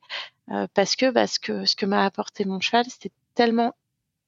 euh, 0.50 0.66
parce 0.74 0.96
que 0.96 1.10
bah, 1.10 1.26
ce 1.26 1.38
que, 1.38 1.64
ce 1.64 1.76
que 1.76 1.86
m'a 1.86 2.04
apporté 2.04 2.44
mon 2.44 2.60
cheval, 2.60 2.84
c'était 2.88 3.14
tellement 3.34 3.74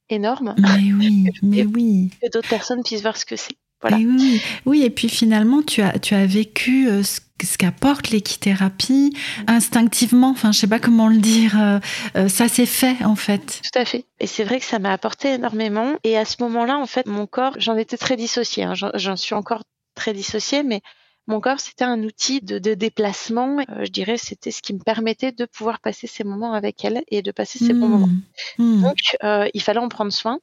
énorme 0.09 0.55
mais 0.59 0.69
oui, 0.99 1.25
que, 1.25 1.47
mais 1.47 1.65
oui. 1.65 2.11
que 2.23 2.31
d'autres 2.31 2.49
personnes 2.49 2.83
puissent 2.83 3.03
voir 3.03 3.17
ce 3.17 3.25
que 3.25 3.37
c'est. 3.37 3.57
Voilà. 3.81 3.99
Et 3.99 4.07
oui, 4.07 4.41
oui, 4.65 4.83
et 4.83 4.91
puis 4.91 5.09
finalement, 5.09 5.63
tu 5.63 5.83
as, 5.83 5.99
tu 5.99 6.15
as 6.15 6.25
vécu 6.25 6.89
euh, 6.89 7.03
ce, 7.03 7.21
ce 7.43 7.59
qu'apporte 7.59 8.11
l'équithérapie 8.11 9.13
mmh. 9.13 9.43
instinctivement, 9.49 10.31
enfin, 10.31 10.53
je 10.53 10.61
sais 10.61 10.69
pas 10.69 10.79
comment 10.79 11.09
le 11.09 11.19
dire, 11.19 11.81
ça 12.29 12.49
s'est 12.49 12.67
fait 12.67 13.05
en 13.05 13.17
fait. 13.17 13.61
Tout 13.63 13.79
à 13.79 13.85
fait. 13.85 14.07
Et 14.21 14.27
c'est 14.27 14.45
vrai 14.45 14.61
que 14.61 14.65
ça 14.65 14.79
m'a 14.79 14.93
apporté 14.93 15.35
énormément. 15.35 15.97
Et 16.05 16.17
à 16.17 16.25
ce 16.25 16.37
moment-là, 16.41 16.79
en 16.79 16.87
fait, 16.87 17.07
mon 17.07 17.27
corps, 17.27 17.55
j'en 17.59 17.77
étais 17.77 17.99
très 17.99 18.17
dissociée. 18.17 18.63
Hein. 18.63 18.75
J'en 18.95 19.17
suis 19.17 19.35
encore 19.35 19.65
très 19.95 20.13
dissociée, 20.13 20.63
mais 20.63 20.81
mon 21.27 21.41
corps, 21.41 21.61
c'était 21.61 21.85
un 21.85 22.03
outil 22.03 22.41
de, 22.41 22.59
déplacement. 22.75 23.59
Euh, 23.71 23.85
je 23.85 23.91
dirais, 23.91 24.19
c'était 24.19 24.51
ce 24.51 24.61
qui 24.61 24.75
me 24.75 24.79
permettait 24.79 25.33
de 25.33 25.47
pouvoir 25.47 25.81
passer 25.81 26.07
ces 26.07 26.25
moments 26.25 26.53
avec 26.53 26.85
elle 26.85 27.03
et 27.09 27.23
de 27.23 27.33
passer 27.33 27.59
ces 27.59 27.73
bons 27.73 27.89
moments. 27.89 28.11
Mmh. 28.59 28.63
Mmh. 28.63 28.83
Donc, 28.83 28.99
euh, 29.23 29.49
il 29.55 29.63
fallait 29.63 29.81
en 29.81 29.89
prendre 29.89 30.13
soin. 30.13 30.39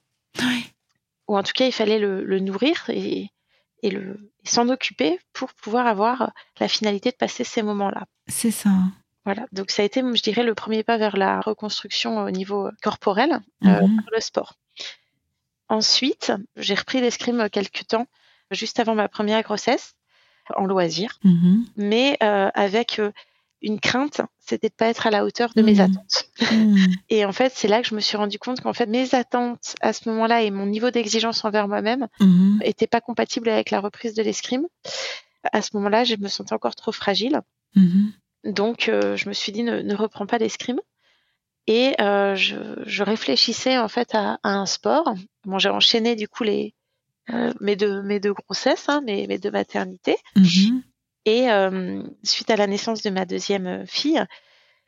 Ou 1.28 1.38
en 1.38 1.44
tout 1.44 1.54
cas, 1.54 1.66
il 1.66 1.72
fallait 1.72 2.00
le, 2.00 2.40
nourrir 2.40 2.90
et, 2.90 3.30
le 3.84 4.32
s'en 4.44 4.70
occuper 4.70 5.20
pour 5.34 5.54
pouvoir 5.54 5.86
avoir 5.86 6.32
la 6.60 6.68
finalité 6.68 7.12
de 7.12 7.16
passer 7.16 7.44
ces 7.44 7.62
moments-là. 7.62 8.06
C'est 8.28 8.52
ça. 8.52 8.72
Voilà, 9.24 9.46
donc 9.52 9.70
ça 9.70 9.84
a 9.84 9.86
été, 9.86 10.02
je 10.02 10.24
dirais, 10.24 10.44
le 10.44 10.56
premier 10.56 10.84
pas 10.84 10.98
vers 10.98 11.16
la 11.16 11.42
reconstruction 11.42 12.24
au 12.24 12.32
niveau 12.32 12.72
corporel, 12.82 13.40
euh, 13.64 13.68
mmh. 13.68 13.96
par 13.98 14.06
le 14.12 14.20
sport. 14.20 14.54
Ensuite, 15.70 16.34
j'ai 16.58 16.74
repris 16.74 17.02
l'escrime 17.02 17.50
quelques 17.52 17.86
temps, 17.88 18.08
juste 18.50 18.80
avant 18.80 18.96
ma 18.96 19.08
première 19.08 19.44
grossesse 19.44 19.94
en 20.56 20.66
loisir, 20.66 21.20
mhm. 21.24 21.66
mais 21.78 22.18
euh, 22.24 22.50
avec 22.54 23.00
euh, 23.00 23.12
une 23.62 23.80
crainte, 23.80 24.22
c'était 24.40 24.70
de 24.70 24.74
pas 24.74 24.88
être 24.88 25.08
à 25.08 25.12
la 25.12 25.24
hauteur 25.24 25.52
de 25.56 25.62
mes 25.62 25.76
mhm. 25.76 25.82
attentes. 25.82 26.30
Mhm. 26.52 26.78
Et 27.10 27.26
en 27.26 27.32
fait, 27.32 27.52
c'est 27.56 27.68
là 27.68 27.82
que 27.82 27.88
je 27.88 27.96
me 27.96 28.00
suis 28.00 28.18
rendu 28.18 28.40
compte 28.40 28.62
qu'en 28.62 28.74
fait, 28.74 28.88
mes 28.88 29.14
attentes 29.16 29.76
à 29.82 29.94
ce 29.94 30.10
moment-là 30.10 30.42
et 30.42 30.52
mon 30.52 30.66
niveau 30.66 30.90
d'exigence 30.92 31.46
envers 31.46 31.68
moi-même 31.68 32.08
n'étaient 32.64 32.88
pas 32.88 33.02
compatibles 33.02 33.50
avec 33.50 33.72
la 33.72 33.80
reprise 33.80 34.14
de 34.14 34.24
l'escrime. 34.24 34.66
À 35.52 35.62
ce 35.62 35.70
moment-là, 35.76 36.04
je 36.04 36.16
me 36.16 36.28
sentais 36.28 36.54
encore 36.54 36.76
trop 36.76 36.92
fragile. 36.92 37.42
Donc, 38.44 38.90
euh, 38.90 39.16
je 39.16 39.30
me 39.30 39.34
suis 39.34 39.52
dit, 39.52 39.64
ne, 39.64 39.96
reprends 39.96 40.26
pas 40.26 40.38
l'escrime. 40.38 40.80
Et 41.68 41.94
je, 42.00 43.04
réfléchissais 43.04 43.78
en 43.78 43.88
fait 43.88 44.16
à, 44.16 44.40
un 44.44 44.66
sport. 44.66 45.14
Bon, 45.46 45.60
j'ai 45.60 45.70
enchaîné 45.70 46.16
du 46.16 46.28
coup 46.28 46.44
les, 46.44 46.74
mes, 47.60 47.76
deux, 47.76 48.02
mes 48.04 48.20
deux 48.20 48.34
grossesses, 48.34 48.90
hein, 48.90 49.02
mes, 49.02 49.28
mes 49.28 49.38
deux 49.38 49.52
maternités. 49.52 50.18
Mhm. 50.36 50.84
Et 51.26 51.48
suite 52.24 52.50
à 52.50 52.56
la 52.56 52.68
naissance 52.68 53.02
de 53.04 53.10
ma 53.10 53.26
deuxième 53.26 53.86
fille, 53.88 54.24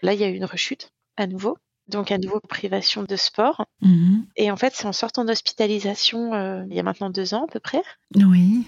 là, 0.01 0.13
il 0.13 0.19
y 0.19 0.23
a 0.23 0.29
eu 0.29 0.35
une 0.35 0.45
rechute 0.45 0.89
à 1.17 1.27
nouveau. 1.27 1.57
Donc, 1.89 2.11
à 2.11 2.17
nouveau, 2.17 2.39
privation 2.39 3.03
de 3.03 3.15
sport. 3.17 3.65
Mhm. 3.81 4.25
Et 4.37 4.49
en 4.49 4.55
fait, 4.55 4.73
c'est 4.73 4.85
en 4.85 4.93
sortant 4.93 5.25
d'hospitalisation, 5.25 6.65
il 6.69 6.73
y 6.73 6.79
a 6.79 6.83
maintenant 6.83 7.09
deux 7.09 7.33
ans 7.33 7.43
à 7.43 7.47
peu 7.51 7.59
près, 7.59 7.83
Oui. 8.15 8.65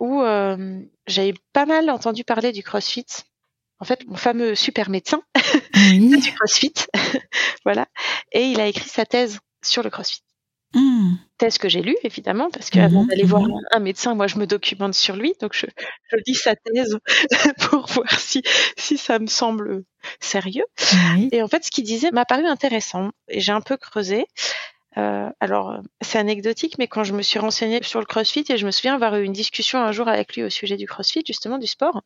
où 0.00 0.22
j'avais 1.06 1.34
pas 1.52 1.66
mal 1.66 1.90
entendu 1.90 2.24
parler 2.24 2.52
du 2.52 2.62
CrossFit. 2.62 3.06
En 3.78 3.84
fait, 3.84 4.06
mon 4.06 4.14
fameux 4.14 4.54
super 4.54 4.90
médecin 4.90 5.22
Oui. 5.74 6.10
du 6.20 6.32
CrossFit, 6.34 6.74
voilà. 7.64 7.88
Et 8.30 8.44
il 8.44 8.60
a 8.60 8.68
écrit 8.68 8.88
sa 8.88 9.04
thèse 9.04 9.40
sur 9.64 9.82
le 9.82 9.90
CrossFit. 9.90 10.22
Mm. 10.74 11.14
Thèse 11.38 11.58
que 11.58 11.68
j'ai 11.68 11.82
lue, 11.82 11.96
évidemment, 12.02 12.50
parce 12.50 12.70
qu'avant 12.70 13.02
Mhm, 13.02 13.08
d'aller 13.08 13.24
voir 13.24 13.42
mhm. 13.42 13.60
un 13.72 13.78
médecin, 13.80 14.14
moi, 14.14 14.26
je 14.26 14.38
me 14.38 14.46
documente 14.46 14.94
sur 14.94 15.16
lui. 15.16 15.34
Donc, 15.40 15.52
je, 15.54 15.66
je 16.10 16.16
lis 16.26 16.34
sa 16.34 16.54
thèse 16.56 16.98
pour 17.70 17.86
voir 17.88 18.18
si, 18.18 18.42
si 18.76 18.96
ça 18.96 19.18
me 19.18 19.26
semble 19.26 19.84
sérieux. 20.20 20.64
Et 21.32 21.42
en 21.42 21.48
fait, 21.48 21.64
ce 21.64 21.70
qu'il 21.70 21.84
disait 21.84 22.10
m'a 22.10 22.24
paru 22.24 22.46
intéressant. 22.46 23.10
Et 23.28 23.40
j'ai 23.40 23.52
un 23.52 23.60
peu 23.60 23.76
creusé. 23.76 24.26
Euh, 24.98 25.28
alors, 25.40 25.80
c'est 26.02 26.18
anecdotique, 26.18 26.76
mais 26.78 26.86
quand 26.86 27.04
je 27.04 27.14
me 27.14 27.22
suis 27.22 27.38
renseignée 27.38 27.82
sur 27.82 28.00
le 28.00 28.06
CrossFit, 28.06 28.44
et 28.50 28.56
je 28.56 28.66
me 28.66 28.70
souviens 28.70 28.94
avoir 28.94 29.16
eu 29.16 29.24
une 29.24 29.32
discussion 29.32 29.80
un 29.80 29.92
jour 29.92 30.08
avec 30.08 30.36
lui 30.36 30.42
au 30.44 30.50
sujet 30.50 30.76
du 30.76 30.86
CrossFit, 30.86 31.22
justement 31.26 31.58
du 31.58 31.66
sport. 31.66 32.02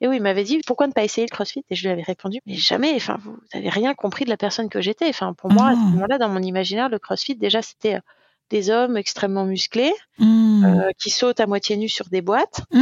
Et 0.00 0.08
où 0.08 0.12
il 0.12 0.22
m'avait 0.22 0.44
dit 0.44 0.60
pourquoi 0.66 0.86
ne 0.86 0.92
pas 0.92 1.04
essayer 1.04 1.26
le 1.26 1.34
CrossFit? 1.34 1.64
Et 1.70 1.74
je 1.74 1.82
lui 1.82 1.90
avais 1.90 2.02
répondu 2.02 2.40
mais 2.46 2.54
jamais. 2.54 2.94
Enfin, 2.96 3.16
vous 3.20 3.38
n'avez 3.54 3.68
rien 3.68 3.94
compris 3.94 4.24
de 4.24 4.30
la 4.30 4.36
personne 4.36 4.68
que 4.68 4.80
j'étais. 4.80 5.08
Enfin, 5.08 5.34
pour 5.34 5.50
moi, 5.50 5.68
à 5.70 5.76
ce 5.76 5.80
Ah. 5.82 5.90
moment-là, 5.92 6.18
dans 6.18 6.28
mon 6.28 6.42
imaginaire, 6.42 6.88
le 6.88 6.98
CrossFit 6.98 7.36
déjà 7.36 7.62
c'était 7.62 7.96
euh, 7.96 8.00
des 8.50 8.68
hommes 8.70 8.96
extrêmement 8.96 9.44
musclés 9.46 9.92
Mm. 10.22 10.64
euh, 10.66 10.90
qui 11.02 11.08
sautent 11.08 11.40
à 11.40 11.46
moitié 11.46 11.78
nus 11.78 11.88
sur 11.88 12.08
des 12.10 12.20
boîtes. 12.20 12.60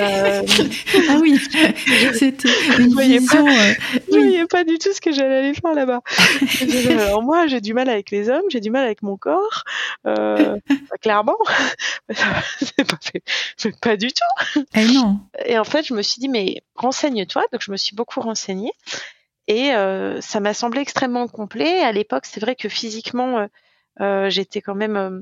Euh, 0.00 0.42
ah 1.10 1.16
oui, 1.20 1.38
c'était 2.14 2.48
une 2.78 2.92
voyais 2.92 3.20
pas. 3.20 3.38
euh, 3.40 3.74
Je 4.10 4.16
voyais 4.16 4.46
pas 4.46 4.64
du 4.64 4.78
tout 4.78 4.92
ce 4.92 5.00
que 5.00 5.12
j'allais 5.12 5.36
aller 5.38 5.54
faire 5.54 5.74
là-bas. 5.74 6.02
Alors 6.90 7.22
moi, 7.22 7.46
j'ai 7.46 7.60
du 7.60 7.74
mal 7.74 7.88
avec 7.88 8.10
les 8.10 8.28
hommes, 8.30 8.44
j'ai 8.50 8.60
du 8.60 8.70
mal 8.70 8.84
avec 8.84 9.02
mon 9.02 9.16
corps, 9.16 9.64
bah, 10.04 10.54
clairement. 11.00 11.36
c'est 12.60 12.86
pas, 12.86 13.78
pas 13.80 13.96
du 13.96 14.08
tout. 14.08 14.60
Eh 14.74 14.84
non. 14.86 15.18
Et 15.46 15.58
en 15.58 15.64
fait, 15.64 15.84
je 15.86 15.94
me 15.94 16.02
suis 16.02 16.20
dit, 16.20 16.28
mais 16.28 16.62
renseigne-toi. 16.76 17.42
Donc, 17.52 17.62
je 17.62 17.70
me 17.72 17.76
suis 17.76 17.96
beaucoup 17.96 18.20
renseignée. 18.20 18.72
Et 19.48 19.70
ça 20.20 20.40
m'a 20.40 20.54
semblé 20.54 20.80
extrêmement 20.80 21.26
complet. 21.28 21.80
À 21.80 21.92
l'époque, 21.92 22.24
c'est 22.26 22.40
vrai 22.40 22.54
que 22.54 22.68
physiquement, 22.68 23.48
j'étais 24.28 24.60
quand 24.60 24.74
même 24.74 24.96
euh, 24.96 25.20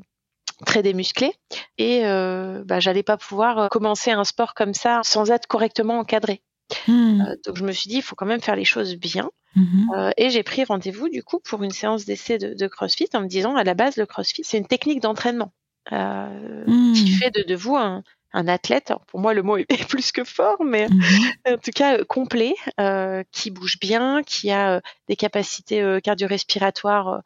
très 0.65 0.83
démusclée. 0.83 1.33
Et 1.79 2.07
euh, 2.07 2.62
bah, 2.65 2.81
j'allais 2.81 3.03
pas 3.03 3.17
pouvoir 3.17 3.59
euh, 3.59 3.69
commencer 3.69 4.11
un 4.11 4.25
sport 4.25 4.55
comme 4.55 4.75
ça 4.75 5.01
sans 5.05 5.31
être 5.31 5.47
correctement 5.47 5.99
encadrée. 5.99 6.41
Mm. 6.89 7.21
Euh, 7.21 7.37
donc, 7.47 7.57
je 7.57 7.65
me 7.65 7.73
suis 7.73 7.89
dit, 7.89 7.97
il 7.97 8.03
faut 8.03 8.17
quand 8.17 8.27
même 8.27 8.41
faire 8.41 8.57
les 8.57 8.65
choses 8.65 8.97
bien. 8.97 9.31
Mhm. 9.55 9.89
Euh, 9.97 10.11
et 10.19 10.29
j'ai 10.29 10.43
pris 10.43 10.65
rendez-vous 10.65 11.09
du 11.09 11.23
coup 11.23 11.39
pour 11.41 11.62
une 11.62 11.71
séance 11.71 12.05
d'essai 12.05 12.37
de, 12.37 12.53
de 12.53 12.67
CrossFit 12.67 13.09
en 13.15 13.23
me 13.23 13.27
disant 13.27 13.57
à 13.57 13.65
la 13.65 13.73
base 13.73 13.97
le 13.97 14.05
CrossFit 14.05 14.45
c'est 14.45 14.59
une 14.59 14.67
technique 14.67 15.01
d'entraînement 15.01 15.51
euh, 15.93 16.65
Mm. 16.67 16.93
qui 16.93 17.09
fait 17.12 17.31
de, 17.31 17.43
de 17.43 17.55
vous 17.55 17.75
un, 17.77 18.03
un 18.35 18.49
athlète. 18.49 18.91
Alors, 18.91 19.07
pour 19.07 19.19
moi 19.21 19.33
le 19.33 19.43
mot 19.43 19.57
est 19.57 19.89
plus 19.89 20.12
que 20.12 20.25
fort, 20.25 20.62
mais 20.65 20.89
Mhm. 20.89 21.01
en 21.49 21.57
tout 21.59 21.71
cas 21.75 21.99
euh, 21.99 22.05
complet, 22.05 22.55
euh, 22.81 23.23
qui 23.33 23.51
bouge 23.51 23.79
bien, 23.81 24.23
qui 24.25 24.51
a 24.51 24.73
euh, 24.77 24.81
des 25.09 25.17
capacités 25.17 25.81
euh, 25.81 26.01
cardio-respiratoires 26.01 27.09
euh, 27.09 27.19
euh, 27.19 27.23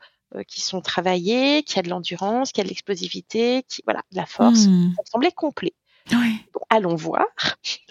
qui 0.46 0.60
sont 0.60 0.80
travaillées, 0.80 1.62
qui 1.62 1.78
a 1.78 1.82
de 1.82 1.88
l'endurance, 1.88 2.52
qui 2.52 2.60
a 2.60 2.64
de 2.64 2.68
l'explosivité, 2.68 3.64
qui 3.68 3.82
voilà 3.84 4.02
de 4.12 4.16
la 4.16 4.26
force. 4.26 4.66
Mm. 4.66 4.92
Ça 4.96 5.02
me 5.02 5.10
semblait 5.10 5.32
complet. 5.32 5.72
Oui. 6.12 6.38
Bon, 6.52 6.60
allons 6.70 6.96
voir. 6.96 7.24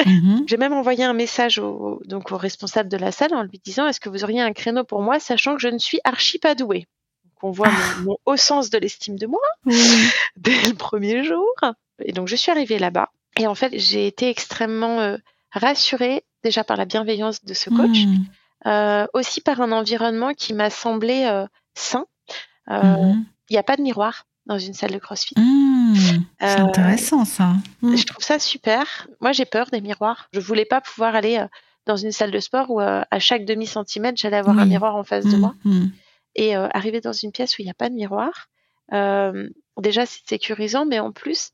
Mhm. 0.06 0.43
J'ai 0.47 0.58
même 0.58 0.73
envoyé 0.73 1.04
un 1.04 1.13
message 1.13 1.60
au, 1.60 2.02
donc 2.06 2.32
au 2.32 2.38
responsable 2.38 2.89
de 2.89 2.97
la 2.97 3.12
salle 3.12 3.34
en 3.34 3.43
lui 3.43 3.60
disant 3.63 3.88
est-ce 3.88 3.99
que 3.99 4.10
vous 4.10 4.23
auriez 4.23 4.41
un 4.41 4.52
créneau 4.54 4.84
pour 4.84 5.02
moi, 5.02 5.19
sachant 5.19 5.56
que 5.56 5.62
je 5.62 5.67
ne 5.67 5.78
suis 5.78 5.99
archi 6.04 6.39
pas 6.39 6.56
douée. 6.56 6.86
Donc 7.23 7.43
on 7.43 7.52
voit 7.52 7.69
mon, 7.69 8.04
mon 8.04 8.17
haut 8.25 8.38
sens 8.38 8.69
de 8.69 8.78
l'estime 8.78 9.17
de 9.17 9.28
moi 9.28 9.39
dès 10.38 10.62
le 10.63 10.73
premier 10.73 11.23
jour. 11.23 11.47
Et 12.04 12.12
donc 12.12 12.28
je 12.28 12.36
suis 12.36 12.52
arrivée 12.52 12.80
là-bas 12.80 13.10
et 13.38 13.47
en 13.47 13.56
fait 13.56 13.78
j'ai 13.78 14.08
été 14.08 14.30
extrêmement 14.30 14.99
euh, 14.99 15.17
rassurée 15.52 16.23
déjà 16.43 16.63
par 16.63 16.78
la 16.78 16.86
bienveillance 16.86 17.43
de 17.43 17.54
ce 17.54 17.69
coach, 17.69 18.06
Mm. 18.06 18.25
euh, 18.65 19.08
aussi 19.13 19.41
par 19.41 19.62
un 19.62 19.71
environnement 19.71 20.34
qui 20.34 20.54
m'a 20.54 20.69
semblé 20.69 21.25
euh, 21.25 21.45
sain. 21.75 22.06
Euh, 22.69 22.82
Mhm. 22.82 23.25
Il 23.49 23.53
n'y 23.53 23.58
a 23.60 23.63
pas 23.63 23.75
de 23.77 23.82
miroir 23.82 24.25
dans 24.45 24.60
une 24.60 24.73
salle 24.73 24.91
de 24.91 24.99
CrossFit. 24.99 25.34
Mm. 25.38 25.95
C'est 26.39 26.60
Euh, 26.60 26.65
intéressant 26.65 27.25
ça. 27.25 27.53
Mm. 27.82 27.95
Je 27.95 28.05
trouve 28.05 28.23
ça 28.23 28.38
super. 28.39 29.08
Moi, 29.21 29.32
j'ai 29.32 29.45
peur 29.45 29.69
des 29.71 29.82
miroirs. 29.82 30.27
Je 30.34 30.39
voulais 30.39 30.65
pas 30.65 30.82
pouvoir 30.82 31.15
aller 31.15 31.38
euh, 31.39 31.47
dans 31.88 31.95
une 31.95 32.12
salle 32.12 32.29
de 32.32 32.39
sport 32.39 32.69
où 32.69 32.79
euh, 32.79 33.01
à 33.10 33.19
chaque 33.19 33.45
demi 33.45 33.65
centimètre, 33.65 34.19
j'allais 34.19 34.38
avoir 34.38 34.58
un 34.60 34.65
miroir 34.65 34.95
en 34.95 35.03
face 35.03 35.25
de 35.25 35.36
Mm. 35.36 35.39
moi. 35.39 35.55
Et 36.36 36.55
arriver 36.55 37.01
dans 37.01 37.12
une 37.13 37.32
pièce 37.32 37.58
où 37.58 37.62
il 37.63 37.65
n'y 37.65 37.71
a 37.71 37.75
pas 37.75 37.89
de 37.89 37.95
miroir, 37.95 38.47
déjà 39.82 40.05
c'est 40.05 40.27
sécurisant, 40.27 40.86
mais 40.86 40.99
en 40.99 41.12
plus, 41.12 41.51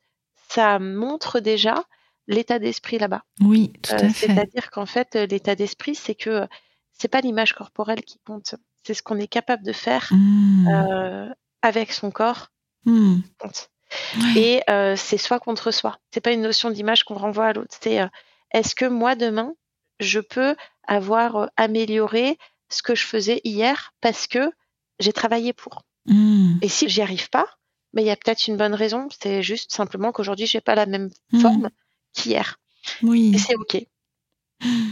ça 0.50 0.80
montre 0.80 1.40
déjà 1.40 1.84
l'état 2.28 2.60
d'esprit 2.60 2.98
là-bas. 2.98 3.24
Oui, 3.42 3.72
tout 3.82 3.94
à 3.94 4.10
fait. 4.10 4.28
C'est-à-dire 4.28 4.70
qu'en 4.72 4.86
fait, 4.86 5.16
l'état 5.16 5.56
d'esprit, 5.56 5.96
c'est 5.96 6.16
que 6.16 6.48
c'est 6.92 7.08
pas 7.08 7.22
l'image 7.22 7.54
corporelle 7.54 8.02
qui 8.04 8.20
compte, 8.26 8.56
c'est 8.86 8.94
ce 8.94 9.04
qu'on 9.04 9.18
est 9.20 9.28
capable 9.28 9.64
de 9.64 9.72
faire 9.74 10.08
Mm. 10.12 10.68
euh, 10.68 11.30
avec 11.62 11.92
son 11.92 12.12
corps 12.12 12.48
Mm. 12.86 13.22
Ouais. 13.42 14.38
Et 14.40 14.62
euh, 14.70 14.96
c'est 14.96 15.18
soi 15.18 15.40
contre 15.40 15.72
soi. 15.72 15.98
C'est 16.14 16.22
pas 16.22 16.32
une 16.32 16.42
notion 16.42 16.70
d'image 16.70 17.04
qu'on 17.04 17.16
renvoie 17.16 17.46
à 17.48 17.54
l'autre. 17.54 17.76
C'est 17.82 18.00
euh, 18.00 18.08
est-ce 18.52 18.76
que 18.76 18.86
moi 18.86 19.16
demain 19.16 19.54
je 20.00 20.20
peux 20.20 20.56
avoir 20.88 21.50
amélioré 21.58 22.38
ce 22.70 22.84
que 22.84 22.94
je 22.96 23.06
faisais 23.06 23.42
hier 23.44 23.94
parce 24.02 24.28
que 24.28 24.52
j'ai 25.00 25.14
travaillé 25.14 25.54
pour? 25.54 25.82
Mm. 26.06 26.58
Et 26.62 26.70
si 26.70 26.88
j'y 26.90 27.02
arrive 27.02 27.30
pas, 27.30 27.48
mais 27.94 28.04
il 28.04 28.06
y 28.06 28.12
a 28.12 28.16
peut-être 28.18 28.48
une 28.48 28.58
bonne 28.58 28.76
raison. 28.76 29.08
C'est 29.22 29.42
juste 29.42 29.72
simplement 29.72 30.12
qu'aujourd'hui 30.12 30.46
j'ai 30.46 30.62
pas 30.62 30.76
la 30.76 30.86
même 30.86 31.10
forme 31.42 31.70
qu'hier. 32.14 32.60
Oui. 33.02 33.32
Et 33.34 33.38
c'est 33.40 33.56
ok. 33.56 33.76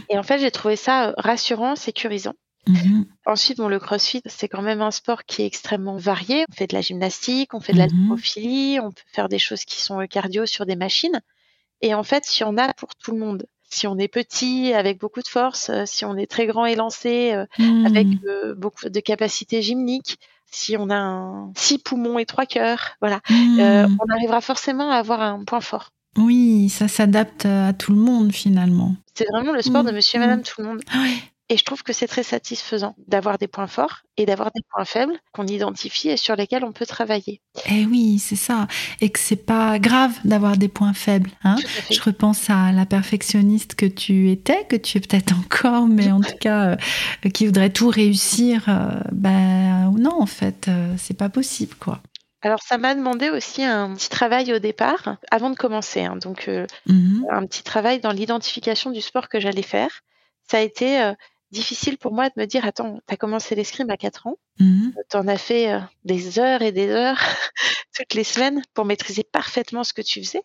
Et 0.08 0.18
en 0.18 0.22
fait 0.24 0.38
j'ai 0.38 0.50
trouvé 0.50 0.74
ça 0.76 1.14
rassurant, 1.16 1.76
sécurisant. 1.76 2.34
Mhm. 2.68 3.06
Ensuite, 3.26 3.58
bon, 3.58 3.68
le 3.68 3.78
crossfit, 3.78 4.22
c'est 4.26 4.48
quand 4.48 4.62
même 4.62 4.80
un 4.82 4.90
sport 4.90 5.24
qui 5.24 5.42
est 5.42 5.46
extrêmement 5.46 5.96
varié. 5.96 6.44
On 6.50 6.54
fait 6.54 6.66
de 6.66 6.74
la 6.74 6.80
gymnastique, 6.80 7.54
on 7.54 7.60
fait 7.60 7.72
de 7.72 7.78
la 7.78 7.86
Mhm. 7.86 8.12
on 8.82 8.90
peut 8.90 9.02
faire 9.12 9.28
des 9.28 9.38
choses 9.38 9.64
qui 9.64 9.80
sont 9.80 10.00
euh, 10.00 10.06
cardio 10.06 10.46
sur 10.46 10.66
des 10.66 10.76
machines. 10.76 11.20
Et 11.80 11.94
en 11.94 12.02
fait, 12.02 12.24
il 12.36 12.40
y 12.40 12.44
en 12.44 12.56
a 12.56 12.72
pour 12.74 12.94
tout 12.96 13.12
le 13.12 13.18
monde. 13.18 13.46
Si 13.68 13.86
on 13.86 13.98
est 13.98 14.08
petit, 14.08 14.72
avec 14.72 14.98
beaucoup 15.00 15.20
de 15.20 15.28
force, 15.28 15.68
euh, 15.70 15.82
si 15.86 16.04
on 16.04 16.16
est 16.16 16.26
très 16.30 16.46
grand 16.46 16.64
et 16.64 16.76
lancé, 16.76 17.32
euh, 17.32 17.44
Mm. 17.58 17.86
avec 17.86 18.06
euh, 18.26 18.54
beaucoup 18.54 18.88
de 18.88 19.00
capacités 19.00 19.60
gymniques, 19.62 20.18
si 20.50 20.76
on 20.78 20.88
a 20.90 20.96
un 20.96 21.52
six 21.56 21.78
poumons 21.78 22.18
et 22.18 22.26
trois 22.26 22.46
cœurs, 22.46 22.92
voilà, 23.00 23.20
euh, 23.30 23.86
on 24.00 24.12
arrivera 24.14 24.40
forcément 24.40 24.90
à 24.90 24.96
avoir 24.96 25.20
un 25.20 25.42
point 25.44 25.60
fort. 25.60 25.90
Oui, 26.16 26.68
ça 26.68 26.86
s'adapte 26.86 27.44
à 27.46 27.72
tout 27.72 27.92
le 27.92 27.98
monde 27.98 28.32
finalement. 28.32 28.94
C'est 29.14 29.26
vraiment 29.32 29.52
le 29.52 29.62
sport 29.62 29.82
de 29.82 29.90
monsieur 29.90 30.18
et 30.18 30.20
madame 30.20 30.42
tout 30.42 30.62
le 30.62 30.68
monde. 30.68 30.82
Ouais. 30.94 31.16
Et 31.50 31.58
je 31.58 31.64
trouve 31.64 31.82
que 31.82 31.92
c'est 31.92 32.06
très 32.06 32.22
satisfaisant 32.22 32.94
d'avoir 33.06 33.36
des 33.36 33.48
points 33.48 33.66
forts 33.66 33.98
et 34.16 34.24
d'avoir 34.24 34.50
des 34.54 34.62
points 34.70 34.86
faibles 34.86 35.12
qu'on 35.32 35.46
identifie 35.46 36.08
et 36.08 36.16
sur 36.16 36.36
lesquels 36.36 36.64
on 36.64 36.72
peut 36.72 36.86
travailler. 36.86 37.42
Eh 37.70 37.84
oui, 37.84 38.18
c'est 38.18 38.34
ça. 38.36 38.66
Et 39.02 39.10
que 39.10 39.18
c'est 39.18 39.44
pas 39.44 39.78
grave 39.78 40.12
d'avoir 40.24 40.56
des 40.56 40.68
points 40.68 40.94
faibles. 40.94 41.30
Hein. 41.44 41.56
Je 41.90 42.00
repense 42.00 42.48
à 42.48 42.72
la 42.72 42.86
perfectionniste 42.86 43.74
que 43.74 43.84
tu 43.84 44.30
étais, 44.30 44.64
que 44.66 44.76
tu 44.76 44.96
es 44.96 45.00
peut-être 45.02 45.34
encore, 45.38 45.86
mais 45.86 46.10
en 46.12 46.20
tout 46.22 46.36
cas, 46.40 46.76
euh, 47.24 47.28
qui 47.30 47.44
voudrait 47.44 47.70
tout 47.70 47.88
réussir. 47.88 48.64
euh, 48.68 48.88
ben 49.12 49.90
non, 49.98 50.22
en 50.22 50.26
fait, 50.26 50.68
euh, 50.68 50.94
c'est 50.96 51.16
pas 51.18 51.28
possible, 51.28 51.74
quoi. 51.74 52.00
Alors 52.40 52.60
ça 52.62 52.76
m'a 52.78 52.94
demandé 52.94 53.28
aussi 53.30 53.62
un 53.64 53.94
petit 53.94 54.08
travail 54.10 54.52
au 54.52 54.58
départ, 54.58 55.16
avant 55.30 55.50
de 55.50 55.56
commencer. 55.56 56.04
hein. 56.04 56.16
donc 56.16 56.48
euh, 56.48 56.66
Mhm. 56.86 57.24
un 57.30 57.46
petit 57.46 57.62
travail 57.62 58.00
dans 58.00 58.12
l'identification 58.12 58.90
du 58.90 59.00
sport 59.02 59.28
que 59.28 59.40
j'allais 59.40 59.62
faire. 59.62 59.90
Ça 60.50 60.58
a 60.58 60.60
été 60.60 61.00
euh, 61.00 61.12
difficile 61.54 61.96
pour 61.96 62.12
moi 62.12 62.28
de 62.28 62.34
me 62.36 62.44
dire, 62.46 62.66
attends, 62.66 63.00
t'as 63.06 63.16
commencé 63.16 63.54
l'escrime 63.54 63.88
à 63.90 63.96
4 63.96 64.26
ans, 64.26 64.36
Mhm. 64.60 64.92
t'en 65.08 65.26
as 65.28 65.38
fait 65.38 65.72
euh, 65.72 65.80
des 66.04 66.38
heures 66.38 66.60
et 66.62 66.72
des 66.72 66.88
heures 66.90 67.18
toutes 67.96 68.12
les 68.14 68.24
semaines 68.24 68.62
pour 68.74 68.84
maîtriser 68.84 69.22
parfaitement 69.24 69.82
ce 69.84 69.92
que 69.94 70.02
tu 70.02 70.22
faisais, 70.22 70.42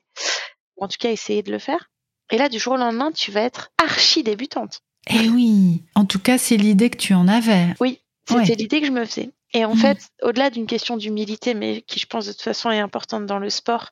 ou 0.78 0.86
en 0.86 0.88
tout 0.88 0.97
cas 0.99 1.12
essayer 1.12 1.43
de 1.43 1.51
le 1.51 1.60
faire. 1.60 1.89
Et 2.32 2.38
là, 2.38 2.47
du 2.47 2.60
jour 2.60 2.74
au 2.74 2.78
lendemain, 2.78 3.12
tu 3.12 3.32
vas 3.32 3.41
être 3.41 3.72
archi 3.84 4.24
débutante. 4.24 4.80
Eh 5.10 5.30
oui. 5.30 5.84
En 5.95 6.05
tout 6.05 6.20
cas, 6.20 6.38
c'est 6.38 6.57
l'idée 6.57 6.89
que 6.89 6.97
tu 6.97 7.14
en 7.14 7.28
avais. 7.28 7.68
Oui, 7.80 7.99
c'était 8.28 8.39
Ouais. 8.41 8.55
l'idée 8.55 8.80
que 8.82 8.88
je 8.88 8.91
me 8.91 9.03
faisais. 9.05 9.32
Et 9.53 9.66
en 9.66 9.74
Mhm. 9.74 9.80
fait, 9.82 9.97
au-delà 10.22 10.49
d'une 10.51 10.68
question 10.68 10.95
d'humilité, 10.95 11.55
mais 11.55 11.82
qui 11.82 11.99
je 11.99 12.05
pense 12.05 12.28
de 12.28 12.32
toute 12.32 12.43
façon 12.43 12.70
est 12.70 12.80
importante 12.80 13.26
dans 13.26 13.39
le 13.39 13.49
sport 13.49 13.89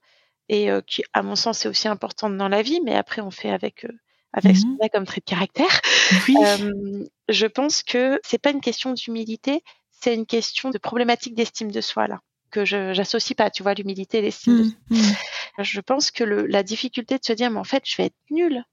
et 0.49 0.69
euh, 0.69 0.81
qui, 0.85 1.03
à 1.13 1.23
mon 1.23 1.35
sens, 1.35 1.65
est 1.65 1.67
aussi 1.69 1.87
importante 1.87 2.37
dans 2.37 2.47
la 2.47 2.61
vie, 2.61 2.79
mais 2.85 2.95
après 2.95 3.21
on 3.21 3.31
fait 3.31 3.49
avec 3.49 3.85
euh, 3.85 3.91
avec 4.33 4.55
ce 4.57 4.65
Mhm. 4.65 4.77
qu'on 4.77 4.85
a 4.85 4.89
comme 4.89 5.05
trait 5.05 5.21
de 5.21 5.29
caractère. 5.29 5.81
Oui. 6.27 6.35
Euh, 6.43 7.05
je 7.29 7.47
pense 7.47 7.83
que 7.83 8.19
c'est 8.23 8.37
pas 8.41 8.51
une 8.51 8.61
question 8.61 8.93
d'humilité, 8.93 9.63
c'est 9.91 10.13
une 10.13 10.25
question 10.25 10.69
de 10.69 10.77
problématique 10.77 11.35
d'estime 11.35 11.71
de 11.71 11.81
soi 11.81 12.07
là 12.07 12.19
que 12.49 12.63
je 12.63 12.93
j'associe 12.93 13.35
pas. 13.35 13.49
Tu 13.49 13.61
vois, 13.63 13.73
l'humilité 13.73 14.19
et 14.19 14.21
l'estime 14.21 14.57
de 14.57 14.63
Mhm. 14.63 14.73
Mhm. 14.91 15.15
Je 15.59 15.79
pense 15.81 16.11
que 16.11 16.23
le, 16.23 16.45
la 16.45 16.63
difficulté 16.63 17.17
de 17.17 17.23
se 17.25 17.33
dire, 17.33 17.49
mais 17.51 17.59
en 17.59 17.63
fait, 17.65 17.83
je 17.85 17.97
vais 17.97 18.05
être 18.05 18.15
nulle. 18.29 18.63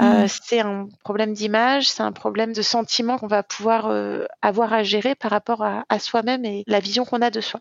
Euh, 0.00 0.26
c'est 0.26 0.60
un 0.60 0.88
problème 1.04 1.34
d'image, 1.34 1.86
c'est 1.90 2.02
un 2.02 2.12
problème 2.12 2.54
de 2.54 2.62
sentiment 2.62 3.18
qu'on 3.18 3.26
va 3.26 3.42
pouvoir 3.42 3.88
euh, 3.88 4.24
avoir 4.40 4.72
à 4.72 4.82
gérer 4.82 5.14
par 5.14 5.30
rapport 5.30 5.62
à, 5.62 5.84
à 5.90 5.98
soi-même 5.98 6.46
et 6.46 6.64
la 6.66 6.80
vision 6.80 7.04
qu'on 7.04 7.20
a 7.20 7.30
de 7.30 7.42
soi. 7.42 7.60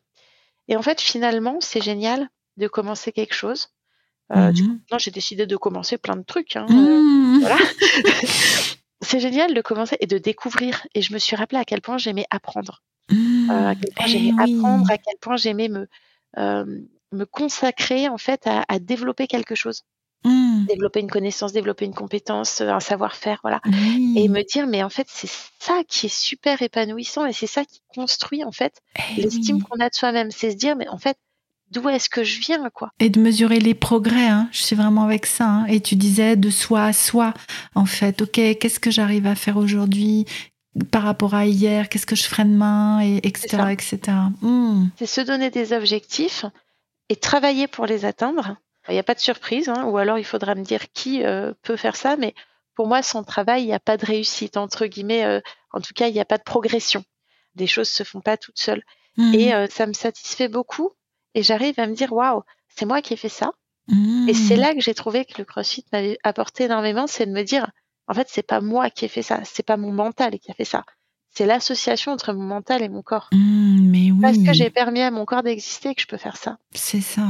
Et 0.70 0.78
en 0.78 0.82
fait, 0.82 1.02
finalement, 1.02 1.58
c'est 1.60 1.82
génial 1.82 2.30
de 2.56 2.70
commencer 2.70 3.12
quelque 3.12 3.34
chose. 3.34 3.68
Euh, 4.36 4.52
Du 4.52 4.64
coup, 4.64 4.70
Mhm. 4.70 4.80
non, 4.92 4.98
j'ai 4.98 5.12
décidé 5.12 5.46
de 5.46 5.58
commencer 5.58 5.98
plein 5.98 6.16
de 6.16 6.24
trucs. 6.24 6.56
Hein, 6.56 6.66
euh, 6.70 7.02
Mmh. 7.02 7.40
voilà. 7.42 7.58
c'est 9.02 9.20
génial 9.20 9.54
de 9.54 9.62
commencer 9.62 9.98
et 10.00 10.08
de 10.08 10.18
découvrir. 10.18 10.86
Et 10.96 11.02
je 11.02 11.14
me 11.14 11.20
suis 11.20 11.36
rappelé 11.36 11.60
à 11.60 11.66
quel 11.66 11.82
point 11.82 11.98
j'aimais 11.98 12.26
apprendre, 12.30 12.82
Mmh. 13.12 13.50
euh, 13.52 13.68
à 13.70 13.76
quel 13.76 13.94
point 13.94 14.06
Eh 14.08 14.10
j'aimais 14.10 14.34
oui. 14.38 14.56
apprendre, 14.56 14.90
à 14.92 14.98
quel 14.98 15.16
point 15.20 15.38
j'aimais 15.38 15.68
me 15.70 15.88
euh, 16.38 16.66
me 17.12 17.26
consacrer 17.26 18.08
en 18.08 18.18
fait 18.18 18.48
à, 18.48 18.64
à 18.70 18.80
développer 18.80 19.28
quelque 19.28 19.54
chose, 19.54 19.84
Mmh. 20.24 20.66
développer 20.68 21.02
une 21.02 21.10
connaissance, 21.12 21.52
développer 21.52 21.84
une 21.84 21.94
compétence, 21.94 22.62
euh, 22.62 22.70
un 22.70 22.80
savoir-faire, 22.80 23.40
voilà. 23.42 23.60
Oui. 23.66 24.14
Et 24.16 24.30
me 24.30 24.44
dire 24.44 24.66
mais 24.68 24.82
en 24.82 24.90
fait 24.90 25.08
c'est 25.10 25.30
ça 25.60 25.82
qui 25.88 26.06
est 26.06 26.16
super 26.16 26.62
épanouissant 26.62 27.26
et 27.26 27.34
c'est 27.34 27.48
ça 27.48 27.66
qui 27.66 27.82
construit 27.94 28.46
en 28.46 28.52
fait 28.54 28.80
Eh 29.18 29.24
l'estime 29.24 29.62
qu'on 29.62 29.80
a 29.82 29.90
de 29.90 29.94
soi-même, 29.96 30.32
c'est 30.32 30.52
se 30.52 30.56
dire 30.56 30.76
mais 30.78 30.88
en 30.88 30.98
fait 31.00 31.18
d'où 31.72 31.88
est-ce 31.90 32.10
que 32.10 32.24
je 32.24 32.40
viens 32.42 32.70
quoi. 32.70 32.92
Et 33.00 33.10
de 33.10 33.20
mesurer 33.20 33.60
les 33.60 33.74
progrès, 33.74 34.28
hein. 34.28 34.50
je 34.52 34.62
suis 34.62 34.76
vraiment 34.76 35.04
avec 35.04 35.26
ça. 35.26 35.46
hein. 35.48 35.66
Et 35.68 35.80
tu 35.82 35.96
disais 35.96 36.36
de 36.36 36.50
soi 36.50 36.84
à 36.84 36.94
soi, 36.94 37.34
en 37.76 37.86
fait, 37.86 38.22
ok, 38.22 38.32
qu'est-ce 38.60 38.80
que 38.80 38.92
j'arrive 38.92 39.26
à 39.28 39.36
faire 39.36 39.58
aujourd'hui 39.58 40.26
par 40.92 41.04
rapport 41.04 41.34
à 41.34 41.46
hier, 41.46 41.90
qu'est-ce 41.90 42.06
que 42.06 42.16
je 42.16 42.24
ferai 42.24 42.44
demain, 42.46 43.02
et 43.02 43.18
etc. 43.28 43.64
etc. 43.72 44.00
Mmh. 44.42 44.86
C'est 44.98 45.06
se 45.06 45.22
donner 45.22 45.50
des 45.50 45.74
objectifs 45.74 46.46
et 47.10 47.16
travailler 47.18 47.68
pour 47.68 47.86
les 47.86 48.06
atteindre. 48.06 48.56
Il 48.88 48.94
n'y 48.94 49.00
a 49.00 49.04
pas 49.04 49.14
de 49.14 49.20
surprise, 49.20 49.68
hein, 49.70 49.84
ou 49.86 49.98
alors 49.98 50.18
il 50.18 50.24
faudra 50.24 50.56
me 50.56 50.64
dire 50.64 50.92
qui 50.94 51.24
euh, 51.24 51.54
peut 51.62 51.76
faire 51.76 51.96
ça, 51.96 52.16
mais 52.18 52.34
pour 52.76 52.88
moi, 52.88 53.04
sans 53.04 53.24
travail, 53.24 53.64
il 53.64 53.68
n'y 53.68 53.74
a 53.74 53.80
pas 53.82 53.98
de 53.98 54.06
réussite, 54.06 54.56
entre 54.58 54.86
guillemets. 54.86 55.26
euh, 55.26 55.42
en 55.74 55.82
tout 55.82 55.94
cas, 55.94 56.08
il 56.08 56.14
n'y 56.14 56.20
a 56.22 56.26
pas 56.26 56.38
de 56.38 56.44
progression. 56.44 57.04
Les 57.56 57.68
choses 57.68 57.90
se 57.90 58.04
font 58.04 58.22
pas 58.22 58.38
toutes 58.38 58.58
seules. 58.60 58.82
Mmh. 59.18 59.34
Et 59.36 59.54
euh, 59.54 59.68
ça 59.70 59.86
me 59.88 59.94
satisfait 59.94 60.48
beaucoup. 60.48 60.92
Et 61.36 61.44
j'arrive 61.44 61.80
à 61.80 61.88
me 61.88 61.94
dire, 61.96 62.12
waouh, 62.14 62.42
c'est 62.76 62.86
moi 62.86 63.02
qui 63.02 63.14
ai 63.14 63.18
fait 63.18 63.30
ça. 63.30 63.52
Mmh. 63.88 64.30
Et 64.30 64.34
c'est 64.34 64.56
là 64.56 64.74
que 64.74 64.82
j'ai 64.82 64.94
trouvé 64.94 65.26
que 65.26 65.34
le 65.38 65.46
CrossFit 65.46 65.86
m'avait 65.92 66.18
apporté 66.24 66.66
énormément, 66.66 67.08
c'est 67.08 67.26
de 67.26 67.32
me 67.32 67.44
dire, 67.44 67.70
en 68.08 68.14
fait, 68.14 68.28
c'est 68.30 68.44
pas 68.46 68.62
moi 68.62 68.90
qui 68.90 69.06
ai 69.06 69.08
fait 69.08 69.22
ça, 69.22 69.40
c'est 69.44 69.66
pas 69.66 69.78
mon 69.78 69.92
mental 69.92 70.38
qui 70.40 70.52
a 70.52 70.54
fait 70.54 70.66
ça. 70.66 70.84
C'est 71.34 71.46
l'association 71.46 72.12
entre 72.12 72.34
mon 72.34 72.44
mental 72.44 72.82
et 72.82 72.90
mon 72.90 73.02
corps. 73.02 73.30
Mmh, 73.32 73.90
mais 73.90 74.12
oui, 74.12 74.20
Parce 74.22 74.38
que 74.38 74.54
j'ai 74.54 74.70
permis 74.70 75.02
à 75.02 75.12
mon 75.12 75.26
corps 75.26 75.44
d'exister 75.44 75.96
que 75.96 76.02
je 76.02 76.08
peux 76.08 76.18
faire 76.18 76.36
ça. 76.38 76.58
c'est 76.74 77.02
ça. 77.02 77.26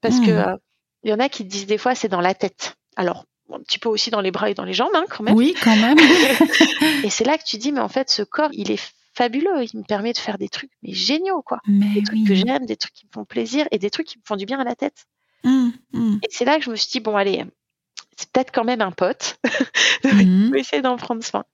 Parce 0.00 0.16
Mm. 0.20 0.26
que 0.26 0.30
euh, 0.30 0.56
il 1.04 1.10
y 1.10 1.14
en 1.14 1.20
a 1.20 1.28
qui 1.28 1.44
disent 1.44 1.66
des 1.66 1.78
fois 1.78 1.94
c'est 1.94 2.08
dans 2.08 2.20
la 2.22 2.34
tête. 2.34 2.74
Alors 2.96 3.24
un 3.52 3.58
petit 3.60 3.78
peu 3.78 3.88
aussi 3.90 4.10
dans 4.10 4.22
les 4.22 4.30
bras 4.30 4.48
et 4.48 4.54
dans 4.54 4.64
les 4.64 4.72
jambes 4.72 4.90
hein, 4.94 5.04
quand 5.10 5.22
même. 5.22 5.34
Oui, 5.34 5.54
quand 5.62 5.76
même. 5.76 5.98
Et 7.04 7.10
c'est 7.10 7.24
là 7.24 7.36
que 7.36 7.44
tu 7.44 7.58
dis 7.58 7.70
mais 7.72 7.80
en 7.80 7.88
fait 7.88 8.08
ce 8.10 8.22
corps 8.22 8.48
il 8.52 8.70
est 8.70 8.80
fabuleux, 9.14 9.64
il 9.64 9.78
me 9.78 9.84
permet 9.84 10.12
de 10.12 10.18
faire 10.18 10.38
des 10.38 10.48
trucs 10.48 10.70
mais 10.82 10.92
géniaux 10.92 11.42
quoi. 11.42 11.60
mais 11.66 11.94
Des 11.94 12.02
trucs 12.02 12.26
que 12.26 12.34
j'aime, 12.34 12.66
des 12.66 12.76
trucs 12.76 12.94
qui 12.94 13.06
me 13.06 13.12
font 13.12 13.24
plaisir 13.24 13.66
et 13.70 13.78
des 13.78 13.90
trucs 13.90 14.06
qui 14.06 14.18
me 14.18 14.22
font 14.24 14.36
du 14.36 14.46
bien 14.46 14.58
à 14.58 14.64
la 14.64 14.74
tête. 14.74 15.06
Mmh, 15.44 15.70
mmh, 15.92 16.18
Et 16.22 16.28
c'est 16.30 16.44
là 16.44 16.58
que 16.58 16.64
je 16.64 16.70
me 16.70 16.76
suis 16.76 16.90
dit 16.90 17.00
bon 17.00 17.16
allez 17.16 17.44
c'est 18.16 18.30
peut-être 18.30 18.52
quand 18.52 18.64
même 18.64 18.82
un 18.82 18.92
pote. 18.92 19.38
mmh. 20.04 20.10
Je 20.10 20.52
vais 20.52 20.60
essayer 20.60 20.82
d'en 20.82 20.96
prendre 20.96 21.24
soin. 21.24 21.44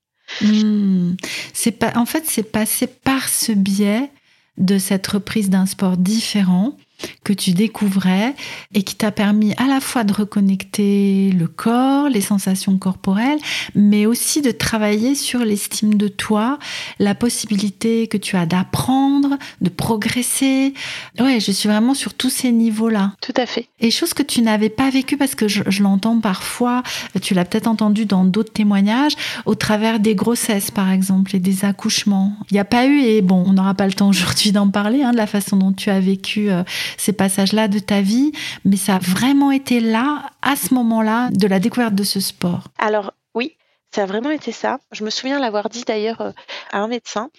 Hmm. 0.42 1.14
C'est 1.52 1.72
pas, 1.72 1.92
en 1.96 2.06
fait, 2.06 2.24
c'est 2.26 2.42
passé 2.42 2.86
par 2.86 3.28
ce 3.28 3.52
biais 3.52 4.10
de 4.56 4.78
cette 4.78 5.06
reprise 5.06 5.50
d'un 5.50 5.66
sport 5.66 5.96
différent 5.96 6.76
que 7.24 7.32
tu 7.32 7.52
découvrais 7.52 8.34
et 8.74 8.82
qui 8.82 8.94
t'a 8.94 9.10
permis 9.10 9.54
à 9.56 9.66
la 9.66 9.80
fois 9.80 10.04
de 10.04 10.12
reconnecter 10.12 11.30
le 11.32 11.46
corps, 11.46 12.08
les 12.08 12.20
sensations 12.20 12.78
corporelles, 12.78 13.38
mais 13.74 14.06
aussi 14.06 14.42
de 14.42 14.50
travailler 14.50 15.14
sur 15.14 15.40
l'estime 15.40 15.94
de 15.94 16.08
toi, 16.08 16.58
la 16.98 17.14
possibilité 17.14 18.06
que 18.06 18.16
tu 18.16 18.36
as 18.36 18.46
d'apprendre, 18.46 19.38
de 19.60 19.68
progresser. 19.68 20.74
Ouais, 21.18 21.40
je 21.40 21.52
suis 21.52 21.68
vraiment 21.68 21.94
sur 21.94 22.14
tous 22.14 22.30
ces 22.30 22.52
niveaux-là. 22.52 23.12
Tout 23.20 23.34
à 23.36 23.46
fait. 23.46 23.68
Et 23.80 23.90
chose 23.90 24.14
que 24.14 24.22
tu 24.22 24.42
n'avais 24.42 24.70
pas 24.70 24.90
vécu 24.90 25.16
parce 25.16 25.34
que 25.34 25.48
je, 25.48 25.62
je 25.66 25.82
l'entends 25.82 26.20
parfois, 26.20 26.82
tu 27.22 27.34
l'as 27.34 27.44
peut-être 27.44 27.68
entendu 27.68 28.06
dans 28.06 28.24
d'autres 28.24 28.52
témoignages, 28.52 29.14
au 29.46 29.54
travers 29.54 30.00
des 30.00 30.14
grossesses 30.14 30.70
par 30.70 30.90
exemple 30.90 31.36
et 31.36 31.38
des 31.38 31.64
accouchements. 31.64 32.32
Il 32.50 32.54
n'y 32.54 32.60
a 32.60 32.64
pas 32.64 32.86
eu, 32.86 33.00
et 33.00 33.22
bon, 33.22 33.44
on 33.46 33.52
n'aura 33.52 33.74
pas 33.74 33.86
le 33.86 33.92
temps 33.92 34.08
aujourd'hui 34.08 34.52
d'en 34.52 34.68
parler, 34.68 35.02
hein, 35.02 35.12
de 35.12 35.16
la 35.16 35.26
façon 35.26 35.56
dont 35.56 35.72
tu 35.72 35.90
as 35.90 36.00
vécu 36.00 36.50
euh, 36.50 36.62
ces 36.96 37.12
passages-là 37.12 37.68
de 37.68 37.78
ta 37.78 38.00
vie, 38.00 38.32
mais 38.64 38.76
ça 38.76 38.96
a 38.96 38.98
vraiment 38.98 39.50
été 39.50 39.80
là, 39.80 40.30
à 40.42 40.56
ce 40.56 40.74
moment-là, 40.74 41.28
de 41.32 41.46
la 41.46 41.58
découverte 41.60 41.94
de 41.94 42.04
ce 42.04 42.20
sport. 42.20 42.64
Alors 42.78 43.12
oui, 43.34 43.56
ça 43.94 44.02
a 44.02 44.06
vraiment 44.06 44.30
été 44.30 44.52
ça. 44.52 44.78
Je 44.92 45.04
me 45.04 45.10
souviens 45.10 45.38
l'avoir 45.38 45.68
dit 45.68 45.84
d'ailleurs 45.86 46.20
euh, 46.20 46.30
à 46.72 46.78
un 46.80 46.88
médecin. 46.88 47.30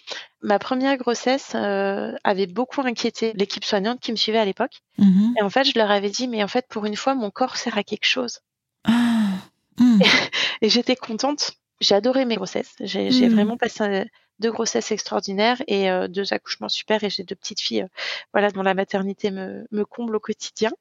Ma 0.41 0.57
première 0.57 0.95
grossesse 0.97 1.51
euh, 1.55 2.13
avait 2.23 2.47
beaucoup 2.47 2.81
inquiété 2.81 3.33
l'équipe 3.35 3.65
soignante 3.65 3.99
qui 3.99 4.11
me 4.11 4.17
suivait 4.17 4.39
à 4.39 4.45
l'époque. 4.45 4.81
Mhm. 4.97 5.33
Et 5.37 5.43
en 5.43 5.49
fait, 5.49 5.65
je 5.65 5.73
leur 5.77 5.91
avais 5.91 6.09
dit, 6.09 6.27
mais 6.27 6.43
en 6.43 6.47
fait, 6.47 6.65
pour 6.69 6.85
une 6.85 6.95
fois, 6.95 7.13
mon 7.15 7.29
corps 7.29 7.57
sert 7.57 7.77
à 7.77 7.83
quelque 7.83 8.05
chose. 8.05 8.39
Ah. 8.85 8.93
Mm. 9.79 9.99
Et 10.61 10.69
j'étais 10.69 10.95
contente. 10.95 11.51
J'ai 11.81 11.95
adoré 11.95 12.25
mes 12.25 12.35
grossesses. 12.35 12.73
J'ai 12.81 13.11
j'ai 13.11 13.29
Mm. 13.29 13.33
vraiment 13.33 13.57
passé 13.57 13.83
euh, 13.83 14.05
deux 14.39 14.51
grossesses 14.51 14.91
extraordinaires 14.91 15.61
et 15.67 15.89
euh, 15.91 16.07
deux 16.07 16.33
accouchements 16.33 16.69
super. 16.69 17.03
Et 17.03 17.09
j'ai 17.09 17.23
deux 17.23 17.35
petites 17.35 17.61
filles, 17.61 17.83
euh, 17.83 17.87
voilà, 18.33 18.51
dont 18.51 18.63
la 18.63 18.73
maternité 18.73 19.31
me, 19.31 19.65
me 19.71 19.85
comble 19.85 20.15
au 20.15 20.19
quotidien. 20.19 20.71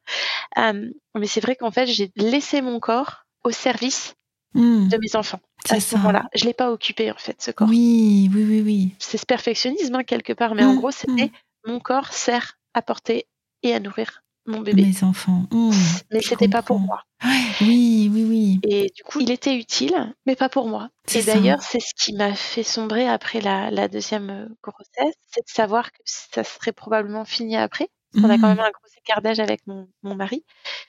Mais 0.57 1.27
c'est 1.27 1.41
vrai 1.41 1.57
qu'en 1.57 1.71
fait, 1.71 1.87
j'ai 1.87 2.11
laissé 2.17 2.61
mon 2.63 2.81
corps 2.81 3.25
au 3.45 3.51
service 3.51 4.15
Mm. 4.55 4.89
de 4.89 4.97
mes 4.97 5.15
enfants 5.15 5.41
C'est 5.67 5.77
à 5.77 5.81
ce 5.81 5.97
moment-là. 5.97 6.25
Je 6.35 6.47
l'ai 6.47 6.55
pas 6.55 6.73
occupé 6.73 7.11
en 7.11 7.17
fait, 7.19 7.41
ce 7.43 7.51
corps. 7.51 7.69
Oui, 7.69 8.31
oui, 8.35 8.45
oui, 8.49 8.63
oui. 8.63 8.95
C'est 8.99 9.19
ce 9.19 9.27
perfectionnisme 9.27 9.95
hein, 9.95 10.05
quelque 10.05 10.33
part, 10.33 10.55
mais 10.55 10.65
en 10.65 10.73
Mm, 10.73 10.79
gros, 10.79 10.91
c'était 10.91 11.31
mon 11.67 11.81
corps 11.81 12.13
sert 12.15 12.59
à 12.73 12.81
porter 12.81 13.27
et 13.63 13.75
à 13.75 13.81
nourrir 13.81 14.23
mon 14.49 14.61
bébé. 14.61 14.83
Mes 14.83 15.05
enfants. 15.05 15.45
Mm. 15.53 15.71
Mais 16.11 16.21
c'était 16.23 16.49
pas 16.49 16.63
pour 16.63 16.79
moi. 16.81 17.05
Ouais, 17.25 17.31
oui, 17.61 18.11
oui, 18.13 18.25
oui. 18.25 18.61
Et 18.69 18.91
du 18.97 19.03
coup, 19.05 19.21
il 19.21 19.31
était 19.31 19.57
utile, 19.57 20.15
mais 20.27 20.37
pas 20.37 20.49
pour 20.49 20.67
moi. 20.69 20.89
C'est 21.07 21.21
Et 21.21 21.23
d'ailleurs, 21.25 21.63
c'est 21.63 21.81
ce 21.81 21.93
qui 21.95 22.13
m'a 22.15 22.35
fait 22.35 22.63
sombrer 22.63 23.09
après 23.09 23.41
la, 23.41 23.71
la 23.71 23.89
deuxième 23.89 24.31
euh, 24.31 24.47
grossesse, 24.63 25.15
c'est 25.31 25.41
de 25.45 25.51
savoir 25.51 25.93
que 25.93 25.99
ça 26.05 26.45
serait 26.45 26.73
probablement 26.73 27.25
fini 27.25 27.57
après. 27.57 27.89
Parce 28.13 28.25
qu'on 28.25 28.31
a 28.31 28.39
quand 28.39 28.47
Mm. 28.47 28.57
même 28.57 28.61
un 28.61 28.71
gros 28.71 28.89
écart 28.97 29.21
d'âge 29.23 29.39
avec 29.41 29.67
mon, 29.67 29.89
mon 30.03 30.15
mari. 30.15 30.45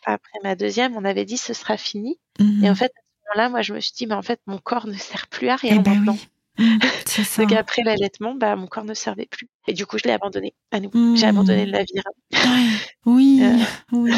Après 0.05 0.39
ma 0.43 0.55
deuxième, 0.55 0.95
on 0.95 1.03
avait 1.03 1.25
dit 1.25 1.37
ce 1.37 1.53
sera 1.53 1.75
fini. 1.77 2.17
Et 2.63 2.69
en 2.69 2.75
fait, 2.75 2.85
à 2.85 3.01
ce 3.03 3.35
moment-là, 3.37 3.49
moi, 3.49 3.61
je 3.61 3.73
me 3.73 3.79
suis 3.81 3.91
dit, 3.97 4.07
mais 4.07 4.15
en 4.15 4.21
fait, 4.21 4.39
mon 4.47 4.57
corps 4.57 4.87
ne 4.87 4.93
sert 4.93 5.27
plus 5.27 5.49
à 5.49 5.57
rien 5.57 5.75
Eh 5.75 5.79
ben 5.79 5.95
maintenant. 5.95 6.13
oui. 6.13 6.27
C'est 7.05 7.23
ça. 7.23 7.41
Donc 7.43 7.53
après 7.53 7.83
l'allaitement, 7.83 8.35
bah, 8.35 8.55
mon 8.55 8.67
corps 8.67 8.85
ne 8.85 8.93
servait 8.93 9.27
plus. 9.29 9.47
Et 9.67 9.73
du 9.73 9.85
coup, 9.85 9.97
je 9.97 10.03
l'ai 10.05 10.11
abandonné 10.11 10.53
à. 10.71 10.79
J'ai 11.15 11.25
abandonné 11.27 11.65
le 11.65 11.71
navire. 11.71 12.03
Ouais, 12.33 12.69
Oui, 13.05 13.41
Euh. 13.43 13.57
oui. 13.91 14.13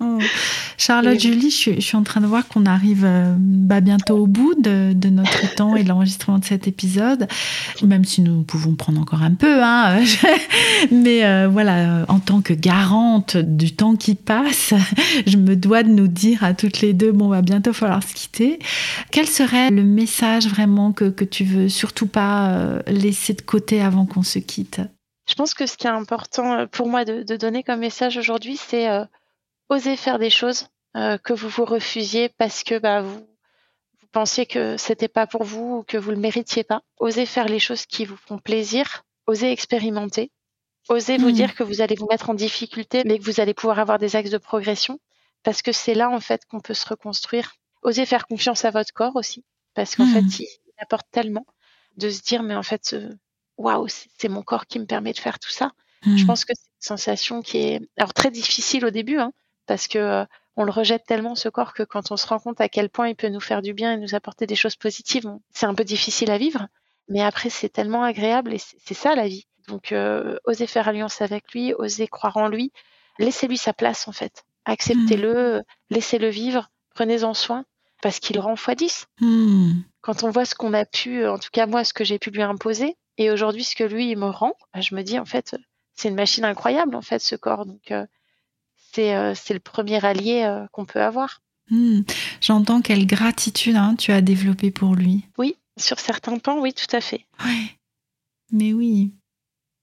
Oh. 0.00 0.18
Charlotte, 0.76 1.20
Julie, 1.20 1.50
je 1.50 1.56
suis, 1.56 1.74
je 1.76 1.80
suis 1.80 1.96
en 1.96 2.02
train 2.02 2.20
de 2.20 2.26
voir 2.26 2.48
qu'on 2.48 2.66
arrive 2.66 3.04
euh, 3.04 3.34
bah, 3.38 3.80
bientôt 3.80 4.18
au 4.18 4.26
bout 4.26 4.54
de, 4.60 4.92
de 4.92 5.08
notre 5.08 5.54
temps 5.54 5.76
et 5.76 5.84
de 5.84 5.88
l'enregistrement 5.88 6.38
de 6.38 6.44
cet 6.44 6.66
épisode, 6.66 7.28
même 7.82 8.04
si 8.04 8.20
nous 8.20 8.42
pouvons 8.42 8.74
prendre 8.74 9.00
encore 9.00 9.22
un 9.22 9.34
peu. 9.34 9.62
Hein. 9.62 10.02
Mais 10.90 11.24
euh, 11.24 11.48
voilà, 11.48 12.00
euh, 12.00 12.04
en 12.08 12.18
tant 12.18 12.40
que 12.40 12.52
garante 12.52 13.36
du 13.36 13.74
temps 13.74 13.94
qui 13.94 14.16
passe, 14.16 14.74
je 15.26 15.36
me 15.36 15.54
dois 15.54 15.84
de 15.84 15.90
nous 15.90 16.08
dire 16.08 16.42
à 16.42 16.54
toutes 16.54 16.80
les 16.80 16.92
deux, 16.92 17.12
bon, 17.12 17.28
va 17.28 17.42
bientôt 17.42 17.72
falloir 17.72 18.02
se 18.02 18.14
quitter. 18.14 18.58
Quel 19.12 19.28
serait 19.28 19.70
le 19.70 19.84
message 19.84 20.48
vraiment 20.48 20.92
que, 20.92 21.04
que 21.04 21.24
tu 21.24 21.44
veux 21.44 21.68
surtout 21.68 22.08
pas 22.08 22.50
euh, 22.50 22.82
laisser 22.88 23.34
de 23.34 23.42
côté 23.42 23.80
avant 23.80 24.06
qu'on 24.06 24.24
se 24.24 24.40
quitte? 24.40 24.80
Je 25.26 25.34
pense 25.34 25.54
que 25.54 25.66
ce 25.66 25.76
qui 25.76 25.86
est 25.86 25.90
important 25.90 26.52
euh, 26.52 26.66
pour 26.66 26.88
moi 26.88 27.04
de, 27.04 27.22
de 27.22 27.36
donner 27.36 27.62
comme 27.62 27.80
message 27.80 28.16
aujourd'hui, 28.16 28.56
c'est 28.56 28.88
euh, 28.88 29.04
oser 29.68 29.96
faire 29.96 30.18
des 30.18 30.30
choses 30.30 30.68
euh, 30.96 31.18
que 31.18 31.32
vous 31.32 31.48
vous 31.48 31.64
refusiez 31.64 32.28
parce 32.28 32.62
que 32.62 32.78
bah, 32.78 33.02
vous, 33.02 33.18
vous 34.00 34.06
pensiez 34.12 34.46
que 34.46 34.76
c'était 34.76 35.08
pas 35.08 35.26
pour 35.26 35.44
vous 35.44 35.78
ou 35.78 35.82
que 35.82 35.96
vous 35.96 36.10
le 36.10 36.16
méritiez 36.16 36.64
pas. 36.64 36.82
Osez 36.98 37.26
faire 37.26 37.48
les 37.48 37.58
choses 37.58 37.86
qui 37.86 38.04
vous 38.04 38.16
font 38.16 38.38
plaisir. 38.38 39.04
Osez 39.26 39.50
expérimenter. 39.50 40.30
Osez 40.88 41.16
vous 41.16 41.30
Mm. 41.30 41.32
dire 41.32 41.54
que 41.54 41.62
vous 41.62 41.80
allez 41.80 41.94
vous 41.96 42.06
mettre 42.10 42.28
en 42.30 42.34
difficulté, 42.34 43.02
mais 43.06 43.18
que 43.18 43.24
vous 43.24 43.40
allez 43.40 43.54
pouvoir 43.54 43.78
avoir 43.78 43.98
des 43.98 44.16
axes 44.16 44.30
de 44.30 44.38
progression 44.38 45.00
parce 45.42 45.62
que 45.62 45.72
c'est 45.72 45.94
là 45.94 46.10
en 46.10 46.20
fait 46.20 46.44
qu'on 46.46 46.60
peut 46.60 46.74
se 46.74 46.86
reconstruire. 46.86 47.54
Osez 47.82 48.06
faire 48.06 48.26
confiance 48.26 48.64
à 48.64 48.70
votre 48.70 48.92
corps 48.92 49.16
aussi 49.16 49.44
parce 49.74 49.96
qu'en 49.96 50.04
Mm. 50.04 50.12
fait, 50.12 50.38
il, 50.40 50.46
il 50.66 50.72
apporte 50.78 51.06
tellement 51.10 51.46
de 51.96 52.10
se 52.10 52.20
dire 52.22 52.42
mais 52.42 52.54
en 52.54 52.62
fait, 52.62 52.92
euh, 52.92 53.08
waouh, 53.56 53.86
c'est 53.88 54.28
mon 54.28 54.42
corps 54.42 54.66
qui 54.66 54.78
me 54.78 54.84
permet 54.86 55.12
de 55.12 55.18
faire 55.18 55.38
tout 55.38 55.50
ça. 55.50 55.72
Je 56.04 56.22
Mm. 56.22 56.26
pense 56.26 56.44
que 56.44 56.52
c'est 56.54 56.66
une 56.66 56.96
sensation 56.96 57.40
qui 57.42 57.58
est 57.58 57.80
alors 57.96 58.12
très 58.12 58.30
difficile 58.30 58.84
au 58.84 58.90
début, 58.90 59.18
hein, 59.18 59.32
parce 59.66 59.88
que 59.88 59.98
euh, 59.98 60.24
on 60.56 60.64
le 60.64 60.70
rejette 60.70 61.04
tellement 61.06 61.34
ce 61.34 61.48
corps 61.48 61.74
que 61.74 61.82
quand 61.82 62.12
on 62.12 62.16
se 62.16 62.26
rend 62.26 62.38
compte 62.38 62.60
à 62.60 62.68
quel 62.68 62.88
point 62.88 63.08
il 63.08 63.16
peut 63.16 63.28
nous 63.28 63.40
faire 63.40 63.62
du 63.62 63.74
bien 63.74 63.92
et 63.92 63.96
nous 63.96 64.14
apporter 64.14 64.46
des 64.46 64.56
choses 64.56 64.76
positives, 64.76 65.28
c'est 65.52 65.66
un 65.66 65.74
peu 65.74 65.84
difficile 65.84 66.30
à 66.30 66.38
vivre. 66.38 66.68
Mais 67.08 67.22
après, 67.22 67.50
c'est 67.50 67.68
tellement 67.68 68.02
agréable 68.02 68.54
et 68.54 68.58
c'est 68.58 68.94
ça 68.94 69.14
la 69.14 69.28
vie. 69.28 69.46
Donc, 69.68 69.92
euh, 69.92 70.38
osez 70.44 70.66
faire 70.66 70.88
alliance 70.88 71.22
avec 71.22 71.52
lui, 71.52 71.74
osez 71.74 72.06
croire 72.06 72.36
en 72.36 72.48
lui, 72.48 72.72
laissez-lui 73.18 73.56
sa 73.56 73.72
place 73.72 74.08
en 74.08 74.12
fait. 74.12 74.44
acceptez-le, 74.64 75.62
laissez-le 75.90 76.28
vivre, 76.28 76.70
prenez-en 76.94 77.34
soin, 77.34 77.64
parce 78.02 78.20
qu'il 78.20 78.38
rend 78.38 78.54
x 78.54 78.76
10. 78.76 79.06
Hmm. 79.20 79.72
Quand 80.02 80.22
on 80.22 80.30
voit 80.30 80.44
ce 80.44 80.54
qu'on 80.54 80.74
a 80.74 80.84
pu, 80.84 81.26
en 81.26 81.38
tout 81.38 81.50
cas 81.52 81.66
moi, 81.66 81.84
ce 81.84 81.94
que 81.94 82.04
j'ai 82.04 82.18
pu 82.18 82.30
lui 82.30 82.42
imposer, 82.42 82.96
et 83.16 83.30
aujourd'hui 83.30 83.64
ce 83.64 83.74
que 83.74 83.84
lui 83.84 84.10
il 84.10 84.18
me 84.18 84.26
rend, 84.26 84.54
bah, 84.72 84.80
je 84.80 84.94
me 84.94 85.02
dis 85.02 85.18
en 85.18 85.24
fait, 85.24 85.56
c'est 85.94 86.08
une 86.08 86.14
machine 86.14 86.44
incroyable 86.44 86.94
en 86.96 87.02
fait 87.02 87.20
ce 87.20 87.36
corps. 87.36 87.66
Donc 87.66 87.90
euh, 87.90 88.06
c'est 88.94 89.14
euh, 89.14 89.34
c'est 89.34 89.54
le 89.54 89.60
premier 89.60 90.04
allié 90.04 90.44
euh, 90.44 90.66
qu'on 90.72 90.84
peut 90.84 91.02
avoir. 91.02 91.40
Hmm. 91.70 92.02
J'entends 92.40 92.80
quelle 92.80 93.06
gratitude 93.06 93.76
hein, 93.76 93.94
tu 93.96 94.12
as 94.12 94.20
développé 94.20 94.70
pour 94.70 94.94
lui. 94.94 95.24
Oui, 95.38 95.56
sur 95.78 95.98
certains 95.98 96.38
plans, 96.38 96.60
oui, 96.60 96.72
tout 96.72 96.94
à 96.94 97.00
fait. 97.00 97.26
Ouais. 97.44 97.78
Mais 98.52 98.72
oui. 98.72 99.12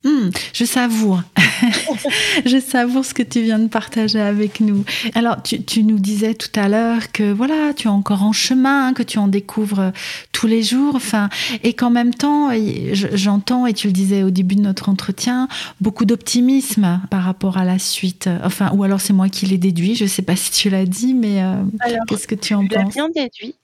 Hmm, 0.03 0.29
je 0.53 0.65
savoure. 0.65 1.21
je 2.45 2.59
savoure 2.59 3.05
ce 3.05 3.13
que 3.13 3.21
tu 3.21 3.41
viens 3.43 3.59
de 3.59 3.67
partager 3.67 4.19
avec 4.19 4.59
nous. 4.59 4.83
Alors, 5.13 5.43
tu, 5.43 5.63
tu 5.63 5.83
nous 5.83 5.99
disais 5.99 6.33
tout 6.33 6.59
à 6.59 6.67
l'heure 6.67 7.11
que 7.11 7.31
voilà, 7.31 7.73
tu 7.75 7.87
es 7.87 7.91
encore 7.91 8.23
en 8.23 8.31
chemin, 8.33 8.93
que 8.93 9.03
tu 9.03 9.19
en 9.19 9.27
découvres 9.27 9.91
tous 10.31 10.47
les 10.47 10.63
jours, 10.63 10.95
enfin, 10.95 11.29
et 11.61 11.73
qu'en 11.73 11.91
même 11.91 12.15
temps, 12.15 12.49
j'entends, 12.93 13.67
et 13.67 13.73
tu 13.73 13.87
le 13.87 13.93
disais 13.93 14.23
au 14.23 14.31
début 14.31 14.55
de 14.55 14.61
notre 14.61 14.89
entretien, 14.89 15.47
beaucoup 15.81 16.05
d'optimisme 16.05 16.99
par 17.11 17.23
rapport 17.23 17.57
à 17.57 17.65
la 17.65 17.77
suite. 17.77 18.27
Enfin, 18.43 18.71
ou 18.73 18.83
alors 18.83 19.01
c'est 19.01 19.13
moi 19.13 19.29
qui 19.29 19.45
l'ai 19.45 19.59
déduit, 19.59 19.93
je 19.93 20.05
ne 20.05 20.09
sais 20.09 20.23
pas 20.23 20.35
si 20.35 20.51
tu 20.51 20.71
l'as 20.71 20.85
dit, 20.85 21.13
mais 21.13 21.43
euh, 21.43 21.61
qu'est-ce 22.07 22.27
que 22.27 22.35
tu 22.35 22.55
en 22.55 22.65
penses? 22.65 22.89
Je 22.89 22.93
bien 22.93 23.09
déduit. 23.09 23.55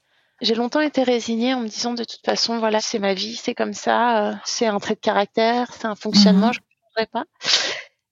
J'ai 0.41 0.55
longtemps 0.55 0.81
été 0.81 1.03
résignée 1.03 1.53
en 1.53 1.61
me 1.61 1.67
disant 1.67 1.93
de 1.93 2.03
toute 2.03 2.23
façon, 2.23 2.59
voilà, 2.59 2.79
c'est 2.79 2.99
ma 2.99 3.13
vie, 3.13 3.35
c'est 3.35 3.55
comme 3.55 3.73
ça, 3.73 4.29
euh, 4.29 4.35
c'est 4.45 4.67
un 4.67 4.79
trait 4.79 4.95
de 4.95 4.99
caractère, 4.99 5.73
c'est 5.73 5.85
un 5.85 5.95
fonctionnement, 5.95 6.47
mhm. 6.47 6.53
je 6.53 6.59
ne 6.59 6.65
changerai 6.89 7.07
pas. 7.07 7.25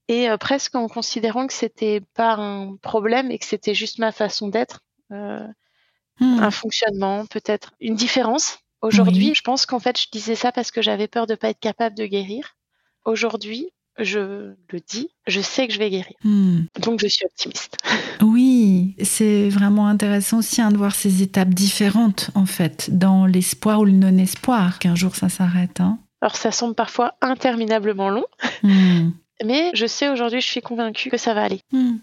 Et 0.07 0.30
euh, 0.30 0.38
presque 0.38 0.76
en 0.76 0.88
considérant 0.88 1.47
que 1.47 1.53
c'était 1.53 2.01
pas 2.13 2.34
un 2.34 2.76
problème 2.78 3.32
et 3.32 3.39
que 3.39 3.45
c'était 3.45 3.73
juste 3.73 3.99
ma 3.99 4.11
façon 4.11 4.47
d'être, 4.47 4.82
euh, 5.11 5.47
hmm. 6.19 6.39
un 6.43 6.51
fonctionnement, 6.51 7.26
peut-être 7.26 7.73
une 7.80 7.95
différence. 7.95 8.59
Aujourd'hui, 8.82 9.34
je 9.34 9.41
pense 9.41 9.65
qu'en 9.65 9.80
fait, 9.80 9.99
je 9.99 10.07
disais 10.11 10.36
ça 10.36 10.51
parce 10.51 10.69
que 10.69 10.82
j'avais 10.82 11.07
peur 11.07 11.26
de 11.26 11.34
pas 11.34 11.49
être 11.49 11.59
capable 11.59 11.95
de 11.95 12.05
guérir. 12.05 12.55
Aujourd'hui, 13.03 13.71
je 14.00 14.54
le 14.72 14.80
dis, 14.88 15.10
je 15.28 15.41
sais 15.41 15.68
que 15.68 15.74
je 15.74 15.80
vais 15.80 15.89
guérir. 15.89 16.14
Hmm. 16.24 16.62
Donc 16.80 17.00
je 17.02 17.08
suis 17.08 17.26
optimiste. 17.26 17.78
Oui, 18.22 18.96
c'est 19.04 19.50
vraiment 19.50 19.88
intéressant 19.88 20.39
aussi 20.39 20.62
hein, 20.62 20.72
de 20.72 20.78
voir 20.78 20.96
ces 20.96 21.22
étapes 21.22 21.50
différentes 21.50 22.32
en 22.34 22.46
fait, 22.46 22.89
dans 22.89 23.26
l'espoir 23.26 23.82
ou 23.82 23.86
le 23.86 23.91
non-espoir, 23.91 24.80
qu'un 24.80 24.96
jour 24.96 25.16
ça 25.16 25.28
s'arrête. 25.28 25.82
Hein. 25.82 26.00
Alors 26.22 26.38
ça 26.38 26.52
semble 26.52 26.76
parfois 26.76 27.16
interminablement 27.22 28.10
long, 28.10 28.26
hmm. 28.64 29.10
mais 29.46 29.70
je 29.74 29.86
sais 29.86 30.08
aujourd'hui, 30.08 30.39
je 30.39 30.48
suis 30.48 30.62
convaincue 30.62 31.10
que 31.10 31.18
ça 31.18 31.34
va 31.34 31.43
aller. 31.43 31.60
Hmm. 31.74 31.98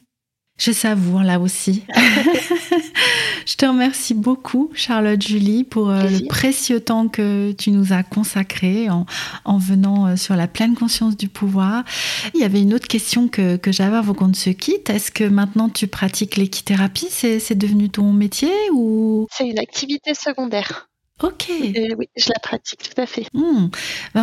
Je 0.58 0.70
savoure 0.70 1.22
là 1.22 1.40
aussi. 1.40 1.84
je 3.46 3.56
te 3.56 3.66
remercie 3.66 4.14
beaucoup, 4.14 4.70
Charlotte 4.74 5.20
Julie, 5.20 5.64
pour 5.64 5.90
euh, 5.90 6.04
le 6.04 6.28
précieux 6.28 6.80
temps 6.80 7.08
que 7.08 7.52
tu 7.52 7.70
nous 7.70 7.92
as 7.92 8.02
consacré 8.02 8.88
en, 8.90 9.58
venant 9.58 10.06
euh, 10.06 10.16
sur 10.16 10.36
la 10.36 10.46
pleine 10.46 10.74
conscience 10.74 11.16
du 11.16 11.28
pouvoir. 11.28 11.84
Il 12.34 12.40
y 12.40 12.44
avait 12.44 12.60
une 12.60 12.74
autre 12.74 12.86
question 12.86 13.28
que, 13.28 13.56
que 13.56 13.72
j'avais 13.72 13.96
avant 13.96 14.14
qu'on 14.14 14.28
ne 14.28 14.34
se 14.34 14.50
quitte. 14.50 14.90
Est-ce 14.90 15.10
que 15.10 15.24
maintenant 15.24 15.68
tu 15.68 15.86
pratiques 15.88 16.36
l'équithérapie? 16.36 17.08
C'est 17.10 17.58
devenu 17.58 17.88
ton 17.88 18.12
métier 18.12 18.52
ou? 18.72 19.26
C'est 19.32 19.48
une 19.48 19.58
activité 19.58 20.14
secondaire. 20.14 20.91
Ok. 21.22 21.46
oui, 21.50 22.08
je 22.16 22.28
la 22.28 22.40
pratique 22.40 22.80
tout 22.82 23.00
à 23.00 23.06
fait. 23.06 23.26
Hmm. 23.32 23.68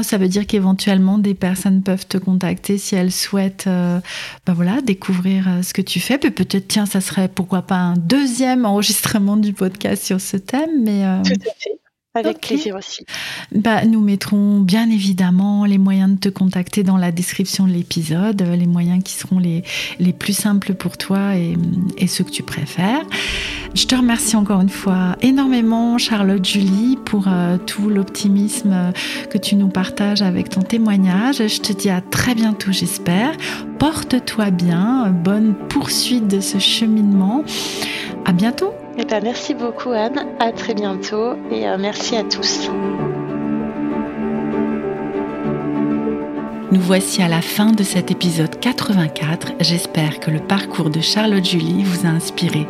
ça 0.04 0.18
veut 0.18 0.28
dire 0.28 0.46
qu'éventuellement 0.46 1.18
des 1.18 1.34
personnes 1.34 1.82
peuvent 1.82 2.06
te 2.06 2.18
contacter 2.18 2.78
si 2.78 2.96
elles 2.96 3.12
souhaitent, 3.12 3.68
euh, 3.68 4.00
ben 4.46 4.54
voilà, 4.54 4.82
découvrir 4.82 5.48
euh, 5.48 5.62
ce 5.62 5.74
que 5.74 5.82
tu 5.82 6.00
fais. 6.00 6.18
Peut-être, 6.18 6.68
tiens, 6.68 6.86
ça 6.86 7.02
serait 7.02 7.30
pourquoi 7.30 7.62
pas 7.62 7.76
un 7.76 7.96
deuxième 7.96 8.66
enregistrement 8.66 9.38
du 9.38 9.54
podcast 9.54 10.04
sur 10.04 10.20
ce 10.20 10.38
thème, 10.38 10.84
mais. 10.84 11.06
Euh, 11.06 11.22
tout 11.24 11.34
à 11.34 11.54
fait. 11.58 11.80
Avec 12.20 12.42
plaisir 12.42 12.76
aussi. 12.76 13.06
Bah, 13.54 13.86
nous 13.86 14.02
mettrons 14.02 14.60
bien 14.60 14.90
évidemment 14.90 15.66
les 15.66 15.78
moyens 15.78 16.12
de 16.12 16.20
te 16.20 16.30
contacter 16.30 16.84
dans 16.84 16.98
la 16.98 17.12
description 17.12 17.66
de 17.66 17.72
l'épisode, 17.72 18.42
les 18.42 18.68
moyens 18.68 19.04
qui 19.04 19.14
seront 19.14 19.40
les, 19.40 19.64
les 20.00 20.14
plus 20.14 20.34
simples 20.34 20.74
pour 20.74 20.98
toi 20.98 21.36
et, 21.36 21.56
et 21.98 22.08
ceux 22.08 22.24
que 22.24 22.32
tu 22.32 22.44
préfères. 22.44 23.04
Je 23.76 23.86
te 23.86 23.96
remercie 23.96 24.36
encore 24.36 24.62
une 24.62 24.70
fois 24.70 25.16
énormément, 25.22 25.98
Charlotte 25.98 26.44
Julie, 26.44 26.98
pour 27.06 27.26
euh, 27.28 27.58
tout 27.58 27.90
l'optimisme 27.90 28.94
que 29.30 29.38
tu 29.38 29.56
nous 29.56 29.70
partages 29.70 30.22
avec 30.22 30.50
ton 30.50 30.62
témoignage. 30.62 31.38
Je 31.38 31.60
te 31.60 31.74
dis 31.74 31.90
à 31.90 32.02
très 32.02 32.36
bientôt, 32.36 32.72
j'espère. 32.72 33.32
Porte-toi 33.78 34.52
bien, 34.52 35.10
bonne 35.10 35.54
poursuite 35.70 36.28
de 36.28 36.40
ce 36.40 36.58
cheminement. 36.58 37.44
À 38.26 38.34
bientôt. 38.34 38.79
Eh 39.02 39.06
ben, 39.06 39.24
merci 39.24 39.54
beaucoup 39.54 39.92
Anne, 39.92 40.26
à 40.40 40.52
très 40.52 40.74
bientôt 40.74 41.36
et 41.50 41.66
merci 41.78 42.18
à 42.18 42.24
tous. 42.26 42.70
Nous 46.70 46.82
voici 46.82 47.22
à 47.22 47.30
la 47.30 47.42
fin 47.42 47.72
de 47.72 47.84
cet 47.84 48.12
épisode 48.12 48.60
84. 48.60 49.54
J'espère 49.62 50.20
que 50.20 50.32
le 50.32 50.40
parcours 50.40 50.90
de 50.90 51.00
Charlotte 51.00 51.46
Julie 51.46 51.84
vous 51.84 52.06
a 52.06 52.10
inspiré. 52.10 52.68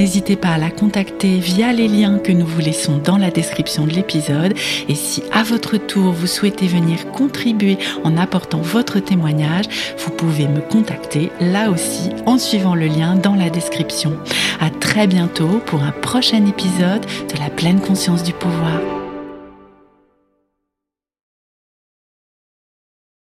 N'hésitez 0.00 0.36
pas 0.36 0.52
à 0.52 0.56
la 0.56 0.70
contacter 0.70 1.40
via 1.40 1.74
les 1.74 1.86
liens 1.86 2.18
que 2.18 2.32
nous 2.32 2.46
vous 2.46 2.62
laissons 2.62 2.96
dans 2.96 3.18
la 3.18 3.30
description 3.30 3.86
de 3.86 3.92
l'épisode. 3.92 4.54
Et 4.88 4.94
si 4.94 5.22
à 5.30 5.42
votre 5.42 5.76
tour 5.76 6.14
vous 6.14 6.26
souhaitez 6.26 6.68
venir 6.68 7.12
contribuer 7.12 7.76
en 8.02 8.16
apportant 8.16 8.62
votre 8.62 8.98
témoignage, 8.98 9.66
vous 9.98 10.10
pouvez 10.10 10.48
me 10.48 10.62
contacter 10.62 11.30
là 11.38 11.70
aussi 11.70 12.08
en 12.24 12.38
suivant 12.38 12.74
le 12.74 12.86
lien 12.86 13.14
dans 13.14 13.34
la 13.34 13.50
description. 13.50 14.16
À 14.58 14.70
très 14.70 15.06
bientôt 15.06 15.60
pour 15.66 15.82
un 15.82 15.92
prochain 15.92 16.46
épisode 16.46 17.04
de 17.04 17.38
la 17.38 17.50
pleine 17.50 17.82
conscience 17.82 18.22
du 18.22 18.32
pouvoir. 18.32 18.99